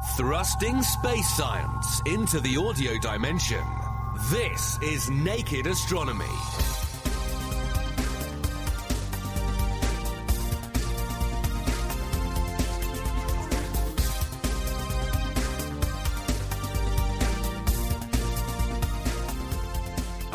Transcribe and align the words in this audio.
Thrusting 0.00 0.80
space 0.82 1.28
science 1.28 2.00
into 2.06 2.38
the 2.38 2.56
audio 2.56 2.98
dimension. 2.98 3.64
This 4.30 4.78
is 4.80 5.10
Naked 5.10 5.66
Astronomy. 5.66 6.24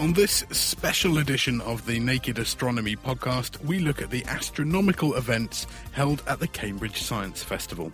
On 0.04 0.12
this 0.12 0.44
special 0.52 1.20
edition 1.20 1.62
of 1.62 1.86
the 1.86 1.98
Naked 1.98 2.38
Astronomy 2.38 2.98
podcast, 2.98 3.64
we 3.64 3.80
look 3.80 4.02
at 4.02 4.10
the 4.10 4.26
astronomical 4.26 5.16
events 5.16 5.66
held 5.94 6.22
at 6.28 6.42
the 6.42 6.48
Cambridge 6.50 7.02
Science 7.02 7.42
Festival. 7.42 7.90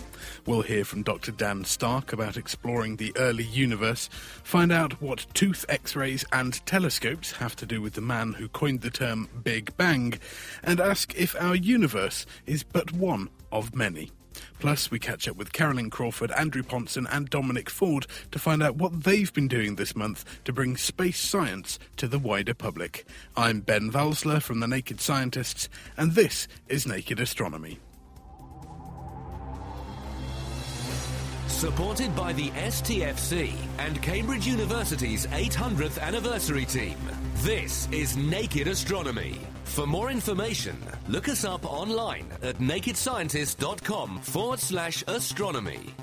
We'll 0.48 0.64
hear 0.64 0.84
from 0.84 1.04
Dr. 1.04 1.32
Dan 1.32 1.64
Stark 1.66 2.11
about 2.11 2.36
exploring 2.36 2.96
the 2.96 3.15
early 3.15 3.43
universe, 3.43 4.10
find 4.43 4.71
out 4.71 5.00
what 5.00 5.28
tooth 5.36 5.64
x 5.70 5.96
rays 5.96 6.25
and 6.34 6.65
telescopes 6.65 7.34
have 7.34 7.56
to 7.57 7.68
do 7.68 7.79
with 7.79 7.93
the 7.93 8.01
man 8.01 8.34
who 8.34 8.48
coined 8.48 8.82
the 8.82 8.89
term 8.89 9.29
Big 9.43 9.78
Bang, 9.78 10.15
and 10.64 10.79
ask 10.79 11.14
if 11.15 11.36
our 11.39 11.56
universe 11.56 12.26
is 12.48 12.64
but 12.64 12.92
one 12.92 13.29
of 13.51 13.76
many. 13.76 14.10
Plus, 14.60 14.92
we 14.92 15.00
catch 15.00 15.28
up 15.28 15.36
with 15.36 15.54
Carolyn 15.54 15.89
Crawford, 15.89 16.32
Andrew 16.32 16.64
Pontzen, 16.64 17.07
and 17.11 17.29
Dominic 17.29 17.70
Ford 17.70 18.07
to 18.32 18.39
find 18.39 18.62
out 18.62 18.75
what 18.75 19.04
they've 19.04 19.34
been 19.34 19.48
doing 19.48 19.75
this 19.75 19.96
month 19.96 20.25
to 20.46 20.54
bring 20.54 20.78
space 20.78 21.20
science 21.20 21.79
to 21.98 22.07
the 22.07 22.20
wider 22.20 22.54
public. 22.54 23.06
I'm 23.36 23.62
Ben 23.62 23.92
Valsler 23.92 24.42
from 24.42 24.60
The 24.60 24.68
Naked 24.68 25.02
Scientists, 25.02 25.70
and 25.98 26.14
this 26.14 26.48
is 26.68 26.88
Naked 26.88 27.20
Astronomy. 27.20 27.79
Supported 31.48 32.16
by 32.16 32.31
the 32.31 32.52
STFC 32.52 33.52
and 33.80 34.02
Cambridge 34.02 34.48
University's 34.48 35.26
800th 35.28 36.00
anniversary 36.00 36.64
team. 36.64 36.98
This 37.38 37.90
is 37.92 38.16
Naked 38.16 38.67
Astronomy. 38.70 39.42
For 39.70 39.86
more 39.88 40.12
information, 40.12 40.75
look 41.08 41.30
us 41.30 41.45
up 41.45 41.64
online 41.64 42.25
at 42.42 42.58
nakedscientist.com 42.58 44.20
forward 44.20 44.59
slash 44.59 45.03
astronomy. 45.08 45.94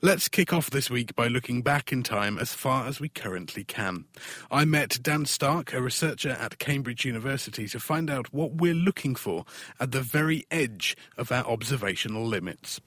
Let's 0.00 0.28
kick 0.28 0.52
off 0.52 0.70
this 0.70 0.90
week 0.90 1.14
by 1.14 1.28
looking 1.28 1.62
back 1.62 1.92
in 1.92 2.02
time 2.02 2.36
as 2.36 2.52
far 2.52 2.88
as 2.88 2.98
we 2.98 3.08
currently 3.08 3.62
can. 3.62 4.06
I 4.50 4.64
met 4.64 4.98
Dan 5.00 5.26
Stark, 5.26 5.72
a 5.72 5.80
researcher 5.80 6.30
at 6.30 6.58
Cambridge 6.58 7.04
University, 7.04 7.68
to 7.68 7.78
find 7.78 8.10
out 8.10 8.32
what 8.32 8.54
we're 8.54 8.74
looking 8.74 9.14
for 9.14 9.44
at 9.78 9.92
the 9.92 10.00
very 10.00 10.44
edge 10.50 10.96
of 11.16 11.30
our 11.30 11.44
observational 11.44 12.26
limits. 12.26 12.80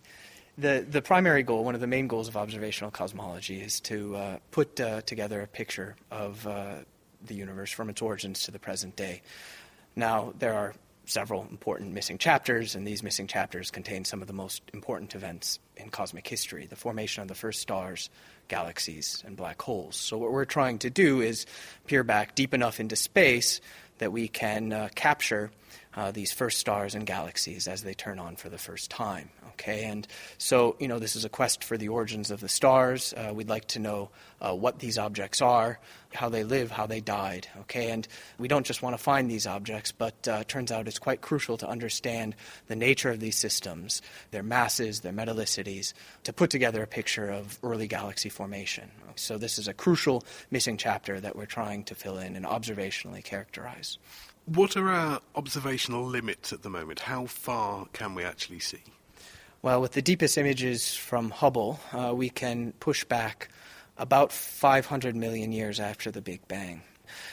The, 0.57 0.85
the 0.89 1.01
primary 1.01 1.43
goal, 1.43 1.63
one 1.63 1.75
of 1.75 1.81
the 1.81 1.87
main 1.87 2.07
goals 2.07 2.27
of 2.27 2.35
observational 2.35 2.91
cosmology, 2.91 3.61
is 3.61 3.79
to 3.81 4.15
uh, 4.15 4.37
put 4.51 4.81
uh, 4.81 5.01
together 5.01 5.39
a 5.41 5.47
picture 5.47 5.95
of 6.11 6.45
uh, 6.45 6.79
the 7.25 7.35
universe 7.35 7.71
from 7.71 7.89
its 7.89 8.01
origins 8.01 8.43
to 8.43 8.51
the 8.51 8.59
present 8.59 8.95
day. 8.95 9.21
Now, 9.95 10.33
there 10.37 10.53
are 10.53 10.73
several 11.05 11.47
important 11.51 11.93
missing 11.93 12.17
chapters, 12.17 12.75
and 12.75 12.85
these 12.85 13.03
missing 13.03 13.27
chapters 13.27 13.71
contain 13.71 14.05
some 14.05 14.21
of 14.21 14.27
the 14.27 14.33
most 14.33 14.61
important 14.73 15.15
events 15.15 15.59
in 15.77 15.89
cosmic 15.89 16.27
history 16.27 16.65
the 16.67 16.75
formation 16.75 17.21
of 17.21 17.27
the 17.27 17.35
first 17.35 17.61
stars, 17.61 18.09
galaxies, 18.47 19.23
and 19.25 19.37
black 19.37 19.61
holes. 19.61 19.95
So, 19.95 20.17
what 20.17 20.31
we're 20.31 20.45
trying 20.45 20.79
to 20.79 20.89
do 20.89 21.21
is 21.21 21.45
peer 21.87 22.03
back 22.03 22.35
deep 22.35 22.53
enough 22.53 22.79
into 22.79 22.95
space 22.95 23.61
that 23.99 24.11
we 24.11 24.27
can 24.27 24.73
uh, 24.73 24.89
capture 24.95 25.51
uh, 25.95 26.11
these 26.11 26.31
first 26.31 26.59
stars 26.59 26.95
and 26.95 27.05
galaxies 27.05 27.67
as 27.67 27.83
they 27.83 27.93
turn 27.93 28.19
on 28.19 28.35
for 28.35 28.49
the 28.49 28.57
first 28.57 28.89
time. 28.89 29.29
Okay, 29.55 29.85
and 29.85 30.05
so 30.37 30.75
you 30.79 30.87
know 30.87 30.99
this 30.99 31.15
is 31.15 31.23
a 31.23 31.29
quest 31.29 31.63
for 31.63 31.77
the 31.77 31.87
origins 31.87 32.29
of 32.29 32.41
the 32.41 32.49
stars. 32.49 33.13
Uh, 33.15 33.31
we'd 33.33 33.49
like 33.49 33.67
to 33.69 33.79
know 33.79 34.09
uh, 34.41 34.53
what 34.53 34.79
these 34.79 34.97
objects 34.97 35.41
are, 35.41 35.79
how 36.13 36.27
they 36.27 36.43
live, 36.43 36.71
how 36.71 36.85
they 36.85 36.99
died. 36.99 37.47
Okay, 37.61 37.89
and 37.91 38.05
we 38.37 38.49
don't 38.49 38.65
just 38.65 38.81
want 38.81 38.97
to 38.97 39.01
find 39.01 39.31
these 39.31 39.47
objects, 39.47 39.93
but 39.93 40.27
uh, 40.27 40.43
turns 40.43 40.71
out 40.71 40.87
it's 40.87 40.99
quite 40.99 41.21
crucial 41.21 41.57
to 41.57 41.67
understand 41.67 42.35
the 42.67 42.75
nature 42.75 43.09
of 43.09 43.21
these 43.21 43.37
systems, 43.37 44.01
their 44.31 44.43
masses, 44.43 44.99
their 44.99 45.13
metallicities, 45.13 45.93
to 46.23 46.33
put 46.33 46.49
together 46.49 46.83
a 46.83 46.87
picture 46.87 47.29
of 47.29 47.57
early 47.63 47.87
galaxy 47.87 48.29
formation. 48.29 48.91
So 49.15 49.37
this 49.37 49.57
is 49.57 49.69
a 49.69 49.73
crucial 49.73 50.25
missing 50.51 50.75
chapter 50.75 51.21
that 51.21 51.37
we're 51.37 51.45
trying 51.45 51.85
to 51.85 51.95
fill 51.95 52.17
in 52.17 52.35
and 52.35 52.45
observationally 52.45 53.23
characterize. 53.23 53.97
What 54.45 54.77
are 54.77 54.89
our 54.89 55.21
observational 55.33 56.05
limits 56.05 56.53
at 56.53 56.61
the 56.61 56.69
moment? 56.69 56.99
How 56.99 57.25
far 57.25 57.87
can 57.93 58.13
we 58.13 58.23
actually 58.23 58.59
see? 58.59 58.83
Well, 59.65 59.81
with 59.81 59.93
the 59.93 60.01
deepest 60.03 60.37
images 60.37 60.93
from 60.93 61.31
Hubble, 61.31 61.79
uh, 61.91 62.13
we 62.13 62.29
can 62.29 62.73
push 62.73 63.03
back 63.03 63.49
about 63.97 64.31
500 64.31 65.15
million 65.15 65.51
years 65.51 65.79
after 65.79 66.11
the 66.11 66.21
Big 66.21 66.47
Bang. 66.47 66.83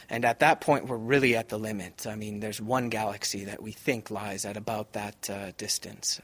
And 0.09 0.25
at 0.25 0.39
that 0.39 0.63
point, 0.63 0.87
we're 0.87 0.97
really 0.97 1.37
at 1.37 1.51
the 1.51 1.59
limit. 1.59 2.07
I 2.07 2.15
mean, 2.15 2.41
there's 2.41 2.59
one 2.59 2.89
galaxy 2.89 3.45
that 3.45 3.63
we 3.63 3.73
think 3.73 4.11
lies 4.11 4.47
at 4.47 4.57
about 4.57 4.95
that 4.95 5.29
uh, 5.29 5.51
distance. 5.59 6.23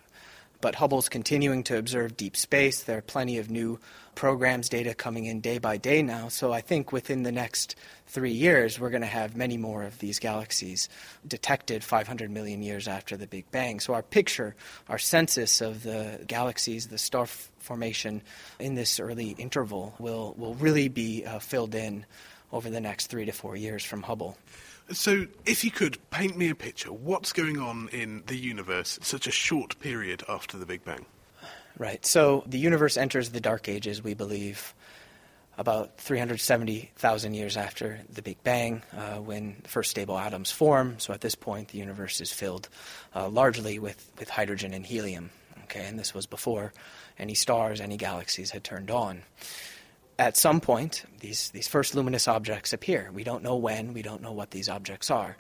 But 0.60 0.74
Hubble's 0.74 1.08
continuing 1.08 1.62
to 1.64 1.78
observe 1.78 2.16
deep 2.16 2.36
space. 2.36 2.82
There 2.82 2.98
are 2.98 3.02
plenty 3.02 3.38
of 3.38 3.50
new 3.50 3.78
programs, 4.16 4.69
data 4.69 4.94
coming 4.94 5.26
in 5.26 5.41
day 5.41 5.58
by 5.58 5.76
day 5.76 6.02
now. 6.02 6.26
So 6.26 6.52
I 6.52 6.60
think 6.60 6.91
within 6.91 7.22
the 7.22 7.30
next 7.30 7.76
three 8.08 8.32
years, 8.32 8.80
we're 8.80 8.91
going 8.91 9.02
to 9.02 9.06
have 9.06 9.36
many 9.36 9.56
more 9.56 9.84
of 9.84 10.00
these 10.00 10.19
galaxies 10.19 10.88
detected 11.26 11.84
500 11.84 12.28
million 12.28 12.62
years 12.62 12.88
after 12.88 13.16
the 13.16 13.28
Big 13.28 13.48
Bang. 13.52 13.78
So 13.78 13.94
our 13.94 14.02
picture, 14.02 14.56
our 14.88 14.98
census 14.98 15.60
of 15.60 15.84
the 15.84 16.24
galaxies, 16.26 16.88
the 16.88 16.98
star 16.98 17.22
f- 17.22 17.52
formation 17.60 18.22
in 18.58 18.75
this 18.75 18.98
early 18.98 19.36
interval 19.38 19.94
will, 20.00 20.34
will 20.36 20.54
really 20.54 20.88
be 20.88 21.25
uh, 21.25 21.38
filled 21.38 21.76
in 21.76 22.04
over 22.52 22.70
the 22.70 22.80
next 22.80 23.06
three 23.06 23.26
to 23.26 23.32
four 23.32 23.54
years 23.54 23.84
from 23.84 24.02
Hubble. 24.02 24.36
So, 24.91 25.26
if 25.44 25.65
you 25.65 25.71
could 25.71 25.99
paint 26.10 26.38
me 26.38 26.49
a 26.49 26.54
picture, 26.54 26.91
what's 26.91 27.34
going 27.34 27.59
on 27.59 27.91
in 27.93 28.22
the 28.26 28.37
universe 28.37 28.99
such 29.03 29.26
a 29.26 29.31
short 29.31 29.78
period 29.81 30.22
after 30.26 30.56
the 30.56 30.65
Big 30.65 30.82
Bang? 30.82 31.04
Right. 31.76 32.04
So, 32.06 32.43
the 32.47 32.59
universe 32.59 32.97
enters 32.97 33.28
the 33.31 33.41
Dark 33.41 33.69
Ages, 33.69 34.03
we 34.03 34.15
believe, 34.15 34.75
about 35.59 35.99
370,000 35.99 37.34
years 37.34 37.59
after 37.59 38.00
the 38.10 38.22
Big 38.22 38.43
Bang, 38.43 38.82
uh, 38.97 39.16
when 39.16 39.56
the 39.62 39.69
first 39.69 39.91
stable 39.91 40.19
atoms 40.19 40.50
form. 40.50 40.99
So, 40.99 41.12
at 41.12 41.20
this 41.20 41.34
point, 41.34 41.69
the 41.69 41.78
universe 41.78 42.22
is 42.22 42.32
filled 42.32 42.70
uh, 43.15 43.28
largely 43.28 43.78
with, 43.78 44.10
with 44.19 44.31
hydrogen 44.31 44.72
and 44.72 44.87
helium. 44.87 45.28
Okay, 45.65 45.84
and 45.84 45.99
this 45.99 46.15
was 46.15 46.25
before 46.25 46.72
any 47.19 47.34
stars, 47.34 47.82
any 47.82 47.99
galaxies 47.99 48.53
had 48.53 48.65
turned 48.65 48.91
on 48.91 49.22
at 50.19 50.37
some 50.37 50.61
point, 50.61 51.05
these, 51.21 51.51
these 51.51 51.69
first 51.69 51.95
luminous 51.95 52.27
objects 52.27 52.73
appear. 52.73 53.11
We 53.12 53.25
don't 53.25 53.43
know 53.43 53.56
when, 53.56 53.95
we 53.95 54.03
don't 54.03 54.23
know 54.23 54.33
what 54.33 54.51
these 54.51 54.69
objects 54.69 55.11
are. 55.11 55.37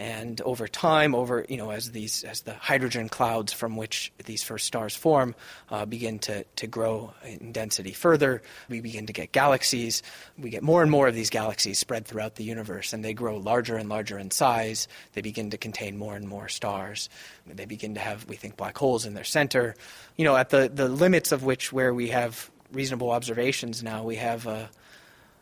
And 0.00 0.40
over 0.42 0.68
time, 0.68 1.12
over 1.12 1.44
you 1.48 1.56
know, 1.56 1.70
as 1.70 1.90
these 1.90 2.22
as 2.22 2.42
the 2.42 2.54
hydrogen 2.54 3.08
clouds 3.08 3.52
from 3.52 3.76
which 3.76 4.12
these 4.26 4.44
first 4.44 4.64
stars 4.64 4.94
form 4.94 5.34
uh, 5.70 5.86
begin 5.86 6.20
to, 6.20 6.44
to 6.44 6.68
grow 6.68 7.12
in 7.24 7.50
density 7.50 7.92
further, 7.92 8.40
we 8.68 8.80
begin 8.80 9.06
to 9.06 9.12
get 9.12 9.32
galaxies. 9.32 10.04
We 10.38 10.50
get 10.50 10.62
more 10.62 10.82
and 10.82 10.90
more 10.90 11.08
of 11.08 11.16
these 11.16 11.30
galaxies 11.30 11.80
spread 11.80 12.06
throughout 12.06 12.36
the 12.36 12.44
universe, 12.44 12.92
and 12.92 13.04
they 13.04 13.12
grow 13.12 13.38
larger 13.38 13.76
and 13.76 13.88
larger 13.88 14.18
in 14.18 14.30
size. 14.30 14.86
They 15.14 15.20
begin 15.20 15.50
to 15.50 15.58
contain 15.58 15.96
more 15.96 16.14
and 16.14 16.28
more 16.28 16.48
stars. 16.48 17.08
They 17.44 17.66
begin 17.66 17.94
to 17.94 18.00
have, 18.00 18.28
we 18.28 18.36
think, 18.36 18.56
black 18.56 18.78
holes 18.78 19.04
in 19.04 19.14
their 19.14 19.24
center. 19.24 19.74
You 20.16 20.24
know, 20.24 20.36
at 20.36 20.50
the, 20.50 20.70
the 20.72 20.88
limits 20.88 21.32
of 21.32 21.42
which 21.42 21.72
where 21.72 21.92
we 21.92 22.10
have 22.10 22.52
reasonable 22.72 23.10
observations 23.10 23.82
now, 23.82 24.02
we 24.02 24.16
have 24.16 24.46
a, 24.46 24.70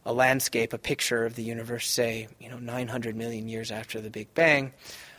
a 0.04 0.12
landscape, 0.12 0.72
a 0.72 0.78
picture 0.78 1.24
of 1.24 1.34
the 1.34 1.42
universe, 1.42 1.88
say, 1.88 2.28
you 2.38 2.48
know, 2.48 2.58
900 2.58 3.16
million 3.16 3.48
years 3.48 3.70
after 3.70 4.00
the 4.00 4.10
Big 4.10 4.32
Bang. 4.34 4.72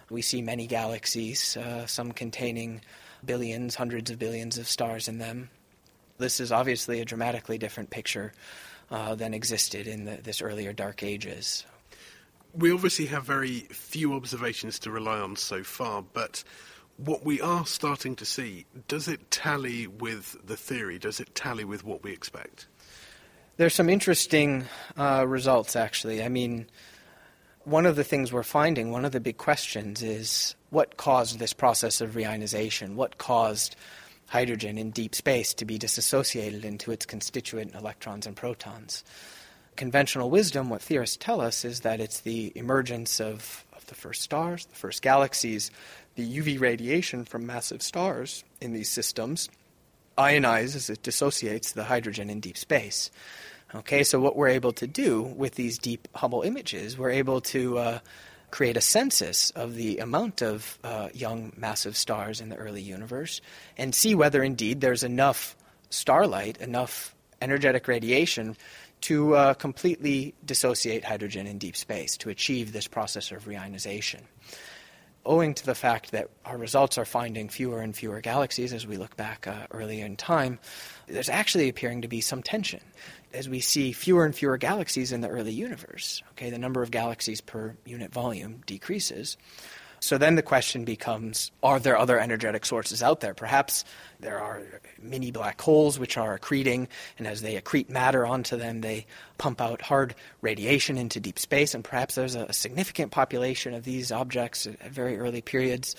We 0.10 0.22
see 0.22 0.42
many 0.42 0.68
galaxies, 0.68 1.58
uh, 1.58 1.86
some 1.86 2.12
containing 2.14 2.82
billions, 3.26 3.76
hundreds 3.76 4.10
of 4.10 4.20
billions 4.20 4.58
of 4.58 4.68
stars 4.68 5.08
in 5.08 5.18
them. 5.18 5.50
This 6.18 6.40
is 6.40 6.52
obviously 6.52 7.02
a 7.02 7.06
dramatically 7.06 7.58
different 7.58 7.90
picture 7.90 8.34
uh, 8.90 9.16
than 9.16 9.34
existed 9.34 9.88
in 9.88 10.06
the, 10.06 10.18
this 10.18 10.42
earlier 10.42 10.74
Dark 10.74 11.04
Ages. 11.04 11.66
We 12.54 12.72
obviously 12.72 13.06
have 13.08 13.24
very 13.24 13.60
few 13.70 14.14
observations 14.14 14.80
to 14.80 14.92
rely 14.92 15.20
on 15.20 15.36
so 15.36 15.64
far, 15.64 16.02
but 16.02 16.44
what 16.98 17.24
we 17.24 17.40
are 17.40 17.66
starting 17.66 18.16
to 18.18 18.26
see, 18.26 18.66
does 18.88 19.08
it 19.08 19.32
tally 19.32 19.88
with 19.88 20.36
the 20.46 20.58
theory? 20.58 20.98
Does 21.00 21.20
it 21.20 21.34
tally 21.36 21.64
with 21.64 21.84
what 21.84 22.04
we 22.04 22.12
expect? 22.12 22.68
There's 23.58 23.76
some 23.76 23.90
interesting 23.90 24.66
uh, 24.98 25.26
results, 25.28 25.76
actually. 25.76 26.24
I 26.24 26.30
mean, 26.30 26.68
one 27.64 27.86
of 27.86 27.96
the 27.96 28.04
things 28.04 28.32
we're 28.32 28.44
finding, 28.44 28.92
one 28.92 29.06
of 29.06 29.12
the 29.12 29.20
big 29.20 29.38
questions 29.38 30.02
is 30.02 30.56
what 30.70 30.98
caused 30.98 31.40
this 31.40 31.54
process 31.54 32.02
of 32.02 32.12
reionization? 32.12 32.96
What 32.96 33.18
caused 33.18 33.76
hydrogen 34.28 34.78
in 34.78 34.92
deep 34.92 35.16
space 35.16 35.54
to 35.56 35.66
be 35.66 35.78
disassociated 35.78 36.66
into 36.66 36.92
its 36.92 37.06
constituent 37.06 37.76
electrons 37.76 38.26
and 38.26 38.36
protons? 38.36 39.04
Conventional 39.76 40.30
wisdom, 40.30 40.70
what 40.70 40.82
theorists 40.82 41.18
tell 41.18 41.42
us, 41.42 41.64
is 41.64 41.82
that 41.82 42.00
it's 42.00 42.22
the 42.22 42.52
emergence 42.56 43.22
of, 43.22 43.66
of 43.76 43.86
the 43.88 43.96
first 43.96 44.24
stars, 44.24 44.66
the 44.66 44.76
first 44.76 45.02
galaxies, 45.02 45.70
the 46.18 46.40
UV 46.40 46.60
radiation 46.60 47.24
from 47.24 47.46
massive 47.46 47.82
stars 47.82 48.44
in 48.60 48.74
these 48.74 48.90
systems, 48.90 49.50
ionizes, 50.18 50.90
it 50.90 51.04
dissociates 51.04 51.72
the 51.72 51.84
hydrogen 51.84 52.30
in 52.32 52.40
deep 52.40 52.58
space. 52.58 53.12
Okay, 53.76 54.04
so 54.04 54.20
what 54.20 54.36
we're 54.36 54.48
able 54.48 54.74
to 54.74 54.88
do 54.88 55.22
with 55.22 55.54
these 55.56 55.78
deep 55.78 56.08
Hubble 56.16 56.42
images, 56.42 56.98
we're 56.98 57.12
able 57.12 57.40
to 57.42 57.78
uh, 57.78 58.00
create 58.50 58.78
a 58.78 58.82
census 58.82 59.52
of 59.52 59.76
the 59.76 60.00
amount 60.00 60.42
of 60.42 60.80
uh, 60.84 61.10
young 61.14 61.54
massive 61.56 61.96
stars 61.96 62.42
in 62.42 62.50
the 62.50 62.56
early 62.56 62.82
universe 62.82 63.40
and 63.78 63.94
see 63.94 64.16
whether 64.16 64.42
indeed 64.42 64.82
there's 64.82 65.04
enough 65.04 65.56
starlight, 65.92 66.58
enough 66.58 67.14
energetic 67.44 67.88
radiation 67.88 68.58
to 69.02 69.36
uh, 69.36 69.54
completely 69.54 70.34
dissociate 70.44 71.04
hydrogen 71.04 71.46
in 71.46 71.60
deep 71.60 71.76
space 71.76 72.18
to 72.18 72.32
achieve 72.32 72.74
this 72.74 72.88
process 72.88 73.32
of 73.32 73.46
reionization 73.46 74.22
owing 75.28 75.54
to 75.54 75.66
the 75.66 75.76
fact 75.76 76.12
that 76.12 76.30
our 76.46 76.58
results 76.58 76.98
are 76.98 77.06
finding 77.06 77.50
fewer 77.50 77.82
and 77.82 77.96
fewer 77.96 78.22
galaxies 78.22 78.74
as 78.74 78.88
we 78.88 78.98
look 78.98 79.16
back 79.16 79.46
uh, 79.46 79.68
earlier 79.72 80.06
in 80.06 80.16
time, 80.16 80.58
there's 81.08 81.30
actually 81.30 81.70
appearing 81.70 82.02
to 82.02 82.08
be 82.08 82.22
some 82.22 82.42
tension 82.42 82.82
as 83.34 83.48
we 83.48 83.60
see 83.60 83.92
fewer 83.92 84.26
and 84.26 84.34
fewer 84.34 84.58
galaxies 84.58 85.12
in 85.12 85.22
the 85.22 85.28
early 85.28 85.52
universe. 85.52 86.24
Okay, 86.32 86.50
the 86.50 86.58
number 86.58 86.82
of 86.82 86.92
galaxies 86.92 87.42
per 87.42 87.76
unit 87.86 88.12
volume 88.12 88.64
decreases. 88.66 89.38
So 90.08 90.18
then 90.18 90.36
the 90.36 90.42
question 90.42 90.86
becomes 90.86 91.52
are 91.62 91.82
there 91.82 91.98
other 91.98 92.18
energetic 92.18 92.66
sources 92.66 93.04
out 93.04 93.20
there? 93.20 93.34
Perhaps 93.34 93.84
there 94.22 94.40
are 94.40 94.64
mini 95.02 95.32
black 95.32 95.60
holes 95.60 96.00
which 96.00 96.18
are 96.18 96.40
accreting, 96.40 96.88
and 97.18 97.28
as 97.28 97.42
they 97.42 97.60
accrete 97.60 97.90
matter 97.90 98.26
onto 98.26 98.56
them, 98.56 98.80
they 98.80 99.06
pump 99.38 99.60
out 99.60 99.82
hard 99.82 100.16
radiation 100.40 100.98
into 100.98 101.20
deep 101.20 101.38
space, 101.38 101.76
and 101.76 101.84
perhaps 101.84 102.16
there's 102.16 102.36
a 102.36 102.54
significant 102.54 103.12
population 103.12 103.74
of 103.74 103.84
these 103.84 104.10
objects 104.10 104.66
at 104.66 104.82
very 104.90 105.20
early 105.20 105.42
periods. 105.42 105.94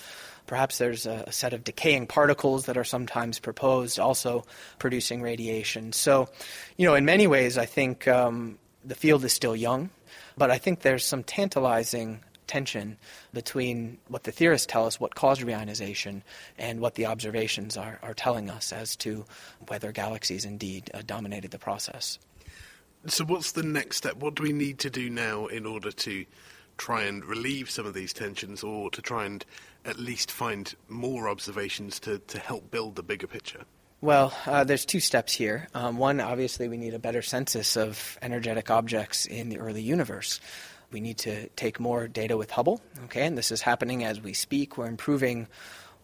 Perhaps 0.47 0.79
there's 0.79 1.05
a, 1.05 1.31
set 1.31 1.53
of 1.53 1.63
decaying 1.63 2.07
particles 2.07 2.65
that 2.65 2.79
are 2.79 2.85
sometimes 2.85 3.39
proposed, 3.39 4.01
also 4.01 4.47
producing 4.79 5.21
radiation. 5.21 5.93
So, 5.93 6.31
you 6.79 6.87
know, 6.87 6.95
in 6.95 7.05
many 7.05 7.27
ways, 7.27 7.59
I 7.59 7.67
think 7.67 8.09
um, 8.09 8.59
the 8.87 8.95
field 8.95 9.23
is 9.27 9.35
still 9.35 9.55
young, 9.55 9.91
but 10.39 10.51
I 10.51 10.57
think 10.57 10.81
there's 10.81 11.05
some 11.05 11.23
tantalizing 11.23 12.21
tension 12.49 12.97
between 13.33 13.99
what 14.09 14.25
the 14.25 14.33
theorists 14.33 14.67
tell 14.67 14.87
us 14.87 14.99
what 14.99 15.15
caused 15.15 15.43
reionization 15.43 16.23
and 16.59 16.81
what 16.81 16.97
the 16.97 17.07
observations 17.07 17.77
are, 17.77 17.99
are 18.03 18.15
telling 18.15 18.51
us 18.51 18.73
as 18.73 18.97
to 18.97 19.25
whether 19.69 19.93
galaxies 19.93 20.45
indeed 20.45 20.91
uh, 20.95 21.03
dominated 21.07 21.51
the 21.51 21.59
process. 21.59 22.19
So, 23.07 23.25
what's 23.25 23.53
the 23.53 23.63
next 23.63 23.99
step? 23.99 24.17
What 24.17 24.35
do 24.35 24.43
we 24.43 24.53
need 24.53 24.81
to 24.81 24.91
do 24.91 25.09
now 25.09 25.47
in 25.47 25.67
order 25.67 25.93
to 25.93 26.27
try 26.79 27.03
and 27.03 27.25
relieve 27.25 27.71
some 27.71 27.87
of 27.87 27.95
these 27.95 28.13
tensions 28.13 28.63
or 28.63 28.91
to 28.91 29.03
try 29.03 29.25
and 29.25 29.45
at 29.85 29.99
least 29.99 30.31
find 30.31 30.75
more 30.89 31.29
observations 31.29 32.01
to, 32.01 32.19
to 32.19 32.39
help 32.39 32.71
build 32.71 32.97
the 32.97 33.03
bigger 33.03 33.27
picture? 33.27 33.63
Well, 34.01 34.33
uh, 34.47 34.63
there's 34.63 34.85
two 34.85 35.01
steps 35.01 35.33
here. 35.35 35.67
Um, 35.75 35.99
one, 35.99 36.21
obviously, 36.21 36.69
we 36.69 36.77
need 36.77 36.95
a 36.95 37.01
better 37.01 37.21
census 37.21 37.77
of 37.77 38.17
energetic 38.23 38.71
objects 38.71 39.27
in 39.27 39.49
the 39.49 39.59
early 39.59 39.83
universe. 39.83 40.41
We 40.91 41.01
need 41.01 41.19
to 41.19 41.49
take 41.51 41.79
more 41.79 42.09
data 42.09 42.37
with 42.37 42.51
Hubble, 42.51 42.81
okay, 43.05 43.27
and 43.27 43.37
this 43.37 43.53
is 43.53 43.61
happening 43.61 44.05
as 44.05 44.21
we 44.21 44.33
speak. 44.33 44.79
We're 44.79 44.87
improving 44.87 45.49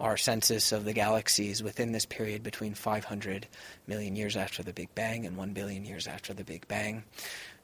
our 0.01 0.17
census 0.17 0.73
of 0.73 0.85
the 0.85 0.93
galaxies 0.93 1.63
within 1.63 1.93
this 1.93 2.07
period 2.07 2.43
between 2.43 2.75
500 2.75 3.47
million 3.87 4.17
years 4.17 4.37
after 4.37 4.63
the 4.63 4.73
Big 4.73 4.95
Bang 4.95 5.25
and 5.25 5.37
1 5.37 5.53
billion 5.53 5.85
years 5.85 6.07
after 6.07 6.35
the 6.35 6.45
Big 6.45 6.67
Bang. 6.67 7.05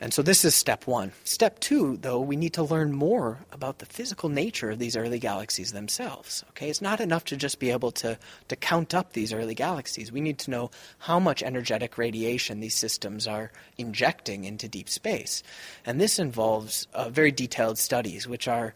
And 0.01 0.15
so 0.15 0.23
this 0.23 0.47
is 0.47 0.55
step 0.55 0.87
one. 0.87 1.13
Step 1.25 1.61
two, 1.61 1.99
though, 1.99 2.21
we 2.21 2.37
need 2.37 2.55
to 2.55 2.63
learn 2.63 2.93
more 2.93 3.41
about 3.53 3.81
the 3.81 3.87
physical 3.87 4.31
nature 4.31 4.71
of 4.71 4.79
these 4.79 4.97
early 4.97 5.19
galaxies 5.19 5.73
themselves. 5.73 6.43
Okay, 6.51 6.71
it's 6.71 6.81
not 6.81 7.01
enough 7.01 7.27
to 7.27 7.37
just 7.37 7.59
be 7.59 7.71
able 7.71 7.91
to, 7.93 8.19
to 8.49 8.57
count 8.57 8.95
up 8.95 9.13
these 9.13 9.33
early 9.33 9.55
galaxies. 9.55 10.11
We 10.11 10.23
need 10.23 10.39
to 10.41 10.51
know 10.51 10.71
how 10.99 11.19
much 11.19 11.43
energetic 11.43 11.99
radiation 11.99 12.61
these 12.61 12.77
systems 12.77 13.27
are 13.27 13.53
injecting 13.77 14.45
into 14.45 14.69
deep 14.69 14.89
space. 14.89 15.43
And 15.85 16.01
this 16.01 16.19
involves 16.19 16.87
uh, 16.95 17.11
very 17.11 17.31
detailed 17.31 17.77
studies, 17.77 18.27
which 18.27 18.49
are 18.49 18.73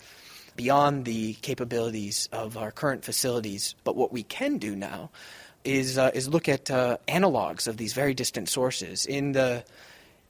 beyond 0.57 1.05
the 1.05 1.35
capabilities 1.35 2.29
of 2.33 2.57
our 2.57 2.71
current 2.71 3.05
facilities. 3.05 3.75
But 3.85 3.97
what 3.97 4.13
we 4.13 4.23
can 4.23 4.59
do 4.59 4.77
now 4.77 5.11
is 5.65 5.99
uh, 5.99 6.11
is 6.15 6.29
look 6.29 6.49
at 6.49 6.71
uh, 6.71 6.99
analogs 7.09 7.67
of 7.67 7.77
these 7.77 7.93
very 7.93 8.15
distant 8.15 8.49
sources 8.49 9.07
in 9.07 9.33
the 9.33 9.65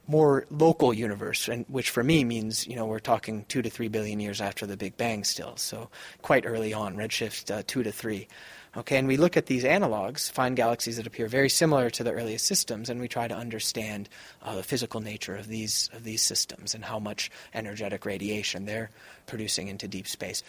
more 0.07 0.47
local 0.51 0.93
universe, 0.93 1.49
and 1.49 1.65
which 1.69 1.91
for 1.91 2.05
me 2.05 2.25
means 2.25 2.67
you 2.67 2.77
know 2.77 2.87
we're 2.87 2.99
talking 2.99 3.45
two 3.49 3.63
to 3.63 3.71
three 3.71 3.89
billion 3.89 4.21
years 4.21 4.41
after 4.41 4.67
the 4.67 4.77
Big 4.77 4.97
Bang 4.97 5.25
still, 5.25 5.57
so 5.57 5.91
quite 6.23 6.47
early 6.47 6.73
on, 6.73 6.97
redshift 6.97 7.51
uh, 7.51 7.63
two 7.67 7.83
to 7.83 7.93
three. 7.93 8.29
Okay, 8.77 8.97
and 8.97 9.07
we 9.07 9.17
look 9.17 9.37
at 9.37 9.47
these 9.47 9.63
analogs, 9.63 10.29
find 10.29 10.57
galaxies 10.57 10.97
that 10.97 11.07
appear 11.07 11.29
very 11.29 11.49
similar 11.49 11.91
to 11.91 12.03
the 12.03 12.11
earliest 12.11 12.45
systems, 12.45 12.91
and 12.91 13.01
we 13.01 13.07
try 13.07 13.29
to 13.29 13.35
understand 13.35 14.09
uh, 14.43 14.57
the 14.57 14.65
physical 14.65 15.01
nature 15.01 15.37
of 15.37 15.47
these 15.47 15.89
of 15.93 16.03
these 16.03 16.23
systems 16.23 16.75
and 16.75 16.85
how 16.85 16.99
much 16.99 17.31
energetic 17.55 18.05
radiation 18.05 18.65
they're 18.65 18.91
producing 19.27 19.69
into 19.69 19.87
deep 19.87 20.09
space. 20.09 20.43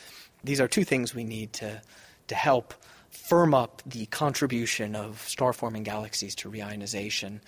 These 0.44 0.60
are 0.60 0.68
two 0.68 0.84
things 0.84 1.14
we 1.14 1.24
need 1.24 1.54
to 1.54 1.82
to 2.28 2.36
help 2.36 2.74
firm 3.12 3.54
up 3.54 3.84
the 3.86 4.08
contribution 4.08 4.96
of 4.96 5.22
star 5.28 5.54
forming 5.54 5.84
galaxies 5.84 6.34
to 6.36 6.50
reionization. 6.50 7.42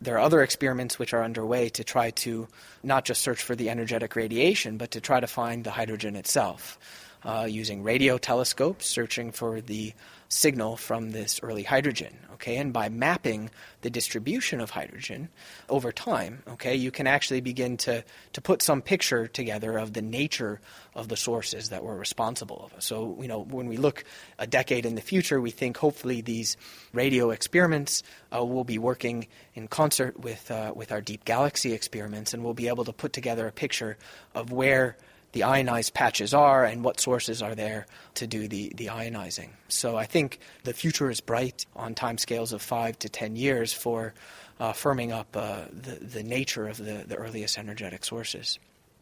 There 0.00 0.14
are 0.14 0.20
other 0.20 0.42
experiments 0.42 0.98
which 0.98 1.14
are 1.14 1.24
underway 1.24 1.70
to 1.70 1.82
try 1.82 2.10
to 2.10 2.46
not 2.82 3.06
just 3.06 3.22
search 3.22 3.42
for 3.42 3.56
the 3.56 3.70
energetic 3.70 4.14
radiation, 4.14 4.76
but 4.76 4.90
to 4.92 5.00
try 5.00 5.20
to 5.20 5.26
find 5.26 5.64
the 5.64 5.70
hydrogen 5.70 6.16
itself. 6.16 6.78
Uh, 7.24 7.48
using 7.50 7.82
radio 7.82 8.16
telescopes, 8.16 8.86
searching 8.86 9.32
for 9.32 9.60
the 9.60 9.92
signal 10.28 10.76
from 10.76 11.10
this 11.10 11.40
early 11.42 11.62
hydrogen. 11.62 12.16
Okay, 12.34 12.56
and 12.56 12.72
by 12.72 12.88
mapping 12.88 13.50
the 13.80 13.90
distribution 13.90 14.60
of 14.60 14.70
hydrogen 14.70 15.28
over 15.68 15.90
time, 15.90 16.44
okay, 16.46 16.76
you 16.76 16.92
can 16.92 17.08
actually 17.08 17.40
begin 17.40 17.76
to, 17.78 18.04
to 18.34 18.40
put 18.40 18.62
some 18.62 18.80
picture 18.80 19.26
together 19.26 19.76
of 19.76 19.92
the 19.92 20.02
nature 20.02 20.60
of 20.94 21.08
the 21.08 21.16
sources 21.16 21.70
that 21.70 21.82
were 21.82 21.96
responsible. 21.96 22.70
Of. 22.72 22.80
So, 22.84 23.18
you 23.20 23.26
know, 23.26 23.40
when 23.42 23.66
we 23.66 23.76
look 23.76 24.04
a 24.38 24.46
decade 24.46 24.86
in 24.86 24.94
the 24.94 25.00
future, 25.00 25.40
we 25.40 25.50
think 25.50 25.78
hopefully 25.78 26.20
these 26.20 26.56
radio 26.92 27.30
experiments 27.30 28.04
uh, 28.32 28.44
will 28.44 28.62
be 28.62 28.78
working 28.78 29.26
in 29.54 29.66
concert 29.66 30.20
with 30.20 30.48
uh, 30.48 30.72
with 30.76 30.92
our 30.92 31.00
deep 31.00 31.24
galaxy 31.24 31.72
experiments, 31.72 32.34
and 32.34 32.44
we'll 32.44 32.54
be 32.54 32.68
able 32.68 32.84
to 32.84 32.92
put 32.92 33.12
together 33.12 33.48
a 33.48 33.52
picture 33.52 33.96
of 34.36 34.52
where 34.52 34.96
the 35.32 35.42
ionized 35.42 35.94
patches 35.94 36.32
are 36.32 36.64
and 36.64 36.82
what 36.82 37.00
sources 37.00 37.42
are 37.42 37.54
there 37.54 37.86
to 38.14 38.26
do 38.26 38.48
the, 38.48 38.72
the 38.76 38.86
ionizing. 38.86 39.50
So 39.68 39.96
I 39.96 40.06
think 40.06 40.38
the 40.64 40.72
future 40.72 41.10
is 41.10 41.20
bright 41.20 41.66
on 41.76 41.94
timescales 41.94 42.52
of 42.52 42.62
five 42.62 42.98
to 43.00 43.08
ten 43.08 43.36
years 43.36 43.72
for 43.72 44.14
uh, 44.58 44.72
firming 44.72 45.12
up 45.12 45.36
uh, 45.36 45.62
the, 45.70 46.04
the 46.04 46.22
nature 46.22 46.66
of 46.66 46.78
the, 46.78 47.04
the 47.06 47.16
earliest 47.16 47.58
energetic 47.58 48.04
sources. 48.04 48.58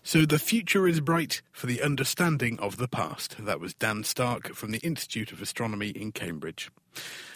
So 0.07 0.25
the 0.25 0.39
future 0.39 0.87
is 0.87 1.01
bright 1.01 1.43
for 1.51 1.67
the 1.67 1.83
understanding 1.83 2.61
of 2.61 2.77
the 2.77 2.87
past. 2.87 3.35
That 3.41 3.59
was 3.59 3.75
Dan 3.75 4.05
Stark 4.05 4.55
from 4.55 4.71
the 4.71 4.79
Institute 4.79 5.33
of 5.33 5.43
Astronomy 5.43 5.89
in 5.89 6.13
Cambridge. 6.13 6.71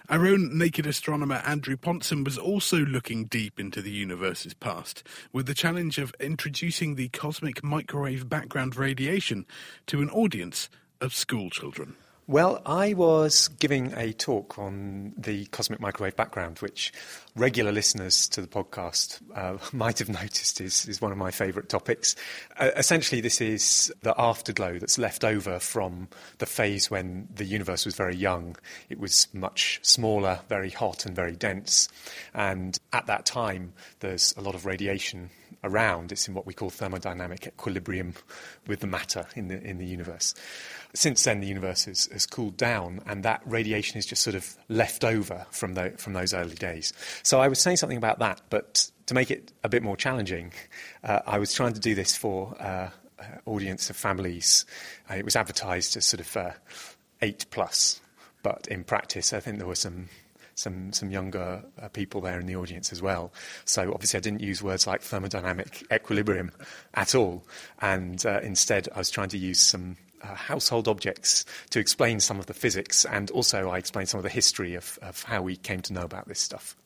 Our 0.08 0.24
own 0.28 0.56
naked 0.56 0.86
astronomer 0.86 1.42
Andrew 1.44 1.76
Pontzen 1.76 2.24
was 2.24 2.38
also 2.38 2.76
looking 2.76 3.24
deep 3.24 3.58
into 3.58 3.82
the 3.82 3.90
universe's 3.90 4.54
past, 4.54 5.02
with 5.32 5.46
the 5.46 5.52
challenge 5.52 5.98
of 5.98 6.14
introducing 6.20 6.94
the 6.94 7.08
cosmic 7.08 7.64
microwave 7.64 8.28
background 8.28 8.76
radiation 8.76 9.46
to 9.86 10.00
an 10.00 10.08
audience 10.08 10.70
of 11.00 11.12
school 11.12 11.50
children. 11.50 11.96
Well, 12.30 12.62
I 12.64 12.92
was 12.92 13.48
giving 13.48 13.92
a 13.96 14.12
talk 14.12 14.56
on 14.56 15.14
the 15.18 15.46
cosmic 15.46 15.80
microwave 15.80 16.14
background, 16.14 16.60
which 16.60 16.92
regular 17.34 17.72
listeners 17.72 18.28
to 18.28 18.40
the 18.40 18.46
podcast 18.46 19.20
uh, 19.34 19.58
might 19.76 19.98
have 19.98 20.08
noticed 20.08 20.60
is, 20.60 20.86
is 20.86 21.00
one 21.00 21.10
of 21.10 21.18
my 21.18 21.32
favourite 21.32 21.68
topics. 21.68 22.14
Uh, 22.56 22.70
essentially, 22.76 23.20
this 23.20 23.40
is 23.40 23.92
the 24.02 24.14
afterglow 24.16 24.78
that's 24.78 24.96
left 24.96 25.24
over 25.24 25.58
from 25.58 26.06
the 26.38 26.46
phase 26.46 26.88
when 26.88 27.26
the 27.34 27.44
universe 27.44 27.84
was 27.84 27.96
very 27.96 28.14
young. 28.14 28.54
It 28.88 29.00
was 29.00 29.26
much 29.32 29.80
smaller, 29.82 30.38
very 30.48 30.70
hot, 30.70 31.06
and 31.06 31.16
very 31.16 31.34
dense. 31.34 31.88
And 32.32 32.78
at 32.92 33.06
that 33.06 33.26
time, 33.26 33.72
there's 33.98 34.34
a 34.36 34.40
lot 34.40 34.54
of 34.54 34.66
radiation 34.66 35.30
around. 35.64 36.12
It's 36.12 36.28
in 36.28 36.34
what 36.34 36.46
we 36.46 36.54
call 36.54 36.70
thermodynamic 36.70 37.46
equilibrium 37.46 38.14
with 38.66 38.80
the 38.80 38.86
matter 38.86 39.26
in 39.34 39.48
the, 39.48 39.60
in 39.62 39.78
the 39.78 39.86
universe. 39.86 40.34
Since 40.94 41.22
then, 41.24 41.40
the 41.40 41.46
universe 41.46 41.84
has, 41.84 42.06
has, 42.12 42.26
cooled 42.26 42.56
down, 42.56 43.00
and 43.06 43.22
that 43.22 43.42
radiation 43.44 43.98
is 43.98 44.06
just 44.06 44.22
sort 44.22 44.34
of 44.34 44.56
left 44.68 45.04
over 45.04 45.46
from, 45.50 45.74
the, 45.74 45.90
from 45.96 46.14
those 46.14 46.34
early 46.34 46.56
days. 46.56 46.92
So 47.22 47.40
I 47.40 47.46
was 47.46 47.60
saying 47.60 47.76
something 47.76 47.98
about 47.98 48.18
that, 48.18 48.40
but 48.50 48.90
to 49.06 49.14
make 49.14 49.30
it 49.30 49.52
a 49.62 49.68
bit 49.68 49.82
more 49.82 49.96
challenging, 49.96 50.52
uh, 51.04 51.20
I 51.26 51.38
was 51.38 51.52
trying 51.52 51.74
to 51.74 51.80
do 51.80 51.94
this 51.94 52.16
for 52.16 52.56
uh, 52.60 52.90
audience 53.46 53.90
of 53.90 53.96
families. 53.96 54.64
Uh, 55.10 55.14
it 55.14 55.24
was 55.24 55.36
advertised 55.36 55.96
as 55.96 56.04
sort 56.04 56.20
of 56.20 56.36
uh, 56.36 56.50
eight 57.22 57.46
plus, 57.50 58.00
but 58.42 58.66
in 58.68 58.84
practice, 58.84 59.32
I 59.32 59.40
think 59.40 59.58
there 59.58 59.66
were 59.66 59.74
some 59.74 60.08
some 60.54 60.92
some 60.92 61.10
younger 61.10 61.62
uh, 61.80 61.88
people 61.88 62.20
there 62.20 62.38
in 62.38 62.46
the 62.46 62.56
audience 62.56 62.92
as 62.92 63.00
well. 63.00 63.32
So 63.64 63.92
obviously, 63.92 64.18
I 64.18 64.20
didn't 64.20 64.40
use 64.40 64.62
words 64.62 64.86
like 64.86 65.02
thermodynamic 65.02 65.90
equilibrium 65.92 66.52
at 66.94 67.14
all, 67.14 67.44
and 67.80 68.24
uh, 68.26 68.40
instead, 68.42 68.88
I 68.94 68.98
was 68.98 69.10
trying 69.10 69.30
to 69.30 69.38
use 69.38 69.60
some 69.60 69.96
uh, 70.22 70.34
household 70.34 70.88
objects 70.88 71.44
to 71.70 71.78
explain 71.78 72.20
some 72.20 72.38
of 72.38 72.46
the 72.46 72.54
physics, 72.54 73.04
and 73.04 73.30
also 73.30 73.70
I 73.70 73.78
explain 73.78 74.06
some 74.06 74.18
of 74.18 74.24
the 74.24 74.30
history 74.30 74.74
of, 74.74 74.98
of 75.02 75.22
how 75.24 75.42
we 75.42 75.56
came 75.56 75.80
to 75.82 75.92
know 75.92 76.02
about 76.02 76.28
this 76.28 76.40
stuff. 76.40 76.76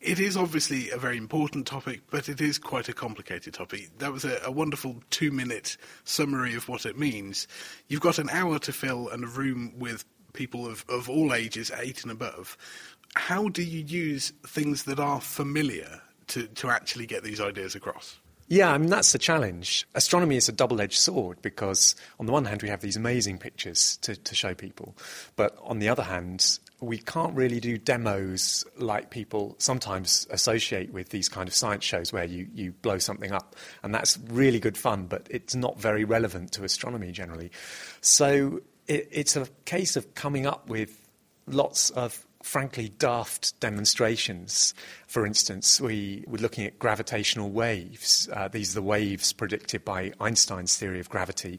It 0.00 0.20
is 0.20 0.36
obviously 0.36 0.90
a 0.90 0.98
very 0.98 1.16
important 1.16 1.66
topic, 1.66 2.02
but 2.10 2.28
it 2.28 2.40
is 2.40 2.58
quite 2.58 2.88
a 2.88 2.92
complicated 2.92 3.54
topic. 3.54 3.98
That 3.98 4.12
was 4.12 4.24
a, 4.24 4.40
a, 4.44 4.50
wonderful 4.50 5.02
two 5.10 5.32
minute 5.32 5.76
summary 6.04 6.54
of 6.54 6.68
what 6.68 6.84
it 6.84 6.98
means. 6.98 7.48
You've 7.88 8.02
got 8.02 8.18
an 8.18 8.28
hour 8.30 8.58
to 8.60 8.72
fill 8.72 9.08
and 9.08 9.24
a 9.24 9.26
room 9.26 9.72
with 9.78 10.04
people 10.34 10.66
of, 10.66 10.84
of 10.88 11.08
all 11.08 11.32
ages, 11.32 11.72
eight 11.78 12.02
and 12.02 12.12
above. 12.12 12.58
How 13.14 13.48
do 13.48 13.62
you 13.62 13.80
use 13.80 14.32
things 14.46 14.84
that 14.84 15.00
are 15.00 15.20
familiar 15.20 16.02
to, 16.28 16.46
to 16.46 16.68
actually 16.68 17.06
get 17.06 17.24
these 17.24 17.40
ideas 17.40 17.74
across? 17.74 18.18
Yeah, 18.48 18.72
I 18.72 18.78
mean, 18.78 18.90
that's 18.90 19.10
the 19.10 19.18
challenge. 19.18 19.88
Astronomy 19.94 20.36
is 20.36 20.48
a 20.48 20.52
double 20.52 20.80
edged 20.80 20.98
sword 20.98 21.42
because, 21.42 21.96
on 22.20 22.26
the 22.26 22.32
one 22.32 22.44
hand, 22.44 22.62
we 22.62 22.68
have 22.68 22.80
these 22.80 22.96
amazing 22.96 23.38
pictures 23.38 23.96
to, 24.02 24.14
to 24.14 24.34
show 24.36 24.54
people, 24.54 24.96
but 25.34 25.58
on 25.64 25.80
the 25.80 25.88
other 25.88 26.04
hand, 26.04 26.58
we 26.80 26.98
can't 26.98 27.34
really 27.34 27.58
do 27.58 27.78
demos 27.78 28.64
like 28.76 29.10
people 29.10 29.56
sometimes 29.58 30.26
associate 30.30 30.92
with 30.92 31.08
these 31.08 31.28
kind 31.28 31.48
of 31.48 31.54
science 31.54 31.84
shows 31.84 32.12
where 32.12 32.24
you, 32.24 32.46
you 32.54 32.72
blow 32.82 32.98
something 32.98 33.32
up. 33.32 33.56
And 33.82 33.94
that's 33.94 34.18
really 34.28 34.60
good 34.60 34.76
fun, 34.76 35.06
but 35.06 35.26
it's 35.30 35.54
not 35.54 35.80
very 35.80 36.04
relevant 36.04 36.52
to 36.52 36.64
astronomy 36.64 37.12
generally. 37.12 37.50
So 38.00 38.60
it, 38.86 39.08
it's 39.10 39.36
a 39.36 39.46
case 39.64 39.96
of 39.96 40.14
coming 40.14 40.46
up 40.46 40.68
with 40.68 41.08
lots 41.46 41.90
of 41.90 42.25
frankly 42.46 42.88
daft 42.88 43.58
demonstrations. 43.58 44.72
For 45.08 45.26
instance, 45.26 45.80
we 45.80 46.22
were 46.28 46.38
looking 46.38 46.64
at 46.64 46.78
gravitational 46.78 47.50
waves. 47.50 48.28
Uh, 48.32 48.46
these 48.46 48.70
are 48.70 48.80
the 48.80 48.86
waves 48.86 49.32
predicted 49.32 49.84
by 49.84 50.12
Einstein's 50.20 50.76
theory 50.76 51.00
of 51.00 51.10
gravity. 51.10 51.58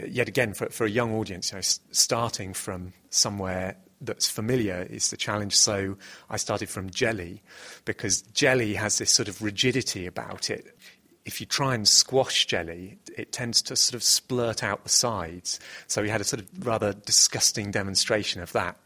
Uh, 0.00 0.06
yet 0.06 0.26
again, 0.26 0.54
for, 0.54 0.70
for 0.70 0.86
a 0.86 0.90
young 0.90 1.12
audience, 1.12 1.50
you 1.50 1.56
know, 1.56 1.58
s- 1.58 1.80
starting 1.92 2.54
from 2.54 2.94
somewhere 3.10 3.76
that's 4.00 4.28
familiar 4.28 4.86
is 4.88 5.10
the 5.10 5.18
challenge. 5.18 5.54
So 5.54 5.98
I 6.30 6.38
started 6.38 6.70
from 6.70 6.88
jelly 6.88 7.42
because 7.84 8.22
jelly 8.22 8.72
has 8.74 8.96
this 8.96 9.12
sort 9.12 9.28
of 9.28 9.42
rigidity 9.42 10.06
about 10.06 10.48
it. 10.48 10.78
If 11.26 11.40
you 11.40 11.46
try 11.46 11.74
and 11.74 11.86
squash 11.86 12.46
jelly, 12.46 12.98
it 13.18 13.32
tends 13.32 13.60
to 13.62 13.76
sort 13.76 13.96
of 13.96 14.00
splurt 14.00 14.62
out 14.62 14.82
the 14.82 14.88
sides. 14.88 15.60
So 15.88 16.00
we 16.00 16.08
had 16.08 16.22
a 16.22 16.24
sort 16.24 16.40
of 16.40 16.66
rather 16.66 16.94
disgusting 16.94 17.70
demonstration 17.70 18.40
of 18.40 18.52
that 18.52 18.78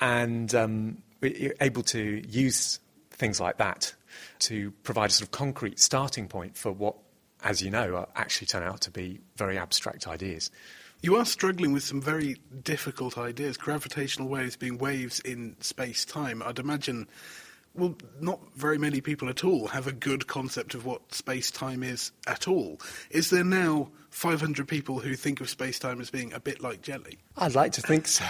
and 0.00 0.54
um, 0.54 0.98
we're 1.20 1.54
able 1.60 1.82
to 1.84 2.22
use 2.28 2.80
things 3.10 3.40
like 3.40 3.58
that 3.58 3.94
to 4.40 4.72
provide 4.82 5.10
a 5.10 5.12
sort 5.12 5.28
of 5.28 5.30
concrete 5.30 5.78
starting 5.78 6.28
point 6.28 6.56
for 6.56 6.72
what, 6.72 6.96
as 7.44 7.62
you 7.62 7.70
know, 7.70 8.06
actually 8.16 8.46
turn 8.46 8.62
out 8.62 8.80
to 8.82 8.90
be 8.90 9.20
very 9.36 9.56
abstract 9.58 10.06
ideas. 10.08 10.50
You 11.02 11.16
are 11.16 11.24
struggling 11.24 11.72
with 11.72 11.82
some 11.82 12.00
very 12.00 12.36
difficult 12.62 13.18
ideas. 13.18 13.56
Gravitational 13.56 14.28
waves 14.28 14.56
being 14.56 14.78
waves 14.78 15.18
in 15.20 15.56
space 15.60 16.04
time. 16.04 16.42
I'd 16.44 16.60
imagine 16.60 17.08
well, 17.74 17.94
not 18.20 18.40
very 18.54 18.78
many 18.78 19.00
people 19.00 19.28
at 19.28 19.44
all 19.44 19.68
have 19.68 19.86
a 19.86 19.92
good 19.92 20.26
concept 20.26 20.74
of 20.74 20.84
what 20.84 21.14
space 21.14 21.50
time 21.50 21.82
is 21.82 22.12
at 22.26 22.46
all. 22.46 22.78
Is 23.10 23.30
there 23.30 23.44
now 23.44 23.90
500 24.10 24.68
people 24.68 25.00
who 25.00 25.14
think 25.14 25.40
of 25.40 25.48
space 25.48 25.78
time 25.78 26.00
as 26.00 26.10
being 26.10 26.32
a 26.34 26.40
bit 26.40 26.60
like 26.60 26.82
jelly? 26.82 27.18
I'd 27.36 27.54
like 27.54 27.72
to 27.72 27.80
think 27.80 28.06
so. 28.08 28.24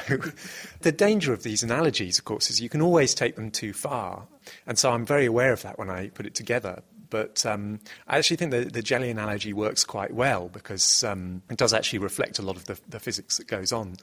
the 0.81 0.93
danger 0.93 1.33
of 1.33 1.43
these 1.43 1.63
analogies, 1.63 2.19
of 2.19 2.25
course, 2.25 2.51
is 2.51 2.61
you 2.61 2.69
can 2.69 2.81
always 2.81 3.15
take 3.15 3.35
them 3.35 3.51
too 3.51 3.73
far. 3.73 4.29
And 4.67 4.79
so 4.79 4.91
I'm 4.91 5.05
very 5.05 5.27
aware 5.27 5.53
of 5.53 5.63
that 5.63 5.79
when 5.79 5.91
I 5.91 6.09
put 6.09 6.27
it 6.27 6.35
together. 6.35 6.83
But 7.13 7.45
um, 7.45 7.79
I 8.09 8.17
actually 8.17 8.39
think 8.39 8.53
the, 8.53 8.65
the, 8.65 8.81
jelly 8.81 9.11
analogy 9.11 9.53
works 9.53 9.85
quite 9.85 10.15
well 10.15 10.49
because 10.49 11.05
um, 11.05 11.43
it 11.51 11.59
does 11.59 11.75
actually 11.75 11.99
reflect 11.99 12.39
a 12.39 12.43
lot 12.43 12.57
of 12.57 12.65
the, 12.65 12.81
the, 12.89 12.99
physics 12.99 13.37
that 13.37 13.47
goes 13.47 13.71
on. 13.71 13.97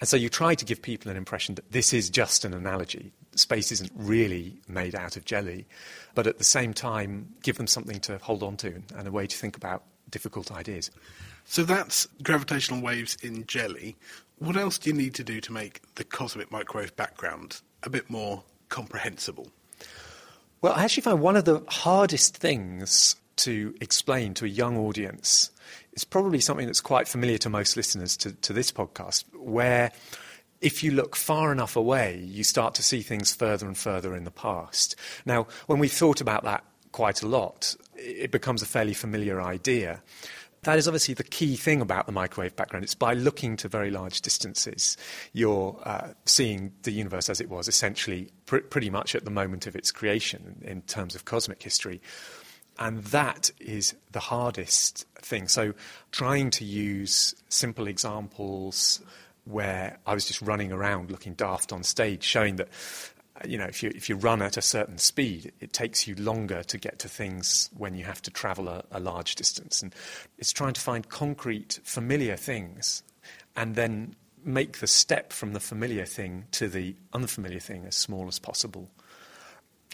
And 0.00 0.08
so 0.08 0.16
you 0.16 0.30
try 0.30 0.54
to 0.54 0.64
give 0.64 0.80
people 0.80 1.10
an 1.10 1.18
impression 1.18 1.56
that 1.56 1.72
this 1.72 1.92
is 1.92 2.08
just 2.08 2.42
an 2.42 2.54
analogy. 2.54 3.12
Space 3.36 3.70
isn't 3.70 3.92
really 3.94 4.56
made 4.66 4.94
out 4.94 5.18
of 5.18 5.26
jelly. 5.26 5.66
But 6.14 6.26
at 6.26 6.38
the 6.38 6.44
same 6.44 6.72
time, 6.72 7.34
give 7.42 7.58
them 7.58 7.66
something 7.66 8.00
to 8.00 8.16
hold 8.16 8.42
on 8.42 8.56
to 8.56 8.82
and 8.96 9.06
a 9.06 9.12
way 9.12 9.26
to 9.26 9.36
think 9.36 9.58
about 9.58 9.82
difficult 10.08 10.50
ideas. 10.50 10.90
So 11.44 11.64
that's 11.64 12.08
gravitational 12.22 12.80
waves 12.80 13.18
in 13.22 13.46
jelly. 13.46 13.94
What 14.38 14.56
else 14.56 14.78
do 14.78 14.88
you 14.88 14.96
need 14.96 15.14
to 15.16 15.22
do 15.22 15.42
to 15.42 15.52
make 15.52 15.82
the 15.96 16.04
cosmic 16.04 16.50
microwave 16.50 16.96
background 16.96 17.60
a 17.82 17.90
bit 17.90 18.08
more 18.08 18.42
comprehensible? 18.70 19.48
Well, 20.64 20.72
I 20.72 20.84
actually 20.84 21.02
find 21.02 21.20
one 21.20 21.36
of 21.36 21.44
the 21.44 21.62
hardest 21.68 22.38
things 22.38 23.16
to 23.36 23.74
explain 23.82 24.32
to 24.32 24.46
a 24.46 24.48
young 24.48 24.78
audience 24.78 25.50
is 25.92 26.04
probably 26.04 26.40
something 26.40 26.64
that's 26.64 26.80
quite 26.80 27.06
familiar 27.06 27.36
to 27.36 27.50
most 27.50 27.76
listeners 27.76 28.16
to, 28.16 28.32
to 28.32 28.54
this 28.54 28.72
podcast, 28.72 29.24
where 29.34 29.92
if 30.62 30.82
you 30.82 30.92
look 30.92 31.16
far 31.16 31.52
enough 31.52 31.76
away, 31.76 32.18
you 32.18 32.44
start 32.44 32.74
to 32.76 32.82
see 32.82 33.02
things 33.02 33.34
further 33.34 33.66
and 33.66 33.76
further 33.76 34.16
in 34.16 34.24
the 34.24 34.30
past. 34.30 34.96
Now, 35.26 35.48
when 35.66 35.80
we've 35.80 35.92
thought 35.92 36.22
about 36.22 36.44
that 36.44 36.64
quite 36.92 37.20
a 37.20 37.28
lot, 37.28 37.76
it 37.96 38.30
becomes 38.30 38.62
a 38.62 38.66
fairly 38.66 38.94
familiar 38.94 39.42
idea. 39.42 40.00
That 40.64 40.78
is 40.78 40.88
obviously 40.88 41.14
the 41.14 41.24
key 41.24 41.56
thing 41.56 41.80
about 41.80 42.06
the 42.06 42.12
microwave 42.12 42.56
background. 42.56 42.84
It's 42.84 42.94
by 42.94 43.14
looking 43.14 43.56
to 43.58 43.68
very 43.68 43.90
large 43.90 44.20
distances, 44.22 44.96
you're 45.32 45.78
uh, 45.84 46.08
seeing 46.24 46.72
the 46.82 46.90
universe 46.90 47.28
as 47.28 47.40
it 47.40 47.48
was 47.48 47.68
essentially 47.68 48.30
pr- 48.46 48.58
pretty 48.58 48.90
much 48.90 49.14
at 49.14 49.24
the 49.24 49.30
moment 49.30 49.66
of 49.66 49.76
its 49.76 49.92
creation 49.92 50.62
in 50.62 50.82
terms 50.82 51.14
of 51.14 51.24
cosmic 51.24 51.62
history. 51.62 52.00
And 52.78 53.04
that 53.04 53.50
is 53.60 53.94
the 54.12 54.20
hardest 54.20 55.06
thing. 55.16 55.48
So, 55.48 55.74
trying 56.10 56.50
to 56.50 56.64
use 56.64 57.34
simple 57.48 57.86
examples 57.86 59.00
where 59.44 59.98
I 60.06 60.14
was 60.14 60.24
just 60.24 60.40
running 60.42 60.72
around 60.72 61.10
looking 61.10 61.34
daft 61.34 61.72
on 61.72 61.82
stage, 61.82 62.24
showing 62.24 62.56
that 62.56 62.68
you 63.46 63.58
know, 63.58 63.64
if 63.64 63.82
you, 63.82 63.90
if 63.94 64.08
you 64.08 64.16
run 64.16 64.42
at 64.42 64.56
a 64.56 64.62
certain 64.62 64.98
speed, 64.98 65.52
it 65.60 65.72
takes 65.72 66.06
you 66.06 66.14
longer 66.14 66.62
to 66.62 66.78
get 66.78 66.98
to 67.00 67.08
things 67.08 67.68
when 67.76 67.94
you 67.94 68.04
have 68.04 68.22
to 68.22 68.30
travel 68.30 68.68
a, 68.68 68.84
a 68.92 69.00
large 69.00 69.34
distance. 69.34 69.82
And 69.82 69.94
it's 70.38 70.52
trying 70.52 70.74
to 70.74 70.80
find 70.80 71.08
concrete, 71.08 71.80
familiar 71.82 72.36
things 72.36 73.02
and 73.56 73.74
then 73.74 74.14
make 74.44 74.78
the 74.78 74.86
step 74.86 75.32
from 75.32 75.52
the 75.52 75.60
familiar 75.60 76.04
thing 76.04 76.44
to 76.52 76.68
the 76.68 76.94
unfamiliar 77.12 77.60
thing 77.60 77.84
as 77.86 77.96
small 77.96 78.28
as 78.28 78.38
possible. 78.38 78.90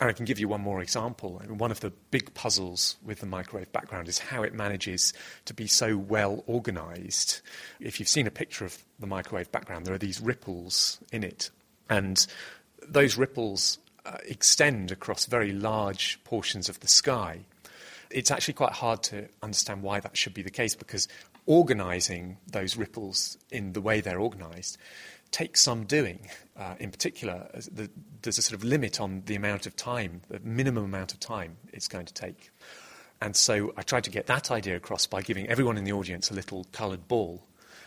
And 0.01 0.09
I 0.09 0.13
can 0.13 0.25
give 0.25 0.39
you 0.39 0.49
one 0.49 0.63
more 0.63 0.81
example. 0.81 1.41
I 1.43 1.47
mean, 1.47 1.59
one 1.59 1.71
of 1.71 1.81
the 1.81 1.91
big 2.11 2.33
puzzles 2.33 2.97
with 3.05 3.21
the 3.21 3.27
microwave 3.27 3.71
background 3.71 4.09
is 4.09 4.19
how 4.19 4.43
it 4.43 4.55
manages 4.55 5.13
to 5.45 5.55
be 5.55 5.67
so 5.67 5.97
well 5.97 6.43
organized. 6.47 7.43
If 7.81 8.01
you've 8.01 8.09
seen 8.09 8.27
a 8.27 8.31
picture 8.31 8.65
of 8.65 8.79
the 8.99 9.07
microwave 9.07 9.53
background, 9.53 9.87
there 9.87 9.95
are 9.95 9.99
these 9.99 10.21
ripples 10.21 10.99
in 11.13 11.23
it. 11.23 11.51
And 11.91 12.27
those 12.93 13.17
ripples 13.17 13.79
uh, 14.05 14.19
extend 14.25 14.91
across 14.91 15.27
very 15.27 15.53
large 15.53 16.19
portions 16.25 16.69
of 16.69 16.81
the 16.81 16.89
sky. 16.89 17.41
It's 18.11 18.31
actually 18.31 18.55
quite 18.55 18.73
hard 18.73 19.03
to 19.05 19.29
understand 19.43 19.83
why 19.83 20.01
that 20.01 20.17
should 20.17 20.35
be 20.35 20.43
the 20.43 20.51
case 20.51 20.75
because 20.75 21.07
organizing 21.47 22.39
those 22.51 22.77
ripples 22.77 23.39
in 23.51 23.73
the 23.73 23.81
way 23.81 24.01
they're 24.01 24.19
organized 24.19 24.79
takes 25.31 25.63
some 25.63 25.85
doing. 25.85 26.29
Uh, 26.57 26.75
in 26.81 26.91
particular, 26.91 27.49
the, 27.73 27.89
there's 28.23 28.39
a 28.39 28.43
sort 28.43 28.59
of 28.59 28.65
limit 28.65 29.01
on 29.01 29.23
the 29.27 29.37
amount 29.37 29.67
of 29.67 29.77
time, 29.77 30.23
the 30.29 30.41
minimum 30.41 30.85
amount 30.85 31.13
of 31.13 31.21
time 31.21 31.57
it's 31.73 31.89
going 31.89 32.07
to 32.07 32.15
take. 32.15 32.51
And 33.21 33.37
so 33.37 33.73
I 33.77 33.83
tried 33.83 34.05
to 34.05 34.11
get 34.11 34.27
that 34.27 34.51
idea 34.51 34.77
across 34.77 35.07
by 35.07 35.23
giving 35.23 35.47
everyone 35.49 35.77
in 35.77 35.85
the 35.85 35.93
audience 35.93 36.31
a 36.31 36.35
little 36.35 36.67
coloured 36.73 37.07
ball. 37.07 37.45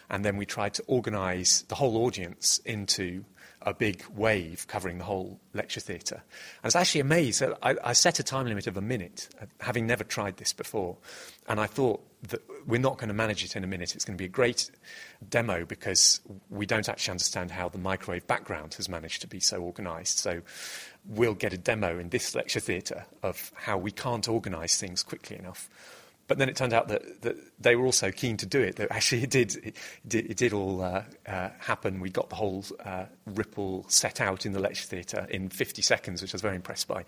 And 0.10 0.24
then 0.24 0.38
we 0.38 0.46
tried 0.46 0.76
to 0.76 0.84
organise 0.88 1.64
the 1.64 1.76
whole 1.76 2.06
audience 2.06 2.60
into 2.66 3.26
a 3.66 3.74
big 3.74 4.04
wave 4.16 4.68
covering 4.68 4.98
the 4.98 5.04
whole 5.04 5.40
lecture 5.54 5.80
theatre. 5.80 6.22
I 6.64 6.68
was 6.68 6.76
actually 6.76 7.02
amazed. 7.02 7.42
I, 7.42 7.76
I 7.84 7.94
set 7.94 8.20
a 8.20 8.24
time 8.24 8.48
limit 8.48 8.68
of 8.68 8.78
a 8.78 8.82
minute, 8.82 9.30
uh, 9.42 9.46
having 9.60 9.88
never 9.88 10.04
tried 10.04 10.38
this 10.38 10.54
before. 10.54 10.98
And 11.48 11.60
I 11.60 11.66
thought 11.66 12.02
that 12.30 12.42
we're 12.66 12.80
not 12.80 12.98
going 12.98 13.10
to 13.10 13.14
manage 13.14 13.44
it 13.44 13.56
in 13.56 13.64
a 13.64 13.68
minute. 13.68 13.96
It's 13.96 14.06
going 14.06 14.18
to 14.18 14.22
be 14.22 14.26
a 14.26 14.30
great 14.30 14.70
demo 15.30 15.66
because 15.66 16.22
we 16.50 16.66
don't 16.66 16.88
actually 16.88 17.12
understand 17.12 17.52
how 17.52 17.70
the 17.70 17.78
microwave 17.78 18.28
background 18.28 18.76
has 18.76 18.88
managed 18.88 19.22
to 19.22 19.28
be 19.28 19.40
so 19.40 19.62
organised. 19.62 20.20
So 20.20 20.42
we'll 21.06 21.34
get 21.34 21.54
a 21.54 21.58
demo 21.58 22.00
in 22.00 22.10
this 22.10 22.36
lecture 22.36 22.60
theatre 22.60 23.06
of 23.22 23.52
how 23.56 23.78
we 23.78 23.92
can't 23.92 24.28
organise 24.28 24.80
things 24.80 25.04
quickly 25.04 25.38
enough. 25.38 25.70
But 26.34 26.40
then 26.40 26.50
it 26.50 26.56
turned 26.56 26.74
out 26.74 26.88
that, 26.88 27.22
that 27.22 27.36
they 27.62 27.76
were 27.76 27.86
also 27.86 28.10
keen 28.10 28.38
to 28.38 28.48
do 28.48 28.60
it. 28.60 28.78
That 28.78 28.92
actually 28.92 29.22
it 29.22 29.30
did, 29.30 29.56
it 29.58 29.76
did, 30.08 30.32
it 30.32 30.36
did 30.36 30.52
all 30.52 30.82
uh, 30.82 31.04
uh, 31.28 31.50
happen. 31.60 32.00
We 32.00 32.10
got 32.10 32.30
the 32.30 32.36
whole 32.36 32.66
uh, 32.84 33.06
ripple 33.28 33.86
set 33.88 34.20
out 34.20 34.44
in 34.44 34.52
the 34.52 34.60
lecture 34.60 34.88
theatre 34.88 35.28
in 35.30 35.50
50 35.50 35.84
seconds, 35.84 36.24
which 36.24 36.34
I 36.34 36.38
was 36.38 36.42
very 36.42 36.56
impressed 36.56 36.88
by. 36.88 37.06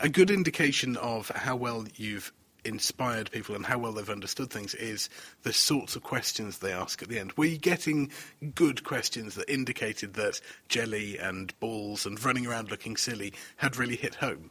A 0.00 0.08
good 0.08 0.30
indication 0.30 0.96
of 0.96 1.28
how 1.28 1.56
well 1.56 1.84
you've 1.96 2.32
inspired 2.64 3.30
people 3.32 3.54
and 3.54 3.66
how 3.66 3.76
well 3.76 3.92
they've 3.92 4.08
understood 4.08 4.48
things 4.48 4.74
is 4.76 5.10
the 5.42 5.52
sorts 5.52 5.94
of 5.94 6.02
questions 6.02 6.60
they 6.60 6.72
ask 6.72 7.02
at 7.02 7.10
the 7.10 7.18
end. 7.18 7.34
Were 7.34 7.44
you 7.44 7.58
getting 7.58 8.10
good 8.54 8.82
questions 8.82 9.34
that 9.34 9.52
indicated 9.52 10.14
that 10.14 10.40
jelly 10.70 11.18
and 11.18 11.52
balls 11.60 12.06
and 12.06 12.24
running 12.24 12.46
around 12.46 12.70
looking 12.70 12.96
silly 12.96 13.34
had 13.56 13.76
really 13.76 13.96
hit 13.96 14.14
home? 14.14 14.50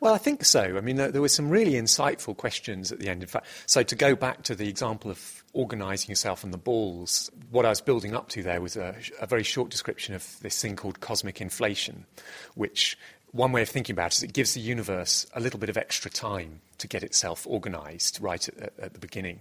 Well, 0.00 0.14
I 0.14 0.18
think 0.18 0.46
so. 0.46 0.78
I 0.78 0.80
mean, 0.80 0.96
there, 0.96 1.12
there, 1.12 1.20
were 1.20 1.28
some 1.28 1.50
really 1.50 1.72
insightful 1.72 2.34
questions 2.34 2.90
at 2.90 3.00
the 3.00 3.10
end. 3.10 3.22
In 3.22 3.28
fact, 3.28 3.46
so 3.66 3.82
to 3.82 3.94
go 3.94 4.16
back 4.16 4.42
to 4.44 4.54
the 4.54 4.66
example 4.66 5.10
of 5.10 5.44
organising 5.52 6.08
yourself 6.08 6.42
on 6.42 6.52
the 6.52 6.58
balls, 6.58 7.30
what 7.50 7.66
I 7.66 7.68
was 7.68 7.82
building 7.82 8.14
up 8.14 8.30
to 8.30 8.42
there 8.42 8.62
was 8.62 8.76
a, 8.76 8.94
a 9.20 9.26
very 9.26 9.42
short 9.42 9.70
description 9.70 10.14
of 10.14 10.40
this 10.40 10.60
thing 10.60 10.74
called 10.74 11.00
cosmic 11.00 11.42
inflation, 11.42 12.06
which 12.54 12.96
one 13.32 13.52
way 13.52 13.60
of 13.60 13.68
thinking 13.68 13.92
about 13.92 14.12
it 14.12 14.16
is 14.16 14.22
it 14.22 14.32
gives 14.32 14.54
the 14.54 14.60
universe 14.60 15.26
a 15.34 15.40
little 15.40 15.60
bit 15.60 15.68
of 15.68 15.76
extra 15.76 16.10
time 16.10 16.62
to 16.78 16.88
get 16.88 17.02
itself 17.02 17.46
organised 17.46 18.20
right 18.20 18.48
at, 18.48 18.72
at, 18.78 18.94
the 18.94 18.98
beginning. 18.98 19.40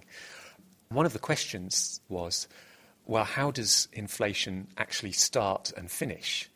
One 0.90 1.06
of 1.06 1.14
the 1.14 1.20
questions 1.20 2.02
was, 2.10 2.50
well, 3.06 3.24
how 3.24 3.52
does 3.52 3.88
inflation 3.94 4.68
actually 4.78 5.14
start 5.14 5.72
and 5.78 5.90
finish? 5.90 6.50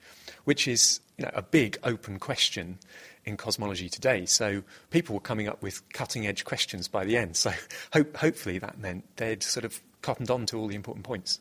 Which 0.43 0.67
is 0.67 0.99
you 1.17 1.25
know, 1.25 1.31
a 1.33 1.41
big 1.41 1.77
open 1.83 2.19
question 2.19 2.79
in 3.25 3.37
cosmology 3.37 3.89
today. 3.89 4.25
So 4.25 4.63
people 4.89 5.15
were 5.15 5.21
coming 5.21 5.47
up 5.47 5.61
with 5.61 5.87
cutting 5.89 6.27
edge 6.27 6.45
questions 6.45 6.87
by 6.87 7.05
the 7.05 7.17
end. 7.17 7.35
So 7.37 7.51
hope, 7.93 8.15
hopefully 8.17 8.57
that 8.59 8.79
meant 8.79 9.03
they'd 9.17 9.43
sort 9.43 9.65
of 9.65 9.81
cottoned 10.01 10.29
on 10.29 10.45
to 10.47 10.57
all 10.57 10.67
the 10.67 10.75
important 10.75 11.05
points. 11.05 11.39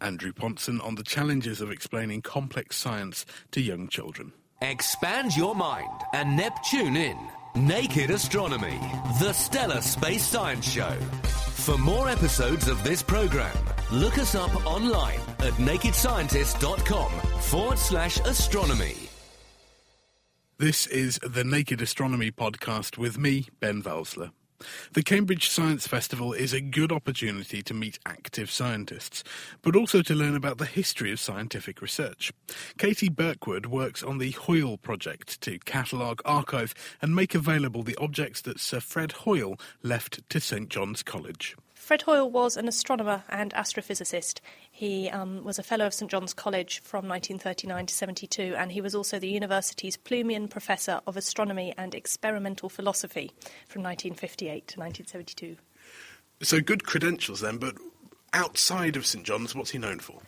Andrew 0.00 0.32
Pontzen 0.32 0.84
on 0.84 0.96
the 0.96 1.04
challenges 1.04 1.60
of 1.60 1.70
explaining 1.70 2.22
complex 2.22 2.76
science 2.76 3.24
to 3.52 3.60
young 3.60 3.88
children. 3.88 4.32
Expand 4.60 5.36
your 5.36 5.54
mind 5.54 6.02
and 6.12 6.36
Neptune 6.36 6.96
in. 6.96 7.18
Naked 7.54 8.10
Astronomy, 8.10 8.78
the 9.20 9.32
stellar 9.32 9.82
space 9.82 10.24
science 10.24 10.66
show. 10.66 10.96
For 11.62 11.76
more 11.76 12.08
episodes 12.08 12.66
of 12.66 12.82
this 12.82 13.02
program, 13.02 13.54
look 13.92 14.18
us 14.18 14.34
up 14.34 14.66
online 14.66 15.20
at 15.40 15.52
nakedscientist.com 15.54 17.12
forward 17.40 17.78
slash 17.78 18.18
astronomy. 18.20 19.11
This 20.62 20.86
is 20.86 21.18
the 21.28 21.42
Naked 21.42 21.82
Astronomy 21.82 22.30
podcast 22.30 22.96
with 22.96 23.18
me, 23.18 23.48
Ben 23.58 23.82
Valsler. 23.82 24.30
The 24.92 25.02
Cambridge 25.02 25.48
Science 25.48 25.88
Festival 25.88 26.32
is 26.32 26.52
a 26.52 26.60
good 26.60 26.92
opportunity 26.92 27.62
to 27.62 27.74
meet 27.74 27.98
active 28.06 28.48
scientists, 28.48 29.24
but 29.62 29.74
also 29.74 30.02
to 30.02 30.14
learn 30.14 30.36
about 30.36 30.58
the 30.58 30.64
history 30.64 31.10
of 31.10 31.18
scientific 31.18 31.82
research. 31.82 32.32
Katie 32.78 33.08
Birkwood 33.08 33.66
works 33.66 34.04
on 34.04 34.18
the 34.18 34.30
Hoyle 34.30 34.76
project 34.76 35.40
to 35.40 35.58
catalogue, 35.58 36.22
archive, 36.24 36.74
and 37.02 37.12
make 37.12 37.34
available 37.34 37.82
the 37.82 37.98
objects 38.00 38.40
that 38.42 38.60
Sir 38.60 38.78
Fred 38.78 39.10
Hoyle 39.10 39.58
left 39.82 40.20
to 40.30 40.38
St 40.38 40.68
John's 40.68 41.02
College. 41.02 41.56
Fred 41.82 42.02
Hoyle 42.02 42.30
was 42.30 42.56
an 42.56 42.68
astronomer 42.68 43.24
and 43.28 43.52
astrophysicist. 43.54 44.38
He 44.70 45.10
um, 45.10 45.42
was 45.42 45.58
a 45.58 45.64
Fellow 45.64 45.84
of 45.84 45.92
St 45.92 46.08
John's 46.08 46.32
College 46.32 46.80
from 46.80 47.08
1939 47.08 47.86
to 47.86 47.92
72, 47.92 48.54
and 48.56 48.70
he 48.70 48.80
was 48.80 48.94
also 48.94 49.18
the 49.18 49.28
university's 49.28 49.96
Plumian 49.96 50.48
Professor 50.48 51.00
of 51.08 51.16
Astronomy 51.16 51.74
and 51.76 51.92
Experimental 51.92 52.68
Philosophy 52.68 53.32
from 53.66 53.82
1958 53.82 54.68
to 54.68 54.78
1972. 54.78 55.56
So 56.42 56.60
good 56.60 56.84
credentials 56.84 57.40
then, 57.40 57.58
but 57.58 57.74
outside 58.32 58.94
of 58.94 59.04
St 59.04 59.26
John's, 59.26 59.52
what's 59.52 59.70
he 59.70 59.78
known 59.78 59.98
for? 59.98 60.22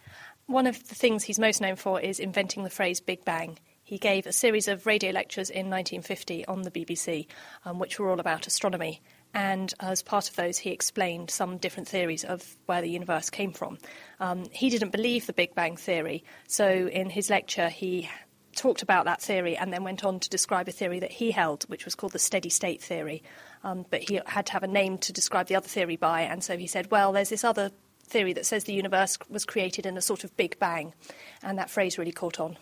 One 0.46 0.66
of 0.66 0.88
the 0.88 0.96
things 0.96 1.22
he's 1.22 1.38
most 1.38 1.60
known 1.60 1.76
for 1.76 2.00
is 2.00 2.18
inventing 2.18 2.64
the 2.64 2.68
phrase 2.68 3.00
Big 3.00 3.24
Bang. 3.24 3.60
He 3.84 3.98
gave 3.98 4.26
a 4.26 4.32
series 4.32 4.66
of 4.66 4.86
radio 4.86 5.12
lectures 5.12 5.50
in 5.50 5.70
1950 5.70 6.46
on 6.46 6.62
the 6.62 6.72
BBC, 6.72 7.28
um, 7.64 7.78
which 7.78 8.00
were 8.00 8.10
all 8.10 8.18
about 8.18 8.48
astronomy. 8.48 9.00
And 9.34 9.74
as 9.80 10.02
part 10.02 10.30
of 10.30 10.36
those, 10.36 10.58
he 10.58 10.70
explained 10.70 11.28
some 11.28 11.58
different 11.58 11.88
theories 11.88 12.24
of 12.24 12.56
where 12.66 12.80
the 12.80 12.88
universe 12.88 13.30
came 13.30 13.52
from. 13.52 13.78
Um, 14.20 14.44
he 14.52 14.70
didn't 14.70 14.90
believe 14.90 15.26
the 15.26 15.32
Big 15.32 15.54
Bang 15.54 15.76
theory, 15.76 16.24
so 16.46 16.66
in 16.66 17.10
his 17.10 17.28
lecture, 17.30 17.68
he 17.68 18.08
talked 18.54 18.82
about 18.82 19.04
that 19.06 19.20
theory 19.20 19.56
and 19.56 19.72
then 19.72 19.82
went 19.82 20.04
on 20.04 20.20
to 20.20 20.30
describe 20.30 20.68
a 20.68 20.72
theory 20.72 21.00
that 21.00 21.10
he 21.10 21.32
held, 21.32 21.64
which 21.64 21.84
was 21.84 21.96
called 21.96 22.12
the 22.12 22.18
steady 22.20 22.48
state 22.48 22.80
theory. 22.80 23.22
Um, 23.64 23.84
but 23.90 24.02
he 24.02 24.20
had 24.26 24.46
to 24.46 24.52
have 24.52 24.62
a 24.62 24.68
name 24.68 24.98
to 24.98 25.12
describe 25.12 25.48
the 25.48 25.56
other 25.56 25.66
theory 25.68 25.96
by, 25.96 26.22
and 26.22 26.42
so 26.42 26.56
he 26.56 26.68
said, 26.68 26.90
well, 26.92 27.12
there's 27.12 27.30
this 27.30 27.42
other 27.42 27.72
theory 28.06 28.32
that 28.34 28.46
says 28.46 28.64
the 28.64 28.72
universe 28.72 29.18
was 29.28 29.44
created 29.44 29.86
in 29.86 29.96
a 29.96 30.02
sort 30.02 30.24
of 30.24 30.36
Big 30.36 30.58
Bang, 30.58 30.94
and 31.42 31.58
that 31.58 31.70
phrase 31.70 31.98
really 31.98 32.12
caught 32.12 32.38
on. 32.38 32.56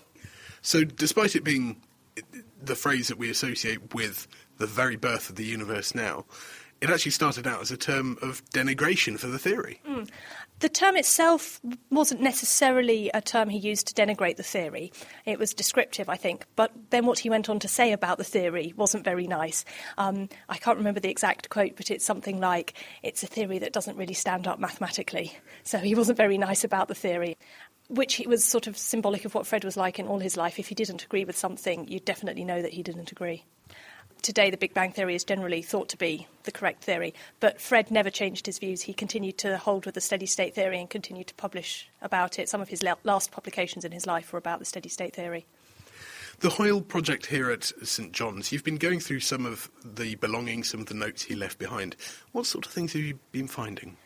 So, 0.63 0.85
despite 0.85 1.35
it 1.37 1.45
being 1.45 1.83
the 2.63 2.77
phrase 2.77 3.09
that 3.09 3.19
we 3.19 3.31
associate 3.31 3.95
with 3.95 4.29
the 4.59 4.67
very 4.67 4.97
birth 4.97 5.29
of 5.29 5.37
the 5.37 5.45
universe 5.45 5.95
now, 5.95 6.25
it 6.83 6.91
actually 6.91 7.13
started 7.13 7.47
out 7.47 7.63
as 7.63 7.71
a 7.71 7.77
term 7.77 8.19
of 8.23 8.45
denigration 8.47 9.17
for 9.17 9.29
the 9.29 9.39
theory. 9.39 9.81
Mm. 9.89 10.11
The 10.59 10.69
term 10.69 10.97
itself 10.97 11.61
wasn't 11.91 12.21
necessarily 12.21 13.09
a 13.15 13.21
term 13.21 13.49
he 13.49 13.59
used 13.59 13.87
to 13.87 13.95
denigrate 13.95 14.37
the 14.37 14.43
theory. 14.43 14.93
It 15.25 15.39
was 15.39 15.55
descriptive, 15.55 16.09
I 16.09 16.17
think. 16.17 16.45
But 16.57 16.73
then 16.91 17.07
what 17.07 17.21
he 17.21 17.31
went 17.31 17.49
on 17.49 17.61
to 17.61 17.69
say 17.69 17.93
about 17.93 18.19
the 18.19 18.25
theory 18.25 18.75
wasn't 18.77 19.05
very 19.05 19.29
nice. 19.29 19.65
Um, 19.97 20.29
I 20.49 20.57
can't 20.57 20.77
remember 20.77 20.99
the 20.99 21.09
exact 21.09 21.51
quote, 21.51 21.77
but 21.77 21.89
it's 21.89 22.05
something 22.05 22.41
like, 22.41 22.75
it's 23.05 23.23
a 23.23 23.29
theory 23.29 23.61
that 23.61 23.73
doesn't 23.73 23.97
really 23.97 24.15
stand 24.15 24.49
up 24.49 24.59
mathematically. 24.59 25.39
So 25.63 25.79
he 25.79 25.95
wasn't 25.95 26.19
very 26.19 26.37
nice 26.37 26.65
about 26.65 26.89
the 26.89 26.95
theory 26.95 27.37
which 27.89 28.23
was 28.27 28.43
sort 28.43 28.67
of 28.67 28.79
symbolic 28.79 29.27
of 29.27 29.35
what 29.35 29.47
Fred 29.47 29.65
was 29.65 29.77
like 29.77 29.99
in 29.99 30.07
all 30.07 30.19
his 30.19 30.35
life. 30.35 30.59
If 30.59 30.69
he 30.69 30.75
didn't 30.75 31.05
agree 31.05 31.27
with 31.27 31.37
something, 31.37 31.87
you'd 31.89 32.07
definitely 32.07 32.43
know 32.43 32.63
that 32.63 32.73
he 32.73 32.83
didn't 32.83 33.13
agree 33.13 33.45
today 34.23 34.51
the 34.51 34.57
Big 34.57 34.73
Bang 34.73 34.93
Theory 34.93 35.15
is 35.15 35.25
generally 35.25 35.63
thought 35.63 35.89
to 35.91 35.97
be 35.97 36.27
the 36.45 36.53
correct 36.53 36.85
theory. 36.85 37.13
But 37.41 37.61
Fred 37.61 37.91
never 37.91 38.11
changed 38.11 38.47
his 38.47 38.59
views. 38.59 38.83
He 38.83 38.95
continued 38.95 39.39
to 39.39 39.59
hold 39.59 39.85
with 39.85 39.95
the 39.95 40.01
steady 40.01 40.27
state 40.27 40.55
theory 40.55 40.81
and 40.81 40.89
continued 40.89 41.27
to 41.27 41.35
publish 41.35 41.91
about 42.01 42.39
it. 42.39 42.49
Some 42.49 42.61
of 42.61 42.69
his 42.69 42.83
last 42.83 43.31
publications 43.31 43.85
in 43.85 43.93
his 43.93 44.07
life 44.07 44.33
were 44.33 44.39
about 44.39 44.59
the 44.59 44.65
steady 44.65 44.89
state 44.89 45.15
theory. 45.15 45.47
The 46.41 46.51
Hoyle 46.51 46.81
project 46.81 47.27
here 47.27 47.51
at 47.51 47.65
St 47.85 48.11
John's, 48.13 48.51
you've 48.51 48.65
been 48.65 48.77
going 48.77 48.99
through 48.99 49.21
some 49.21 49.47
of 49.47 49.71
the 49.85 50.17
belongings, 50.17 50.71
some 50.71 50.81
of 50.81 50.87
the 50.87 50.95
notes 50.95 51.23
he 51.23 51.35
left 51.35 51.59
behind. 51.59 51.95
What 52.33 52.47
sort 52.47 52.67
of 52.67 52.73
things 52.73 52.95
have 52.95 53.03
you 53.03 53.19
been 53.31 53.47
finding? 53.47 53.97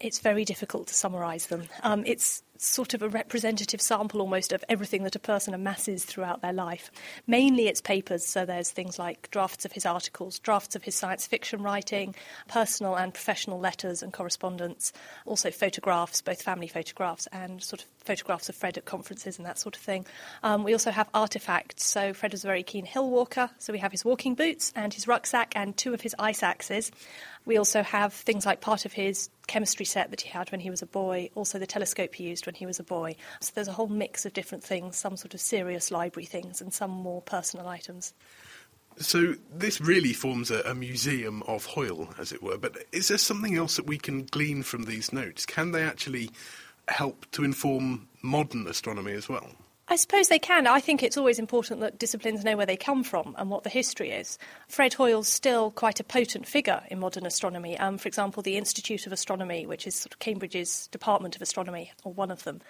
It's 0.00 0.18
very 0.18 0.44
difficult 0.44 0.88
to 0.88 0.94
summarise 0.94 1.46
them. 1.46 1.64
Um, 1.82 2.04
it's 2.06 2.42
sort 2.56 2.94
of 2.94 3.02
a 3.02 3.08
representative 3.08 3.80
sample 3.80 4.20
almost 4.20 4.52
of 4.52 4.64
everything 4.68 5.02
that 5.04 5.16
a 5.16 5.18
person 5.18 5.54
amasses 5.54 6.04
throughout 6.04 6.40
their 6.40 6.52
life. 6.52 6.90
Mainly 7.26 7.68
it's 7.68 7.80
papers, 7.80 8.24
so 8.26 8.44
there's 8.44 8.70
things 8.70 8.98
like 8.98 9.30
drafts 9.30 9.64
of 9.64 9.72
his 9.72 9.84
articles, 9.84 10.38
drafts 10.38 10.76
of 10.76 10.84
his 10.84 10.94
science 10.94 11.26
fiction 11.26 11.62
writing, 11.62 12.14
personal 12.48 12.94
and 12.94 13.12
professional 13.12 13.58
letters 13.58 14.02
and 14.02 14.12
correspondence, 14.12 14.92
also 15.26 15.50
photographs, 15.50 16.22
both 16.22 16.42
family 16.42 16.68
photographs 16.68 17.26
and 17.32 17.62
sort 17.62 17.82
of 17.82 17.88
photographs 18.04 18.48
of 18.48 18.54
Fred 18.54 18.78
at 18.78 18.84
conferences 18.84 19.38
and 19.38 19.46
that 19.46 19.58
sort 19.58 19.76
of 19.76 19.82
thing. 19.82 20.06
Um, 20.42 20.62
we 20.62 20.72
also 20.72 20.90
have 20.90 21.08
artifacts, 21.12 21.84
so 21.84 22.12
Fred 22.12 22.32
was 22.32 22.44
a 22.44 22.46
very 22.46 22.62
keen 22.62 22.84
hill 22.84 23.10
walker, 23.10 23.50
so 23.58 23.72
we 23.72 23.78
have 23.78 23.92
his 23.92 24.04
walking 24.04 24.34
boots 24.34 24.72
and 24.76 24.92
his 24.92 25.08
rucksack 25.08 25.52
and 25.56 25.76
two 25.76 25.94
of 25.94 26.02
his 26.02 26.14
ice 26.18 26.42
axes. 26.42 26.90
We 27.46 27.58
also 27.58 27.82
have 27.82 28.12
things 28.12 28.46
like 28.46 28.60
part 28.60 28.84
of 28.84 28.92
his 28.92 29.28
chemistry 29.46 29.84
set 29.84 30.10
that 30.10 30.22
he 30.22 30.30
had 30.30 30.50
when 30.50 30.60
he 30.60 30.70
was 30.70 30.80
a 30.80 30.86
boy, 30.86 31.30
also 31.34 31.58
the 31.58 31.66
telescope 31.66 32.14
he 32.14 32.24
used 32.24 32.46
when 32.46 32.54
he 32.54 32.64
was 32.64 32.80
a 32.80 32.84
boy. 32.84 33.16
So 33.40 33.52
there's 33.54 33.68
a 33.68 33.72
whole 33.72 33.88
mix 33.88 34.24
of 34.24 34.32
different 34.32 34.64
things, 34.64 34.96
some 34.96 35.16
sort 35.16 35.34
of 35.34 35.40
serious 35.40 35.90
library 35.90 36.24
things 36.26 36.60
and 36.60 36.72
some 36.72 36.90
more 36.90 37.20
personal 37.20 37.68
items. 37.68 38.14
So 38.96 39.34
this 39.52 39.80
really 39.80 40.12
forms 40.12 40.50
a, 40.50 40.60
a, 40.60 40.74
museum 40.74 41.42
of 41.42 41.66
Hoyle, 41.66 42.08
as 42.16 42.32
it 42.32 42.42
were. 42.42 42.56
But 42.56 42.84
is 42.92 43.08
there 43.08 43.18
something 43.18 43.56
else 43.56 43.76
that 43.76 43.86
we 43.86 43.98
can 43.98 44.24
glean 44.26 44.62
from 44.62 44.84
these 44.84 45.12
notes? 45.12 45.44
Can 45.44 45.72
they 45.72 45.82
actually 45.82 46.30
help 46.86 47.26
to 47.32 47.42
inform 47.42 48.08
modern 48.22 48.68
astronomy 48.68 49.12
as 49.12 49.28
well? 49.28 49.48
I 49.86 49.96
suppose 49.96 50.28
they 50.28 50.38
can. 50.38 50.66
I 50.66 50.80
think 50.80 51.02
it's 51.02 51.18
always 51.18 51.38
important 51.38 51.80
that 51.80 51.98
disciplines 51.98 52.42
know 52.42 52.56
where 52.56 52.64
they 52.64 52.76
come 52.76 53.04
from 53.04 53.34
and 53.38 53.50
what 53.50 53.64
the 53.64 53.70
history 53.70 54.10
is. 54.10 54.38
Fred 54.66 54.94
Hoyle's 54.94 55.28
still 55.28 55.70
quite 55.70 56.00
a 56.00 56.04
potent 56.04 56.46
figure 56.46 56.82
in 56.90 56.98
modern 56.98 57.26
astronomy. 57.26 57.78
Um, 57.78 57.98
for 57.98 58.08
example, 58.08 58.42
the 58.42 58.56
Institute 58.56 59.06
of 59.06 59.12
Astronomy, 59.12 59.66
which 59.66 59.86
is 59.86 59.94
sort 59.94 60.14
of 60.14 60.20
Cambridge's 60.20 60.86
Department 60.88 61.36
of 61.36 61.42
Astronomy, 61.42 61.92
or 62.02 62.14
one 62.14 62.30
of 62.30 62.44
them, 62.44 62.62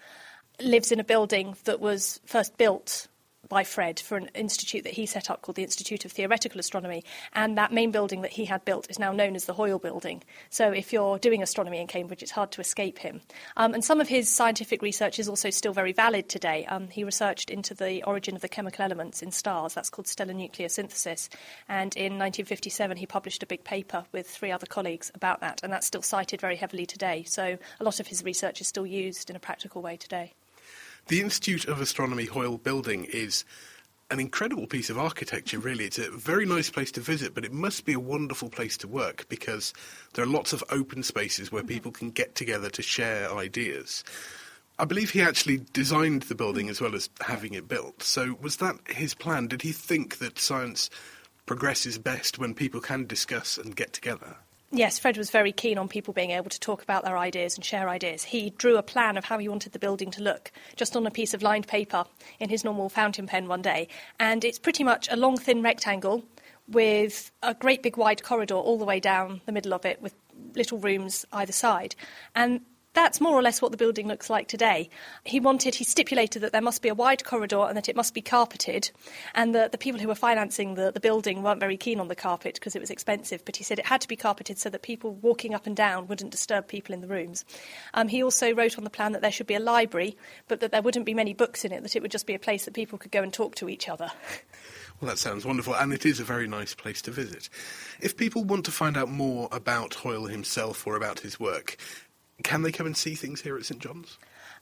lives 0.60 0.90
in 0.90 0.98
a 0.98 1.04
building 1.04 1.56
that 1.64 1.78
was 1.78 2.20
first 2.24 2.56
built 2.58 3.06
by 3.54 3.62
Fred 3.62 4.00
for 4.00 4.16
an 4.16 4.28
institute 4.34 4.82
that 4.82 4.94
he 4.94 5.06
set 5.06 5.30
up 5.30 5.42
called 5.42 5.54
the 5.54 5.62
Institute 5.62 6.04
of 6.04 6.10
Theoretical 6.10 6.58
Astronomy. 6.58 7.04
And 7.34 7.56
that 7.56 7.72
main 7.72 7.92
building 7.92 8.22
that 8.22 8.32
he 8.32 8.46
had 8.46 8.64
built 8.64 8.90
is 8.90 8.98
now 8.98 9.12
known 9.12 9.36
as 9.36 9.44
the 9.44 9.52
Hoyle 9.52 9.78
Building. 9.78 10.24
So 10.50 10.72
if 10.72 10.92
you're 10.92 11.20
doing 11.20 11.40
astronomy 11.40 11.80
in 11.80 11.86
Cambridge, 11.86 12.20
it's 12.20 12.32
hard 12.32 12.50
to 12.50 12.60
escape 12.60 12.98
him. 12.98 13.20
Um, 13.56 13.72
and 13.72 13.84
some 13.84 14.00
of 14.00 14.08
his 14.08 14.28
scientific 14.28 14.82
research 14.82 15.20
is 15.20 15.28
also 15.28 15.50
still 15.50 15.72
very 15.72 15.92
valid 15.92 16.28
today. 16.28 16.66
Um, 16.66 16.88
he 16.88 17.04
researched 17.04 17.48
into 17.48 17.74
the 17.74 18.02
origin 18.02 18.34
of 18.34 18.42
the 18.42 18.48
chemical 18.48 18.84
elements 18.84 19.22
in 19.22 19.30
stars. 19.30 19.74
That's 19.74 19.88
called 19.88 20.08
stellar 20.08 20.34
nucleosynthesis. 20.34 21.28
And 21.68 21.94
in 21.94 22.18
1957, 22.18 22.96
he 22.96 23.06
published 23.06 23.44
a 23.44 23.46
big 23.46 23.62
paper 23.62 24.04
with 24.10 24.28
three 24.28 24.50
other 24.50 24.66
colleagues 24.66 25.12
about 25.14 25.40
that. 25.42 25.60
And 25.62 25.72
that's 25.72 25.86
still 25.86 26.02
cited 26.02 26.40
very 26.40 26.56
heavily 26.56 26.86
today. 26.86 27.22
So 27.22 27.56
a 27.78 27.84
lot 27.84 28.00
of 28.00 28.08
his 28.08 28.24
research 28.24 28.60
is 28.60 28.66
still 28.66 28.84
used 28.84 29.30
in 29.30 29.36
a 29.36 29.38
practical 29.38 29.80
way 29.80 29.96
today. 29.96 30.34
The 31.06 31.20
Institute 31.20 31.66
of 31.66 31.80
Astronomy 31.80 32.24
Hoyle 32.24 32.58
building 32.58 33.04
is 33.04 33.44
an 34.10 34.20
incredible 34.20 34.66
piece 34.66 34.90
of 34.90 34.98
architecture, 34.98 35.58
really. 35.58 35.84
It's 35.84 35.98
a 35.98 36.10
very 36.10 36.46
nice 36.46 36.70
place 36.70 36.90
to 36.92 37.00
visit, 37.00 37.34
but 37.34 37.44
it 37.44 37.52
must 37.52 37.84
be 37.84 37.92
a 37.92 38.00
wonderful 38.00 38.48
place 38.48 38.76
to 38.78 38.88
work 38.88 39.26
because 39.28 39.72
there 40.14 40.24
are 40.24 40.28
lots 40.28 40.52
of 40.52 40.64
open 40.70 41.02
spaces 41.02 41.50
where 41.50 41.62
people 41.62 41.92
can 41.92 42.10
get 42.10 42.34
together 42.34 42.70
to 42.70 42.82
share 42.82 43.32
ideas. 43.32 44.04
I 44.78 44.84
believe 44.84 45.10
he 45.10 45.22
actually 45.22 45.62
designed 45.72 46.22
the 46.22 46.34
building 46.34 46.68
as 46.68 46.80
well 46.80 46.94
as 46.94 47.10
having 47.20 47.54
it 47.54 47.68
built. 47.68 48.02
So, 48.02 48.36
was 48.40 48.56
that 48.56 48.76
his 48.88 49.14
plan? 49.14 49.46
Did 49.46 49.62
he 49.62 49.72
think 49.72 50.18
that 50.18 50.38
science 50.38 50.90
progresses 51.46 51.98
best 51.98 52.38
when 52.38 52.54
people 52.54 52.80
can 52.80 53.06
discuss 53.06 53.58
and 53.58 53.76
get 53.76 53.92
together. 53.92 54.36
Yes, 54.76 54.98
Fred 54.98 55.16
was 55.16 55.30
very 55.30 55.52
keen 55.52 55.78
on 55.78 55.86
people 55.86 56.12
being 56.12 56.32
able 56.32 56.50
to 56.50 56.58
talk 56.58 56.82
about 56.82 57.04
their 57.04 57.16
ideas 57.16 57.54
and 57.54 57.64
share 57.64 57.88
ideas. 57.88 58.24
He 58.24 58.50
drew 58.50 58.76
a 58.76 58.82
plan 58.82 59.16
of 59.16 59.24
how 59.24 59.38
he 59.38 59.48
wanted 59.48 59.70
the 59.70 59.78
building 59.78 60.10
to 60.10 60.20
look 60.20 60.50
just 60.74 60.96
on 60.96 61.06
a 61.06 61.12
piece 61.12 61.32
of 61.32 61.44
lined 61.44 61.68
paper 61.68 62.06
in 62.40 62.48
his 62.48 62.64
normal 62.64 62.88
fountain 62.88 63.28
pen 63.28 63.46
one 63.46 63.62
day. 63.62 63.86
And 64.18 64.44
it's 64.44 64.58
pretty 64.58 64.82
much 64.82 65.08
a 65.12 65.16
long, 65.16 65.36
thin 65.36 65.62
rectangle 65.62 66.24
with 66.66 67.30
a 67.40 67.54
great 67.54 67.84
big 67.84 67.96
wide 67.96 68.24
corridor 68.24 68.56
all 68.56 68.76
the 68.76 68.84
way 68.84 68.98
down 68.98 69.42
the 69.46 69.52
middle 69.52 69.72
of 69.72 69.86
it 69.86 70.02
with 70.02 70.16
little 70.56 70.78
rooms 70.78 71.24
either 71.32 71.52
side. 71.52 71.94
And 72.34 72.62
that's 72.94 73.20
more 73.20 73.34
or 73.34 73.42
less 73.42 73.60
what 73.60 73.70
the 73.70 73.76
building 73.76 74.08
looks 74.08 74.30
like 74.30 74.48
today. 74.48 74.88
He 75.24 75.40
wanted, 75.40 75.74
he 75.74 75.84
stipulated 75.84 76.42
that 76.42 76.52
there 76.52 76.62
must 76.62 76.80
be 76.80 76.88
a 76.88 76.94
wide 76.94 77.24
corridor 77.24 77.66
and 77.66 77.76
that 77.76 77.88
it 77.88 77.96
must 77.96 78.14
be 78.14 78.22
carpeted, 78.22 78.90
and 79.34 79.54
that 79.54 79.72
the 79.72 79.78
people 79.78 80.00
who 80.00 80.08
were 80.08 80.14
financing 80.14 80.74
the, 80.74 80.90
the 80.92 81.00
building 81.00 81.42
weren't 81.42 81.60
very 81.60 81.76
keen 81.76 82.00
on 82.00 82.08
the 82.08 82.14
carpet 82.14 82.54
because 82.54 82.74
it 82.74 82.80
was 82.80 82.90
expensive, 82.90 83.44
but 83.44 83.56
he 83.56 83.64
said 83.64 83.78
it 83.78 83.86
had 83.86 84.00
to 84.00 84.08
be 84.08 84.16
carpeted 84.16 84.58
so 84.58 84.70
that 84.70 84.82
people 84.82 85.14
walking 85.16 85.54
up 85.54 85.66
and 85.66 85.76
down 85.76 86.06
wouldn't 86.06 86.30
disturb 86.30 86.68
people 86.68 86.94
in 86.94 87.00
the 87.00 87.08
rooms. 87.08 87.44
Um, 87.92 88.08
he 88.08 88.22
also 88.22 88.54
wrote 88.54 88.78
on 88.78 88.84
the 88.84 88.90
plan 88.90 89.12
that 89.12 89.22
there 89.22 89.32
should 89.32 89.46
be 89.46 89.54
a 89.54 89.60
library, 89.60 90.16
but 90.48 90.60
that 90.60 90.70
there 90.70 90.82
wouldn't 90.82 91.06
be 91.06 91.14
many 91.14 91.34
books 91.34 91.64
in 91.64 91.72
it, 91.72 91.82
that 91.82 91.96
it 91.96 92.02
would 92.02 92.10
just 92.12 92.26
be 92.26 92.34
a 92.34 92.38
place 92.38 92.64
that 92.64 92.74
people 92.74 92.98
could 92.98 93.12
go 93.12 93.22
and 93.22 93.32
talk 93.32 93.54
to 93.56 93.68
each 93.68 93.88
other. 93.88 94.10
Well, 95.00 95.10
that 95.10 95.18
sounds 95.18 95.44
wonderful, 95.44 95.74
and 95.74 95.92
it 95.92 96.06
is 96.06 96.20
a 96.20 96.24
very 96.24 96.46
nice 96.46 96.72
place 96.72 97.02
to 97.02 97.10
visit. 97.10 97.48
If 98.00 98.16
people 98.16 98.44
want 98.44 98.64
to 98.66 98.70
find 98.70 98.96
out 98.96 99.10
more 99.10 99.48
about 99.50 99.94
Hoyle 99.94 100.26
himself 100.26 100.86
or 100.86 100.96
about 100.96 101.20
his 101.20 101.40
work, 101.40 101.76
can 102.42 102.62
they 102.62 102.72
come 102.72 102.86
and 102.86 102.96
see 102.96 103.14
things 103.14 103.40
here 103.40 103.56
at 103.56 103.64
St 103.64 103.80
John's? 103.80 104.18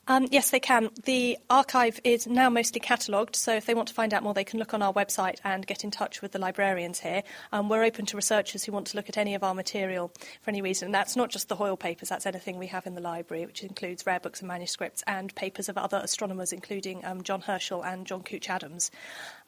Um, 0.09 0.27
yes, 0.33 0.51
they 0.51 0.59
can. 0.59 0.91
The 1.05 1.39
archive 1.49 2.01
is 2.03 2.27
now 2.27 2.51
mostly 2.51 2.81
catalogued, 2.81 3.37
so 3.37 3.55
if 3.55 3.67
they 3.67 3.75
want 3.75 3.87
to 3.87 3.95
find 3.95 4.13
out 4.13 4.25
more, 4.25 4.35
they 4.35 4.43
can 4.43 4.59
look 4.59 4.75
on 4.75 4.83
our 4.83 4.93
website 4.93 5.39
and 5.45 5.65
get 5.65 5.85
in 5.85 5.93
touch 5.93 6.21
with 6.21 6.33
the 6.33 6.41
librarians 6.41 6.99
here. 6.99 7.23
Um, 7.53 7.69
we're 7.69 7.85
open 7.85 8.07
to 8.07 8.17
researchers 8.17 8.65
who 8.65 8.73
want 8.73 8.89
to 8.89 8.97
look 8.97 9.09
at 9.09 9.17
any 9.17 9.37
of 9.37 9.45
our 9.45 9.55
material 9.55 10.13
for 10.41 10.51
any 10.51 10.61
reason. 10.61 10.87
And 10.87 10.95
that's 10.95 11.15
not 11.15 11.31
just 11.31 11.49
the 11.49 11.55
Hoyle 11.55 11.77
papers, 11.77 12.09
that's 12.09 12.27
anything 12.27 12.59
we 12.59 12.67
have 12.67 12.85
in 12.85 12.97
the 12.97 13.01
library, 13.01 13.47
which 13.47 13.63
includes 13.63 14.05
rare 14.05 14.19
books 14.19 14.41
and 14.41 14.49
manuscripts 14.49 15.05
and 15.07 15.33
papers 15.37 15.69
of 15.69 15.79
other 15.79 16.01
astronomers, 16.03 16.53
including 16.53 17.05
um, 17.05 17.23
John 17.23 17.41
Herschel 17.41 17.85
and 17.85 18.05
John 18.05 18.25
Couch 18.25 18.51
Adams. 18.51 18.91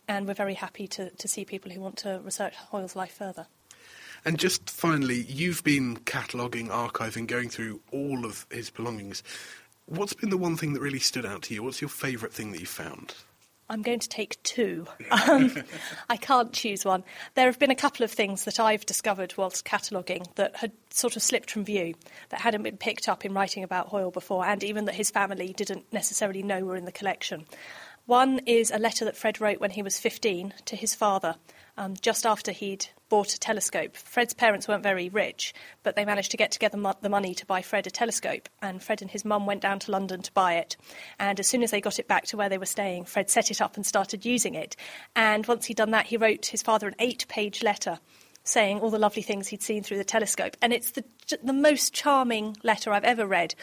And 0.07 0.29
we're 0.29 0.35
very 0.35 0.55
happy 0.55 0.87
to, 0.87 1.11
to 1.11 1.27
see 1.27 1.45
people 1.45 1.73
who 1.73 1.81
want 1.81 1.97
to 1.99 2.21
research 2.23 2.55
Hoyle's 2.55 2.95
life 2.95 3.13
further. 3.13 3.49
And 4.25 4.39
just 4.39 4.71
finally, 4.71 5.23
you've 5.29 5.63
been 5.65 5.97
cataloguing, 5.97 6.69
archiving, 6.69 7.27
going 7.27 7.51
through 7.51 7.81
all 7.93 8.25
of 8.25 8.47
his 8.51 8.71
belongings. 8.71 9.23
What's 9.87 10.15
been 10.15 10.31
the 10.31 10.39
one 10.39 10.57
thing 10.57 10.73
that 10.73 10.81
really 10.81 10.99
stood 10.99 11.27
out 11.27 11.43
to 11.43 11.55
you? 11.55 11.63
What's 11.63 11.83
your 11.83 11.91
favourite 11.91 12.33
thing 12.33 12.53
that 12.53 12.61
you 12.61 12.67
found? 12.67 13.15
I'm 13.69 13.83
going 13.83 13.99
to 13.99 14.09
take 14.09 14.43
two. 14.43 14.87
Um, 15.11 15.55
I 16.11 16.17
can't 16.17 16.53
choose 16.53 16.85
one. 16.85 17.05
There 17.35 17.47
have 17.47 17.59
been 17.59 17.71
a 17.71 17.77
couple 17.77 18.05
of 18.05 18.11
things 18.11 18.45
that 18.45 18.61
I've 18.61 18.85
discovered 18.85 19.35
whilst 19.37 19.65
cataloguing 19.65 20.27
that 20.35 20.57
had 20.57 20.73
sort 20.91 21.17
of 21.17 21.23
slipped 21.23 21.51
from 21.51 21.65
view, 21.65 21.95
that 22.29 22.41
hadn't 22.41 22.63
been 22.63 22.77
picked 22.77 23.09
up 23.09 23.25
in 23.25 23.33
writing 23.33 23.63
about 23.63 23.89
Hoyle 23.89 24.11
before, 24.11 24.45
and 24.45 24.63
even 24.63 24.85
that 24.87 24.95
his 24.95 25.11
family 25.11 25.55
didn't 25.57 25.91
necessarily 25.93 26.43
know 26.43 26.65
were 26.65 26.77
in 26.77 26.85
the 26.85 26.93
collection. 26.93 27.47
One 28.07 28.41
is 28.41 28.71
a 28.71 28.79
letter 28.79 29.05
that 29.07 29.17
Fred 29.17 29.41
wrote 29.41 29.61
when 29.61 29.71
he 29.71 29.83
was 29.83 29.99
15 29.99 30.53
to 30.67 30.77
his 30.77 30.95
father, 30.95 31.37
um, 31.77 31.95
just 32.01 32.25
after 32.27 32.53
he'd 32.53 32.87
bought 33.09 33.35
a 33.35 33.39
telescope. 33.39 33.97
Fred's 33.97 34.35
parents 34.35 34.67
weren't 34.67 34.83
very 34.83 35.09
rich, 35.09 35.55
but 35.83 35.97
they 35.97 36.05
managed 36.05 36.31
to 36.31 36.37
get 36.37 36.51
together 36.51 36.77
mo- 36.77 36.95
the 37.01 37.09
money 37.09 37.35
to 37.35 37.47
buy 37.47 37.63
Fred 37.63 37.87
a 37.87 37.91
telescope, 37.91 38.49
and 38.63 38.83
Fred 38.83 39.03
and 39.03 39.11
his 39.11 39.25
mum 39.25 39.47
went 39.47 39.63
down 39.63 39.79
to 39.81 39.91
London 39.91 40.23
to 40.23 40.33
buy 40.33 40.55
it. 40.55 40.77
And 41.19 41.39
as 41.39 41.49
soon 41.49 41.63
as 41.63 41.71
they 41.71 41.81
got 41.81 41.99
it 41.99 42.09
back 42.09 42.25
to 42.27 42.37
where 42.37 42.49
they 42.49 42.59
were 42.59 42.67
staying, 42.67 43.05
Fred 43.05 43.31
set 43.31 43.51
it 43.51 43.61
up 43.61 43.77
and 43.77 43.87
started 43.87 44.25
using 44.25 44.55
it. 44.55 44.77
And 45.15 45.47
once 45.47 45.67
he'd 45.67 45.77
done 45.77 45.91
that, 45.93 46.07
he 46.07 46.17
wrote 46.17 46.47
his 46.47 46.63
father 46.63 46.89
an 46.89 46.95
eight 46.99 47.27
page 47.29 47.63
letter 47.63 47.99
saying 48.45 48.81
all 48.81 48.91
the 48.91 48.99
lovely 48.99 49.23
things 49.23 49.49
he'd 49.49 49.63
seen 49.63 49.83
through 49.83 49.97
the 49.97 50.05
telescope. 50.05 50.57
And 50.61 50.73
it's 50.73 50.91
the, 50.93 51.05
the 51.43 51.53
most 51.53 51.95
charming 51.95 52.57
letter 52.63 52.93
I've 52.93 53.05
ever 53.05 53.27
read 53.27 53.55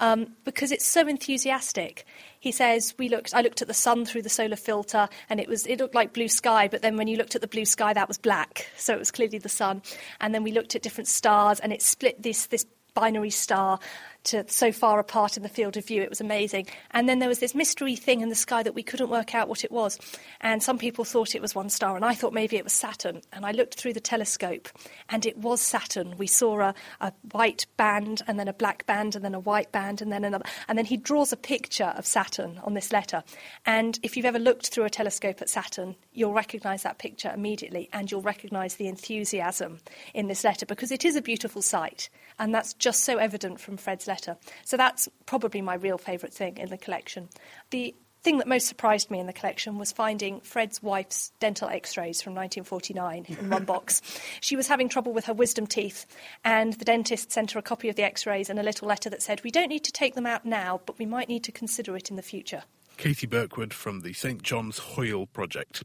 um, 0.00 0.34
because 0.44 0.72
it's 0.72 0.86
so 0.86 1.06
enthusiastic. 1.06 2.04
He 2.40 2.52
says, 2.52 2.94
"We 2.98 3.08
looked. 3.08 3.34
I 3.34 3.42
looked 3.42 3.62
at 3.62 3.68
the 3.68 3.74
sun 3.74 4.04
through 4.04 4.22
the 4.22 4.30
solar 4.30 4.56
filter, 4.56 5.08
and 5.28 5.38
it 5.38 5.48
was 5.48 5.66
it 5.66 5.78
looked 5.78 5.94
like 5.94 6.12
blue 6.12 6.28
sky. 6.28 6.68
But 6.68 6.82
then 6.82 6.96
when 6.96 7.06
you 7.06 7.16
looked 7.16 7.34
at 7.34 7.42
the 7.42 7.48
blue 7.48 7.66
sky, 7.66 7.92
that 7.92 8.08
was 8.08 8.18
black. 8.18 8.70
So 8.76 8.94
it 8.94 8.98
was 8.98 9.10
clearly 9.10 9.38
the 9.38 9.48
sun. 9.48 9.82
And 10.20 10.34
then 10.34 10.42
we 10.42 10.52
looked 10.52 10.74
at 10.74 10.82
different 10.82 11.08
stars, 11.08 11.60
and 11.60 11.72
it 11.72 11.82
split 11.82 12.22
this 12.22 12.46
this 12.46 12.64
binary 12.94 13.30
star 13.30 13.78
to 14.24 14.44
so 14.48 14.72
far 14.72 14.98
apart 14.98 15.36
in 15.36 15.42
the 15.42 15.48
field 15.48 15.76
of 15.76 15.86
view. 15.86 16.02
It 16.02 16.08
was 16.08 16.20
amazing. 16.20 16.66
And 16.90 17.08
then 17.08 17.18
there 17.18 17.28
was 17.28 17.38
this 17.38 17.54
mystery 17.54 17.96
thing 17.96 18.20
in 18.20 18.28
the 18.28 18.34
sky 18.34 18.62
that 18.62 18.74
we 18.74 18.82
couldn't 18.82 19.10
work 19.10 19.34
out 19.34 19.48
what 19.48 19.64
it 19.64 19.72
was. 19.72 19.98
And 20.40 20.62
some 20.62 20.78
people 20.78 21.04
thought 21.04 21.34
it 21.34 21.42
was 21.42 21.54
one 21.54 21.70
star, 21.70 21.96
and 21.96 22.04
I 22.04 22.14
thought 22.14 22.32
maybe 22.32 22.56
it 22.56 22.64
was 22.64 22.72
Saturn. 22.72 23.22
And 23.32 23.46
I 23.46 23.52
looked 23.52 23.74
through 23.74 23.92
the 23.92 24.00
telescope, 24.00 24.68
and 25.08 25.24
it 25.26 25.38
was 25.38 25.60
Saturn. 25.60 26.16
We 26.18 26.26
saw 26.26 26.60
a, 26.60 26.74
a 27.00 27.12
white 27.32 27.66
band, 27.76 28.22
and 28.26 28.38
then 28.38 28.48
a 28.48 28.52
black 28.52 28.86
band, 28.86 29.16
and 29.16 29.24
then 29.24 29.34
a 29.34 29.40
white 29.40 29.72
band, 29.72 30.02
and 30.02 30.12
then 30.12 30.24
another. 30.24 30.44
And 30.68 30.76
then 30.76 30.86
he 30.86 30.96
draws 30.96 31.32
a 31.32 31.36
picture 31.36 31.92
of 31.96 32.06
Saturn 32.06 32.60
on 32.64 32.74
this 32.74 32.92
letter. 32.92 33.22
And 33.66 33.98
if 34.02 34.16
you've 34.16 34.26
ever 34.26 34.38
looked 34.38 34.68
through 34.68 34.84
a 34.84 34.90
telescope 34.90 35.40
at 35.40 35.48
Saturn, 35.48 35.96
you'll 36.12 36.32
recognize 36.32 36.82
that 36.82 36.98
picture 36.98 37.32
immediately, 37.34 37.88
and 37.92 38.10
you'll 38.10 38.22
recognize 38.22 38.76
the 38.76 38.88
enthusiasm 38.88 39.78
in 40.14 40.28
this 40.28 40.44
letter 40.44 40.66
because 40.66 40.90
it 40.90 41.04
is 41.04 41.16
a 41.16 41.22
beautiful 41.22 41.62
sight. 41.62 42.08
And 42.38 42.54
that's 42.54 42.74
just 42.74 43.04
so 43.04 43.18
evident 43.18 43.60
from 43.60 43.76
Fred's 43.76 44.06
letter. 44.10 44.36
So 44.64 44.76
that's 44.76 45.08
probably 45.24 45.62
my 45.62 45.74
real 45.74 45.96
favourite 45.96 46.34
thing 46.34 46.58
in 46.58 46.68
the 46.68 46.76
collection. 46.76 47.28
The 47.70 47.94
thing 48.22 48.38
that 48.38 48.46
most 48.46 48.66
surprised 48.66 49.10
me 49.10 49.18
in 49.18 49.26
the 49.26 49.32
collection 49.32 49.78
was 49.78 49.92
finding 49.92 50.40
Fred's 50.40 50.82
wife's 50.82 51.32
dental 51.40 51.68
x 51.68 51.96
rays 51.96 52.20
from 52.20 52.34
1949 52.34 53.26
in 53.28 53.50
one 53.50 53.64
box. 53.64 54.02
She 54.40 54.56
was 54.56 54.68
having 54.68 54.88
trouble 54.88 55.12
with 55.12 55.26
her 55.26 55.32
wisdom 55.32 55.66
teeth, 55.66 56.06
and 56.44 56.72
the 56.74 56.84
dentist 56.84 57.30
sent 57.30 57.52
her 57.52 57.60
a 57.60 57.62
copy 57.62 57.88
of 57.88 57.96
the 57.96 58.02
x 58.02 58.26
rays 58.26 58.50
and 58.50 58.58
a 58.58 58.62
little 58.62 58.88
letter 58.88 59.08
that 59.10 59.22
said, 59.22 59.42
We 59.44 59.50
don't 59.50 59.68
need 59.68 59.84
to 59.84 59.92
take 59.92 60.14
them 60.14 60.26
out 60.26 60.44
now, 60.44 60.80
but 60.86 60.98
we 60.98 61.06
might 61.06 61.28
need 61.28 61.44
to 61.44 61.52
consider 61.52 61.96
it 61.96 62.10
in 62.10 62.16
the 62.16 62.22
future. 62.22 62.64
Katie 62.96 63.26
Birkwood 63.26 63.72
from 63.72 64.00
the 64.00 64.12
St 64.12 64.42
John's 64.42 64.78
Hoyle 64.78 65.26
Project. 65.26 65.84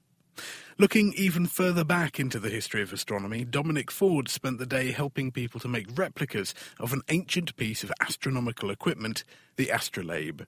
Looking 0.77 1.13
even 1.15 1.45
further 1.45 1.83
back 1.83 2.19
into 2.19 2.39
the 2.39 2.49
history 2.49 2.81
of 2.81 2.91
astronomy, 2.91 3.45
Dominic 3.45 3.89
Ford 3.89 4.27
spent 4.27 4.57
the 4.57 4.65
day 4.65 4.91
helping 4.91 5.31
people 5.31 5.59
to 5.61 5.67
make 5.67 5.97
replicas 5.97 6.53
of 6.79 6.91
an 6.91 7.01
ancient 7.09 7.55
piece 7.55 7.83
of 7.83 7.93
astronomical 8.01 8.69
equipment, 8.69 9.23
the 9.55 9.69
astrolabe. 9.69 10.41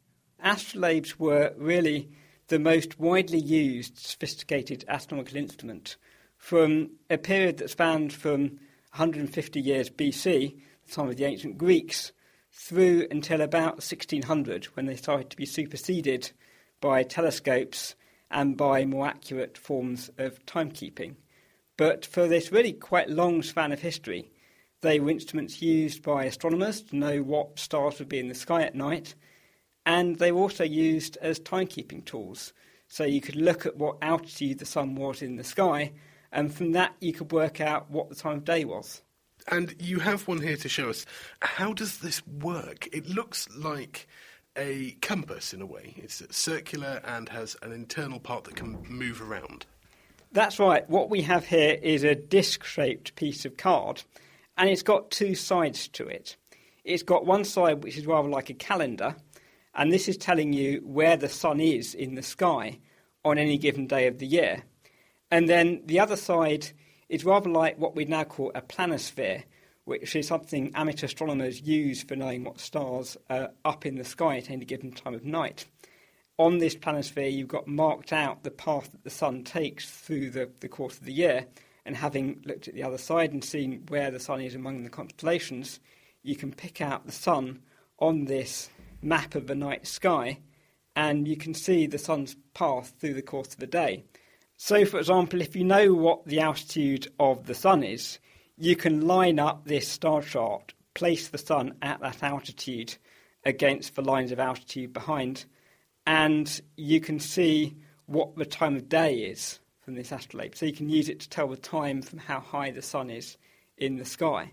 Astrolabes 0.44 1.18
were 1.18 1.54
really 1.58 2.10
the 2.50 2.60
most 2.60 3.00
widely 3.00 3.40
used 3.40 3.98
sophisticated 3.98 4.84
astronomical 4.88 5.38
instrument 5.38 5.96
from 6.38 6.92
a 7.10 7.18
period 7.18 7.58
that 7.58 7.70
spanned 7.70 8.14
from 8.14 8.60
150 8.92 9.60
years 9.60 9.90
BC, 9.90 10.60
the 10.86 10.92
time 10.92 11.10
of 11.10 11.18
the 11.18 11.26
ancient 11.26 11.58
Greeks, 11.58 12.12
through 12.52 13.08
until 13.12 13.42
about 13.42 13.76
1600 13.76 14.66
when 14.76 14.86
they 14.86 14.96
started 14.96 15.30
to 15.30 15.38
be 15.38 15.46
superseded 15.46 16.32
by 16.82 17.04
telescopes 17.04 17.96
and 18.30 18.58
by 18.58 18.86
more 18.86 19.08
accurate 19.08 19.58
forms 19.58 20.10
of 20.18 20.46
timekeeping. 20.46 21.16
But 21.78 22.06
for 22.06 22.28
this 22.28 22.52
really 22.52 22.74
quite 22.74 23.10
long 23.10 23.44
span 23.44 23.72
of 23.72 23.80
history, 23.80 24.32
they 24.82 25.00
were 25.00 25.10
instruments 25.10 25.62
used 25.62 26.04
by 26.04 26.26
astronomers 26.26 26.82
to 26.82 26.96
know 26.96 27.22
what 27.22 27.60
stars 27.60 28.00
would 28.00 28.10
be 28.10 28.20
in 28.20 28.28
the 28.28 28.36
sky 28.36 28.64
at 28.64 28.76
night, 28.76 29.16
and 29.86 30.18
they 30.18 30.32
were 30.32 30.42
also 30.42 30.64
used 30.64 31.18
as 31.22 31.40
timekeeping 31.40 32.06
tools. 32.06 32.54
So 32.88 33.04
you 33.04 33.22
could 33.22 33.36
look 33.36 33.66
at 33.66 33.78
what 33.78 33.98
altitude 34.02 34.60
the 34.60 34.66
sun 34.66 34.96
was 34.96 35.22
in 35.22 35.36
the 35.36 35.44
sky, 35.44 35.94
and 36.32 36.54
from 36.54 36.74
that 36.74 36.96
you 37.00 37.14
could 37.14 37.32
work 37.32 37.62
out 37.62 37.90
what 37.90 38.10
the 38.10 38.16
time 38.16 38.38
of 38.38 38.46
day 38.46 38.66
was. 38.66 39.02
And 39.50 39.76
you 39.80 40.00
have 40.00 40.28
one 40.28 40.42
here 40.42 40.58
to 40.58 40.70
show 40.70 40.90
us. 40.90 41.06
How 41.42 41.74
does 41.74 42.00
this 42.00 42.26
work? 42.28 42.88
It 42.92 43.08
looks 43.08 43.48
like 43.56 44.08
a 44.58 44.98
compass 45.02 45.54
in 45.54 45.62
a 45.62 45.66
way. 45.66 45.94
It's 45.98 46.22
circular 46.36 47.00
and 47.06 47.30
has 47.30 47.56
an 47.62 47.72
internal 47.72 48.20
part 48.20 48.44
that 48.46 48.56
can 48.56 48.84
move 48.90 49.22
around. 49.22 49.66
That's 50.32 50.60
right. 50.60 50.90
What 50.90 51.10
we 51.10 51.22
have 51.22 51.46
here 51.46 51.78
is 51.82 52.04
a 52.04 52.16
disc 52.16 52.64
shaped 52.64 53.16
piece 53.16 53.46
of 53.46 53.56
card, 53.56 54.04
and 54.58 54.70
it's 54.70 54.84
got 54.84 55.12
two 55.12 55.36
sides 55.36 55.88
to 55.90 56.08
it. 56.08 56.36
It's 56.84 57.04
got 57.04 57.26
one 57.26 57.46
side 57.46 57.84
which 57.84 57.98
is 57.98 58.06
rather 58.06 58.30
like 58.30 58.50
a 58.50 58.54
calendar, 58.54 59.16
and 59.74 59.92
this 59.92 60.08
is 60.08 60.18
telling 60.18 60.54
you 60.54 60.82
where 60.84 61.16
the 61.16 61.30
sun 61.30 61.60
is 61.60 61.94
in 61.94 62.16
the 62.16 62.24
sky 62.24 62.80
on 63.24 63.38
any 63.38 63.58
given 63.58 63.88
day 63.88 64.08
of 64.08 64.20
the 64.20 64.28
year. 64.28 64.64
And 65.32 65.48
then 65.48 65.82
the 65.86 66.00
other 66.00 66.16
side 66.16 66.70
is 67.10 67.26
rather 67.26 67.50
like 67.50 67.78
what 67.78 67.96
we 67.96 68.06
now 68.06 68.24
call 68.24 68.52
a 68.56 68.62
planisphere, 68.62 69.44
which 69.88 70.18
is 70.18 70.28
something 70.28 70.70
amateur 70.76 71.06
astronomers 71.06 71.62
use 71.62 72.04
for 72.04 72.18
knowing 72.18 72.44
what 72.44 72.60
stars 72.60 73.16
are 73.30 73.52
up 73.64 73.86
in 73.86 73.96
the 73.96 74.04
sky 74.04 74.36
at 74.36 74.52
any 74.52 74.66
given 74.66 74.92
time 74.92 75.14
of 75.14 75.24
night. 75.24 75.66
On 76.38 76.58
this 76.58 76.76
planisphere, 76.76 77.32
you've 77.32 77.48
got 77.48 77.70
marked 77.70 78.12
out 78.12 78.44
the 78.44 78.52
path 78.52 78.92
that 78.92 79.06
the 79.06 79.10
sun 79.10 79.46
takes 79.46 79.90
through 79.90 80.32
the, 80.32 80.50
the 80.60 80.68
course 80.68 80.98
of 80.98 81.06
the 81.06 81.14
year, 81.14 81.46
and 81.86 81.96
having 81.96 82.42
looked 82.44 82.68
at 82.68 82.74
the 82.74 82.84
other 82.84 82.98
side 82.98 83.32
and 83.32 83.42
seen 83.42 83.82
where 83.88 84.12
the 84.12 84.20
sun 84.20 84.42
is 84.42 84.56
among 84.56 84.84
the 84.84 84.90
constellations, 84.90 85.80
you 86.22 86.36
can 86.36 86.52
pick 86.52 86.82
out 86.82 87.06
the 87.06 87.14
sun 87.14 87.62
on 87.98 88.26
this 88.26 88.70
map 89.02 89.36
of 89.36 89.48
the 89.48 89.56
night 89.56 89.88
sky, 89.88 90.38
and 90.98 91.30
you 91.30 91.38
can 91.38 91.54
see 91.54 91.88
the 91.88 91.98
sun's 91.98 92.36
path 92.54 92.94
through 93.00 93.14
the 93.14 93.22
course 93.22 93.54
of 93.54 93.60
the 93.60 93.68
day. 93.68 94.04
So, 94.58 94.84
for 94.84 94.98
example, 94.98 95.40
if 95.40 95.56
you 95.56 95.64
know 95.64 95.94
what 95.94 96.26
the 96.26 96.42
altitude 96.42 97.08
of 97.20 97.46
the 97.46 97.54
Sun 97.54 97.84
is, 97.84 98.18
you 98.58 98.76
can 98.76 99.08
line 99.08 99.40
up 99.40 99.66
this 99.66 99.88
star 99.88 100.22
chart, 100.22 100.74
place 100.94 101.28
the 101.28 101.38
Sun 101.38 101.76
at 101.82 102.00
that 102.02 102.24
altitude 102.24 102.96
against 103.46 103.96
the 103.96 104.02
lines 104.02 104.32
of 104.32 104.40
altitude 104.40 104.94
behind, 104.94 105.46
and 106.06 106.62
you 106.76 107.00
can 107.00 107.20
see 107.20 107.76
what 108.06 108.36
the 108.36 108.46
time 108.46 108.76
of 108.76 108.90
day 108.90 109.16
is 109.16 109.60
from 109.82 109.96
this 109.96 110.12
astrolabe. 110.12 110.56
So 110.56 110.66
you 110.66 110.74
can 110.74 110.90
use 110.90 111.10
it 111.10 111.20
to 111.22 111.30
tell 111.30 111.48
the 111.48 111.58
time 111.58 112.02
from 112.02 112.20
how 112.20 112.40
high 112.40 112.72
the 112.72 112.82
Sun 112.82 113.10
is 113.10 113.38
in 113.78 113.98
the 113.98 114.06
sky. 114.06 114.52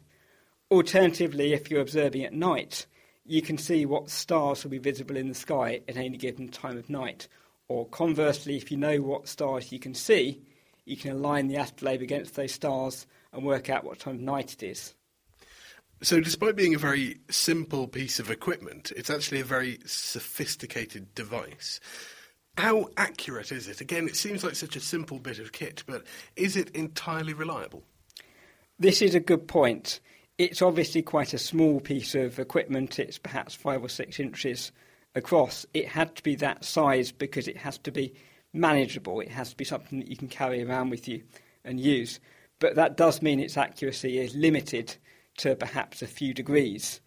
Alternatively, 0.70 1.52
if 1.52 1.70
you're 1.70 1.80
observing 1.80 2.24
at 2.24 2.32
night, 2.32 2.86
you 3.24 3.40
can 3.40 3.56
see 3.56 3.86
what 3.86 4.10
stars 4.10 4.62
will 4.62 4.70
be 4.70 4.78
visible 4.78 5.16
in 5.16 5.28
the 5.28 5.34
sky 5.34 5.80
at 5.88 5.96
any 5.96 6.16
given 6.16 6.48
time 6.48 6.76
of 6.76 6.90
night 6.90 7.28
or 7.68 7.86
conversely, 7.86 8.56
if 8.56 8.70
you 8.70 8.76
know 8.76 9.00
what 9.00 9.28
stars 9.28 9.72
you 9.72 9.78
can 9.78 9.94
see, 9.94 10.42
you 10.84 10.96
can 10.96 11.12
align 11.12 11.48
the 11.48 11.56
astrolabe 11.56 12.02
against 12.02 12.34
those 12.34 12.52
stars 12.52 13.06
and 13.34 13.44
work 13.44 13.68
out 13.68 13.84
what 13.84 13.98
time 13.98 14.16
of 14.16 14.20
night 14.20 14.52
it 14.52 14.62
is. 14.62 14.94
So, 16.02 16.20
despite 16.20 16.56
being 16.56 16.74
a 16.74 16.78
very 16.78 17.18
simple 17.30 17.86
piece 17.86 18.18
of 18.18 18.30
equipment, 18.30 18.92
it's 18.96 19.10
actually 19.10 19.40
a 19.40 19.44
very 19.44 19.78
sophisticated 19.86 21.14
device. 21.14 21.80
How 22.58 22.88
accurate 22.96 23.52
is 23.52 23.68
it? 23.68 23.80
Again, 23.80 24.06
it 24.06 24.16
seems 24.16 24.44
like 24.44 24.54
such 24.54 24.76
a 24.76 24.80
simple 24.80 25.18
bit 25.18 25.38
of 25.38 25.52
kit, 25.52 25.82
but 25.86 26.04
is 26.36 26.56
it 26.56 26.70
entirely 26.70 27.32
reliable? 27.32 27.84
This 28.78 29.02
is 29.02 29.14
a 29.14 29.20
good 29.20 29.48
point. 29.48 30.00
It's 30.36 30.62
obviously 30.62 31.02
quite 31.02 31.32
a 31.32 31.38
small 31.38 31.80
piece 31.80 32.14
of 32.14 32.38
equipment, 32.38 32.98
it's 32.98 33.18
perhaps 33.18 33.54
five 33.54 33.82
or 33.82 33.88
six 33.88 34.18
inches 34.18 34.72
across, 35.14 35.64
it 35.74 35.86
had 35.86 36.16
to 36.16 36.22
be 36.22 36.34
that 36.36 36.64
size 36.64 37.12
because 37.12 37.46
it 37.46 37.56
has 37.56 37.78
to 37.78 37.92
be 37.92 38.12
manageable. 38.52 39.20
It 39.20 39.30
has 39.30 39.50
to 39.50 39.56
be 39.56 39.64
something 39.64 39.98
that 39.98 40.08
you 40.08 40.16
can 40.16 40.28
carry 40.28 40.64
around 40.64 40.90
with 40.90 41.08
you 41.08 41.22
and 41.64 41.80
use. 41.80 42.20
But 42.58 42.76
that 42.76 42.96
does 42.96 43.22
mean 43.22 43.40
its 43.40 43.56
accuracy 43.56 44.18
is 44.18 44.34
limited 44.34 44.96
to 45.38 45.56
perhaps 45.56 46.02
a 46.02 46.06
few 46.06 46.32
degrees. 46.32 47.00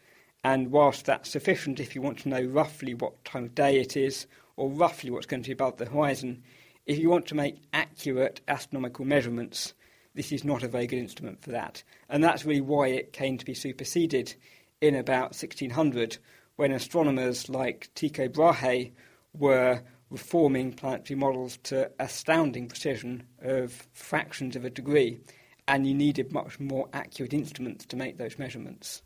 And 0.44 0.72
whilst 0.72 1.06
that's 1.06 1.30
sufficient, 1.30 1.80
if 1.80 1.96
you 1.96 2.02
want 2.02 2.20
to 2.20 2.30
know 2.30 2.42
roughly 2.42 2.94
what 2.94 3.24
time 3.26 3.46
of 3.46 3.56
day 3.56 3.80
it 3.80 3.98
is 3.98 4.28
or 4.56 4.70
roughly 4.70 5.10
what's 5.10 5.26
going 5.26 5.44
to 5.44 5.50
be 5.50 5.54
above 5.54 5.78
the 5.78 5.86
horizon, 5.86 6.44
if 6.86 6.98
you 6.98 7.10
want 7.10 7.26
to 7.28 7.36
make 7.36 7.62
accurate 7.74 8.42
astronomical 8.48 9.06
measurements, 9.06 9.74
this 10.16 10.32
is 10.32 10.44
not 10.44 10.64
a 10.64 10.68
very 10.68 10.88
good 10.88 11.00
instrument 11.00 11.42
for 11.42 11.52
that. 11.52 11.84
And 12.10 12.24
that's 12.24 12.46
really 12.46 12.62
why 12.62 12.88
it 12.88 13.14
came 13.14 13.38
to 13.38 13.46
be 13.46 13.54
superseded 13.54 14.36
in 14.82 14.96
about 14.96 15.34
1600 15.34 16.18
when 16.56 16.72
astronomers 16.72 17.50
like 17.50 17.90
Tycho 17.94 18.28
Brahe 18.28 18.92
were 19.34 19.82
reforming 20.10 20.74
planetary 20.74 21.20
models 21.20 21.58
to 21.64 21.92
astounding 22.00 22.68
precision 22.68 23.24
of 23.42 23.88
fractions 23.94 24.56
of 24.56 24.66
a 24.66 24.70
degree, 24.70 25.20
and 25.68 25.86
you 25.86 25.94
needed 25.94 26.32
much 26.32 26.60
more 26.60 26.88
accurate 26.94 27.34
instruments 27.34 27.86
to 27.88 27.96
make 27.96 28.18
those 28.18 28.40
measurements. 28.40 29.02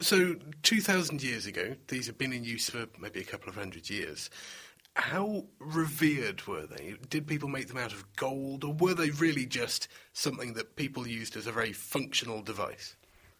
So, 0.00 0.36
2,000 0.62 1.22
years 1.22 1.46
ago, 1.46 1.74
these 1.88 2.06
have 2.06 2.18
been 2.18 2.32
in 2.32 2.44
use 2.44 2.68
for 2.68 2.86
maybe 3.00 3.20
a 3.20 3.24
couple 3.24 3.48
of 3.48 3.54
hundred 3.54 3.88
years. 3.88 4.28
How 4.94 5.44
revered 5.58 6.46
were 6.46 6.66
they? 6.66 6.96
Did 7.08 7.26
people 7.26 7.48
make 7.48 7.68
them 7.68 7.78
out 7.78 7.92
of 7.92 8.04
gold, 8.16 8.64
or 8.64 8.74
were 8.74 8.94
they 8.94 9.10
really 9.10 9.46
just 9.46 9.88
something 10.12 10.54
that 10.54 10.76
people 10.76 11.06
used 11.06 11.36
as 11.36 11.46
a 11.46 11.52
very 11.52 11.72
functional 11.72 12.42
device? 12.42 12.96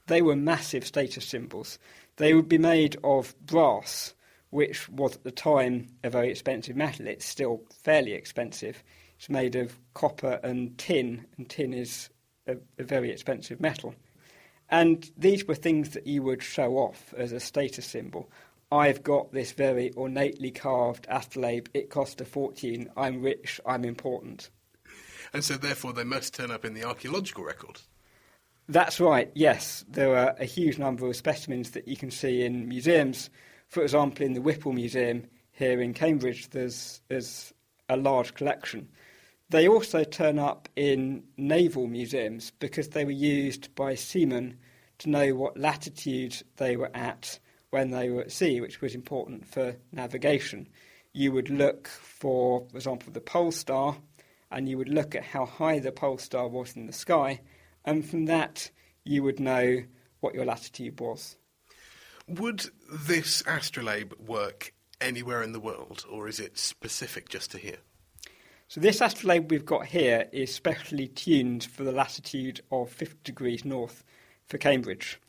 They 0.07 0.23
were 0.23 0.37
massive 0.37 0.87
status 0.87 1.27
symbols. 1.27 1.79
They 2.17 2.33
would 2.33 2.49
be 2.49 2.59
made 2.59 2.97
of 3.05 3.35
brass, 3.45 4.15
which 4.51 4.89
was 4.89 5.17
at 5.17 5.25
the 5.25 5.31
time 5.31 5.89
a 6.05 6.11
very 6.11 6.31
expensive 6.31 6.77
metal. 6.77 7.07
It's 7.07 7.27
still 7.27 7.63
fairly 7.83 8.13
expensive. 8.13 8.83
It's 9.19 9.29
made 9.29 9.57
of 9.57 9.79
copper 9.95 10.41
and 10.43 10.77
tin, 10.79 11.25
and 11.37 11.49
tin 11.49 11.73
is 11.73 12.11
a, 12.47 12.57
a 12.79 12.85
very 12.85 13.11
expensive 13.11 13.61
metal. 13.61 13.95
And 14.69 15.11
these 15.17 15.47
were 15.47 15.55
things 15.55 15.91
that 15.91 16.07
you 16.07 16.23
would 16.23 16.43
show 16.43 16.77
off 16.77 17.15
as 17.17 17.33
a 17.33 17.41
status 17.41 17.87
symbol. 17.87 18.31
I've 18.73 19.03
got 19.03 19.33
this 19.33 19.53
very 19.53 19.93
ornately 19.93 20.51
carved 20.51 21.07
astrolabe. 21.09 21.69
It 21.73 21.89
cost 21.89 22.21
a 22.21 22.25
fortune. 22.25 22.91
I'm 22.97 23.23
rich. 23.23 23.61
I'm 23.65 23.85
important. 23.85 24.51
And 25.33 25.45
so, 25.45 25.55
therefore, 25.55 25.93
they 25.93 26.05
must 26.05 26.35
turn 26.35 26.51
up 26.51 26.65
in 26.65 26.75
the 26.75 26.85
archaeological 26.85 27.45
record. 27.45 27.81
That's 28.69 28.99
right, 28.99 29.31
yes. 29.35 29.85
There 29.89 30.17
are 30.17 30.35
a 30.41 30.45
huge 30.45 30.79
number 30.79 31.07
of 31.07 31.15
specimens 31.15 31.71
that 31.71 31.87
you 31.87 31.97
can 31.97 32.11
see 32.11 32.43
in 32.43 32.69
museums. 32.69 33.31
For 33.69 33.83
example, 33.83 34.27
in 34.27 34.33
the 34.33 34.41
Whipple 34.41 34.73
Museum 34.73 35.25
here 35.53 35.81
in 35.81 35.95
Cambridge, 35.95 36.51
there's, 36.51 37.01
there's 37.09 37.53
a 37.89 37.97
large 37.97 38.35
collection. 38.35 38.89
They 39.49 39.69
also 39.69 40.03
turn 40.03 40.39
up 40.39 40.69
in 40.75 41.23
naval 41.37 41.87
museums 41.87 42.51
because 42.59 42.89
they 42.89 43.05
were 43.05 43.13
used 43.13 43.73
by 43.77 43.95
seamen 43.95 44.59
to 44.99 45.09
know 45.09 45.35
what 45.35 45.57
latitude 45.57 46.43
they 46.57 46.77
were 46.77 46.91
at 46.95 47.39
when 47.71 47.91
they 47.91 48.11
were 48.11 48.23
at 48.23 48.33
sea, 48.33 48.61
which 48.61 48.81
was 48.81 48.95
important 48.95 49.47
for 49.47 49.77
navigation. 49.93 50.69
You 51.13 51.33
would 51.33 51.49
look 51.49 51.87
for, 51.87 52.67
for 52.71 52.77
example, 52.77 53.13
the 53.13 53.21
pole 53.21 53.53
star, 53.53 53.97
and 54.51 54.69
you 54.69 54.79
would 54.79 54.89
look 54.89 55.15
at 55.15 55.25
how 55.25 55.47
high 55.47 55.79
the 55.79 55.93
pole 55.93 56.19
star 56.19 56.49
was 56.49 56.75
in 56.75 56.87
the 56.87 56.93
sky, 56.93 57.41
and 57.85 58.09
from 58.09 58.25
that 58.27 58.71
you 59.05 59.23
would 59.23 59.39
know 59.39 59.83
what 60.21 60.35
your 60.35 60.45
latitude 60.45 60.99
was. 60.99 61.37
Would 62.27 62.71
this 62.91 63.45
astrolabe 63.47 64.13
work 64.19 64.73
anywhere 65.01 65.43
in 65.43 65.53
the 65.53 65.61
world, 65.61 66.05
or 66.11 66.27
is 66.27 66.41
it 66.41 66.59
specific 66.59 67.29
just 67.29 67.53
to 67.53 67.59
here? 67.59 67.79
So 68.69 68.81
this 68.81 69.01
astrolabe 69.01 69.53
we've 69.53 69.65
got 69.65 69.87
here 69.87 70.29
is 70.33 70.53
specially 70.53 71.07
tuned 71.07 71.63
for 71.63 71.85
the 71.85 71.93
latitude 71.93 72.63
of 72.73 72.91
50 72.91 73.19
degrees 73.23 73.65
north 73.65 74.03
for 74.49 74.59
Cambridge. 74.59 75.21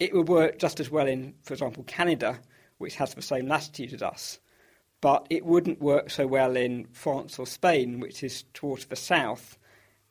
It 0.00 0.12
would 0.12 0.28
work 0.28 0.58
just 0.58 0.80
as 0.80 0.90
well 0.90 1.06
in, 1.06 1.34
for 1.44 1.54
example, 1.54 1.84
Canada, 1.84 2.40
which 2.78 2.96
has 2.96 3.14
the 3.14 3.22
same 3.22 3.46
latitude 3.46 3.94
as 3.94 4.02
us, 4.02 4.40
but 5.00 5.24
it 5.30 5.46
wouldn't 5.46 5.80
work 5.80 6.10
so 6.10 6.26
well 6.26 6.56
in 6.56 6.88
France 6.90 7.38
or 7.38 7.46
Spain, 7.46 8.00
which 8.00 8.24
is 8.24 8.42
towards 8.54 8.86
the 8.86 8.96
south, 8.96 9.56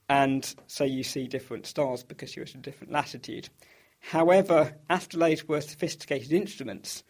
and 0.08 0.56
so 0.68 0.86
you 0.86 1.04
see 1.04 1.28
different 1.28 1.66
stars 1.66 2.02
because 2.02 2.34
you're 2.34 2.46
at 2.46 2.56
a 2.56 2.60
different 2.60 2.94
latitude. 2.94 3.50
However, 4.00 4.74
astrolabes 4.90 5.50
were 5.50 5.60
sophisticated 5.60 6.32
instruments, 6.32 7.04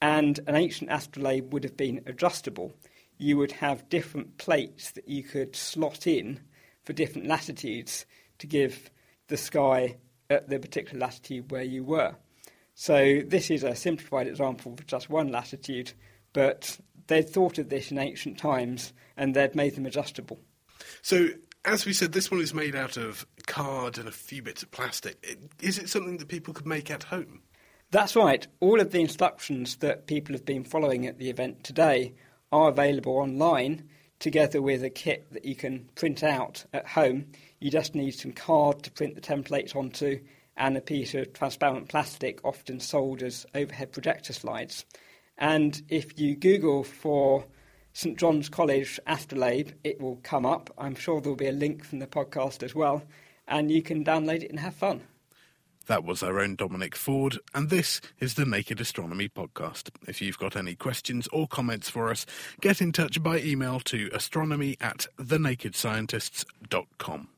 and 0.00 0.40
an 0.48 0.56
ancient 0.56 0.90
astrolabe 0.90 1.52
would 1.52 1.62
have 1.62 1.76
been 1.76 2.02
adjustable. 2.06 2.72
You 3.18 3.36
would 3.38 3.52
have 3.52 3.88
different 3.88 4.38
plates 4.38 4.90
that 4.92 5.08
you 5.08 5.22
could 5.22 5.54
slot 5.54 6.06
in 6.06 6.40
for 6.84 6.92
different 6.92 7.28
latitudes 7.28 8.06
to 8.38 8.46
give 8.46 8.90
the 9.28 9.36
sky 9.36 9.96
at 10.28 10.48
the 10.48 10.58
particular 10.58 10.98
latitude 10.98 11.50
where 11.50 11.62
you 11.62 11.84
were. 11.84 12.16
So, 12.74 13.20
this 13.26 13.50
is 13.50 13.62
a 13.62 13.76
simplified 13.76 14.26
example 14.26 14.74
for 14.76 14.82
just 14.84 15.10
one 15.10 15.28
latitude, 15.28 15.92
but 16.32 16.78
they'd 17.06 17.28
thought 17.28 17.58
of 17.58 17.68
this 17.68 17.90
in 17.90 17.98
ancient 17.98 18.38
times 18.38 18.92
and 19.16 19.34
they'd 19.34 19.54
made 19.54 19.74
them 19.74 19.86
adjustable. 19.86 20.40
So, 21.02 21.28
as 21.64 21.86
we 21.86 21.92
said, 21.92 22.12
this 22.12 22.30
one 22.30 22.40
is 22.40 22.54
made 22.54 22.74
out 22.74 22.96
of 22.96 23.26
card 23.46 23.98
and 23.98 24.08
a 24.08 24.12
few 24.12 24.42
bits 24.42 24.62
of 24.62 24.70
plastic. 24.70 25.24
Is 25.60 25.78
it 25.78 25.88
something 25.88 26.16
that 26.16 26.28
people 26.28 26.54
could 26.54 26.66
make 26.66 26.90
at 26.90 27.04
home? 27.04 27.42
That's 27.90 28.16
right. 28.16 28.46
All 28.60 28.80
of 28.80 28.90
the 28.90 29.00
instructions 29.00 29.76
that 29.76 30.06
people 30.06 30.34
have 30.34 30.46
been 30.46 30.64
following 30.64 31.06
at 31.06 31.18
the 31.18 31.28
event 31.28 31.62
today 31.62 32.14
are 32.52 32.68
available 32.68 33.16
online, 33.16 33.88
together 34.18 34.62
with 34.62 34.84
a 34.84 34.90
kit 34.90 35.26
that 35.32 35.44
you 35.44 35.56
can 35.56 35.88
print 35.96 36.22
out 36.22 36.64
at 36.72 36.86
home. 36.86 37.26
You 37.58 37.70
just 37.70 37.94
need 37.94 38.12
some 38.12 38.32
card 38.32 38.82
to 38.84 38.90
print 38.90 39.14
the 39.14 39.20
templates 39.20 39.74
onto 39.74 40.20
and 40.56 40.76
a 40.76 40.80
piece 40.80 41.14
of 41.14 41.32
transparent 41.32 41.88
plastic, 41.88 42.38
often 42.44 42.78
sold 42.78 43.22
as 43.22 43.46
overhead 43.54 43.90
projector 43.90 44.32
slides. 44.32 44.84
And 45.38 45.82
if 45.88 46.20
you 46.20 46.36
Google 46.36 46.84
for 46.84 47.46
St 47.94 48.18
John's 48.18 48.48
College 48.48 49.00
Astrolabe, 49.06 49.70
it 49.82 50.00
will 50.00 50.20
come 50.22 50.46
up. 50.46 50.70
I'm 50.78 50.94
sure 50.94 51.20
there'll 51.20 51.36
be 51.36 51.46
a 51.46 51.52
link 51.52 51.84
from 51.84 51.98
the 51.98 52.06
podcast 52.06 52.62
as 52.62 52.74
well, 52.74 53.02
and 53.48 53.70
you 53.70 53.82
can 53.82 54.04
download 54.04 54.42
it 54.42 54.50
and 54.50 54.60
have 54.60 54.74
fun. 54.74 55.02
That 55.86 56.04
was 56.04 56.22
our 56.22 56.38
own 56.38 56.56
Dominic 56.56 56.94
Ford, 56.94 57.38
and 57.54 57.70
this 57.70 58.02
is 58.20 58.34
the 58.34 58.44
Naked 58.46 58.80
Astronomy 58.80 59.28
podcast. 59.28 59.90
If 60.06 60.22
you've 60.22 60.38
got 60.38 60.56
any 60.56 60.74
questions 60.74 61.28
or 61.32 61.48
comments 61.48 61.90
for 61.90 62.10
us, 62.10 62.24
get 62.60 62.80
in 62.80 62.92
touch 62.92 63.22
by 63.22 63.40
email 63.40 63.80
to 63.80 64.08
astronomy 64.12 64.76
at 64.80 65.06
thenakedscientists.com. 65.18 67.28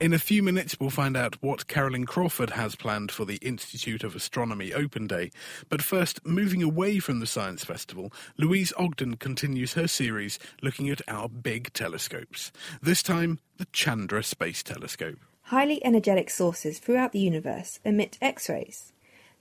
In 0.00 0.12
a 0.12 0.18
few 0.20 0.44
minutes, 0.44 0.78
we'll 0.78 0.90
find 0.90 1.16
out 1.16 1.42
what 1.42 1.66
Carolyn 1.66 2.06
Crawford 2.06 2.50
has 2.50 2.76
planned 2.76 3.10
for 3.10 3.24
the 3.24 3.38
Institute 3.42 4.04
of 4.04 4.14
Astronomy 4.14 4.72
Open 4.72 5.08
Day. 5.08 5.32
But 5.68 5.82
first, 5.82 6.24
moving 6.24 6.62
away 6.62 7.00
from 7.00 7.18
the 7.18 7.26
Science 7.26 7.64
Festival, 7.64 8.12
Louise 8.36 8.72
Ogden 8.76 9.16
continues 9.16 9.72
her 9.72 9.88
series 9.88 10.38
looking 10.62 10.88
at 10.88 11.02
our 11.08 11.28
big 11.28 11.72
telescopes. 11.72 12.52
This 12.80 13.02
time, 13.02 13.40
the 13.56 13.66
Chandra 13.72 14.22
Space 14.22 14.62
Telescope. 14.62 15.18
Highly 15.42 15.84
energetic 15.84 16.30
sources 16.30 16.78
throughout 16.78 17.10
the 17.10 17.18
universe 17.18 17.80
emit 17.84 18.18
X 18.22 18.48
rays. 18.48 18.92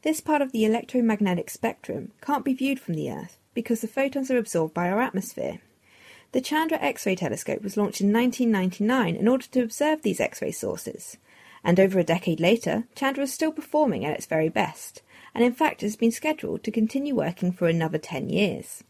This 0.01 0.21
part 0.21 0.41
of 0.41 0.53
the 0.53 0.65
electromagnetic 0.65 1.51
spectrum 1.51 2.13
can't 2.19 2.43
be 2.43 2.55
viewed 2.55 2.79
from 2.79 2.95
the 2.95 3.11
Earth 3.11 3.37
because 3.53 3.81
the 3.81 3.87
photons 3.87 4.31
are 4.31 4.39
absorbed 4.39 4.73
by 4.73 4.89
our 4.89 5.01
atmosphere. 5.01 5.59
The 6.33 6.41
Chandra 6.41 6.77
X 6.81 7.05
ray 7.05 7.15
telescope 7.15 7.63
was 7.63 7.77
launched 7.77 8.01
in 8.01 8.11
1999 8.11 9.15
in 9.15 9.29
order 9.29 9.45
to 9.47 9.63
observe 9.63 10.01
these 10.01 10.19
X 10.19 10.41
ray 10.41 10.51
sources. 10.51 11.15
And 11.63 11.79
over 11.79 11.99
a 11.99 12.03
decade 12.03 12.41
later, 12.41 12.83
Chandra 12.95 13.23
is 13.23 13.33
still 13.33 13.53
performing 13.53 14.03
at 14.03 14.13
its 14.13 14.25
very 14.25 14.49
best, 14.49 15.01
and 15.33 15.41
in 15.41 15.53
fact 15.53 15.81
has 15.81 15.95
been 15.95 16.11
scheduled 16.11 16.63
to 16.63 16.71
continue 16.71 17.15
working 17.15 17.53
for 17.53 17.69
another 17.69 17.97
10 17.97 18.29
years. 18.29 18.83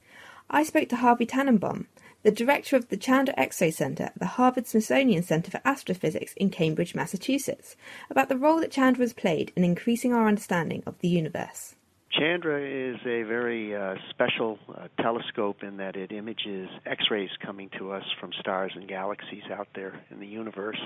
I 0.49 0.63
spoke 0.63 0.89
to 0.89 0.95
Harvey 0.95 1.27
Tananbaum, 1.27 1.85
the 2.23 2.31
director 2.31 2.75
of 2.75 2.89
the 2.89 2.97
Chandra 2.97 3.35
X-ray 3.37 3.69
Center 3.69 4.05
at 4.05 4.17
the 4.17 4.25
Harvard 4.25 4.65
Smithsonian 4.65 5.21
Center 5.21 5.51
for 5.51 5.61
Astrophysics 5.63 6.33
in 6.33 6.49
Cambridge, 6.49 6.95
Massachusetts, 6.95 7.75
about 8.09 8.29
the 8.29 8.37
role 8.37 8.59
that 8.61 8.71
Chandra 8.71 9.03
has 9.03 9.13
played 9.13 9.53
in 9.55 9.63
increasing 9.63 10.11
our 10.11 10.27
understanding 10.27 10.81
of 10.87 10.97
the 10.99 11.07
universe. 11.07 11.75
Chandra 12.17 12.59
is 12.59 12.97
a 13.05 13.21
very 13.23 13.75
uh, 13.75 13.93
special 14.09 14.57
uh, 14.75 14.87
telescope 14.99 15.57
in 15.61 15.77
that 15.77 15.95
it 15.95 16.11
images 16.11 16.67
X 16.85 17.05
rays 17.11 17.29
coming 17.45 17.69
to 17.77 17.91
us 17.91 18.03
from 18.19 18.31
stars 18.39 18.71
and 18.75 18.87
galaxies 18.87 19.43
out 19.51 19.67
there 19.75 20.01
in 20.09 20.19
the 20.19 20.25
universe. 20.25 20.81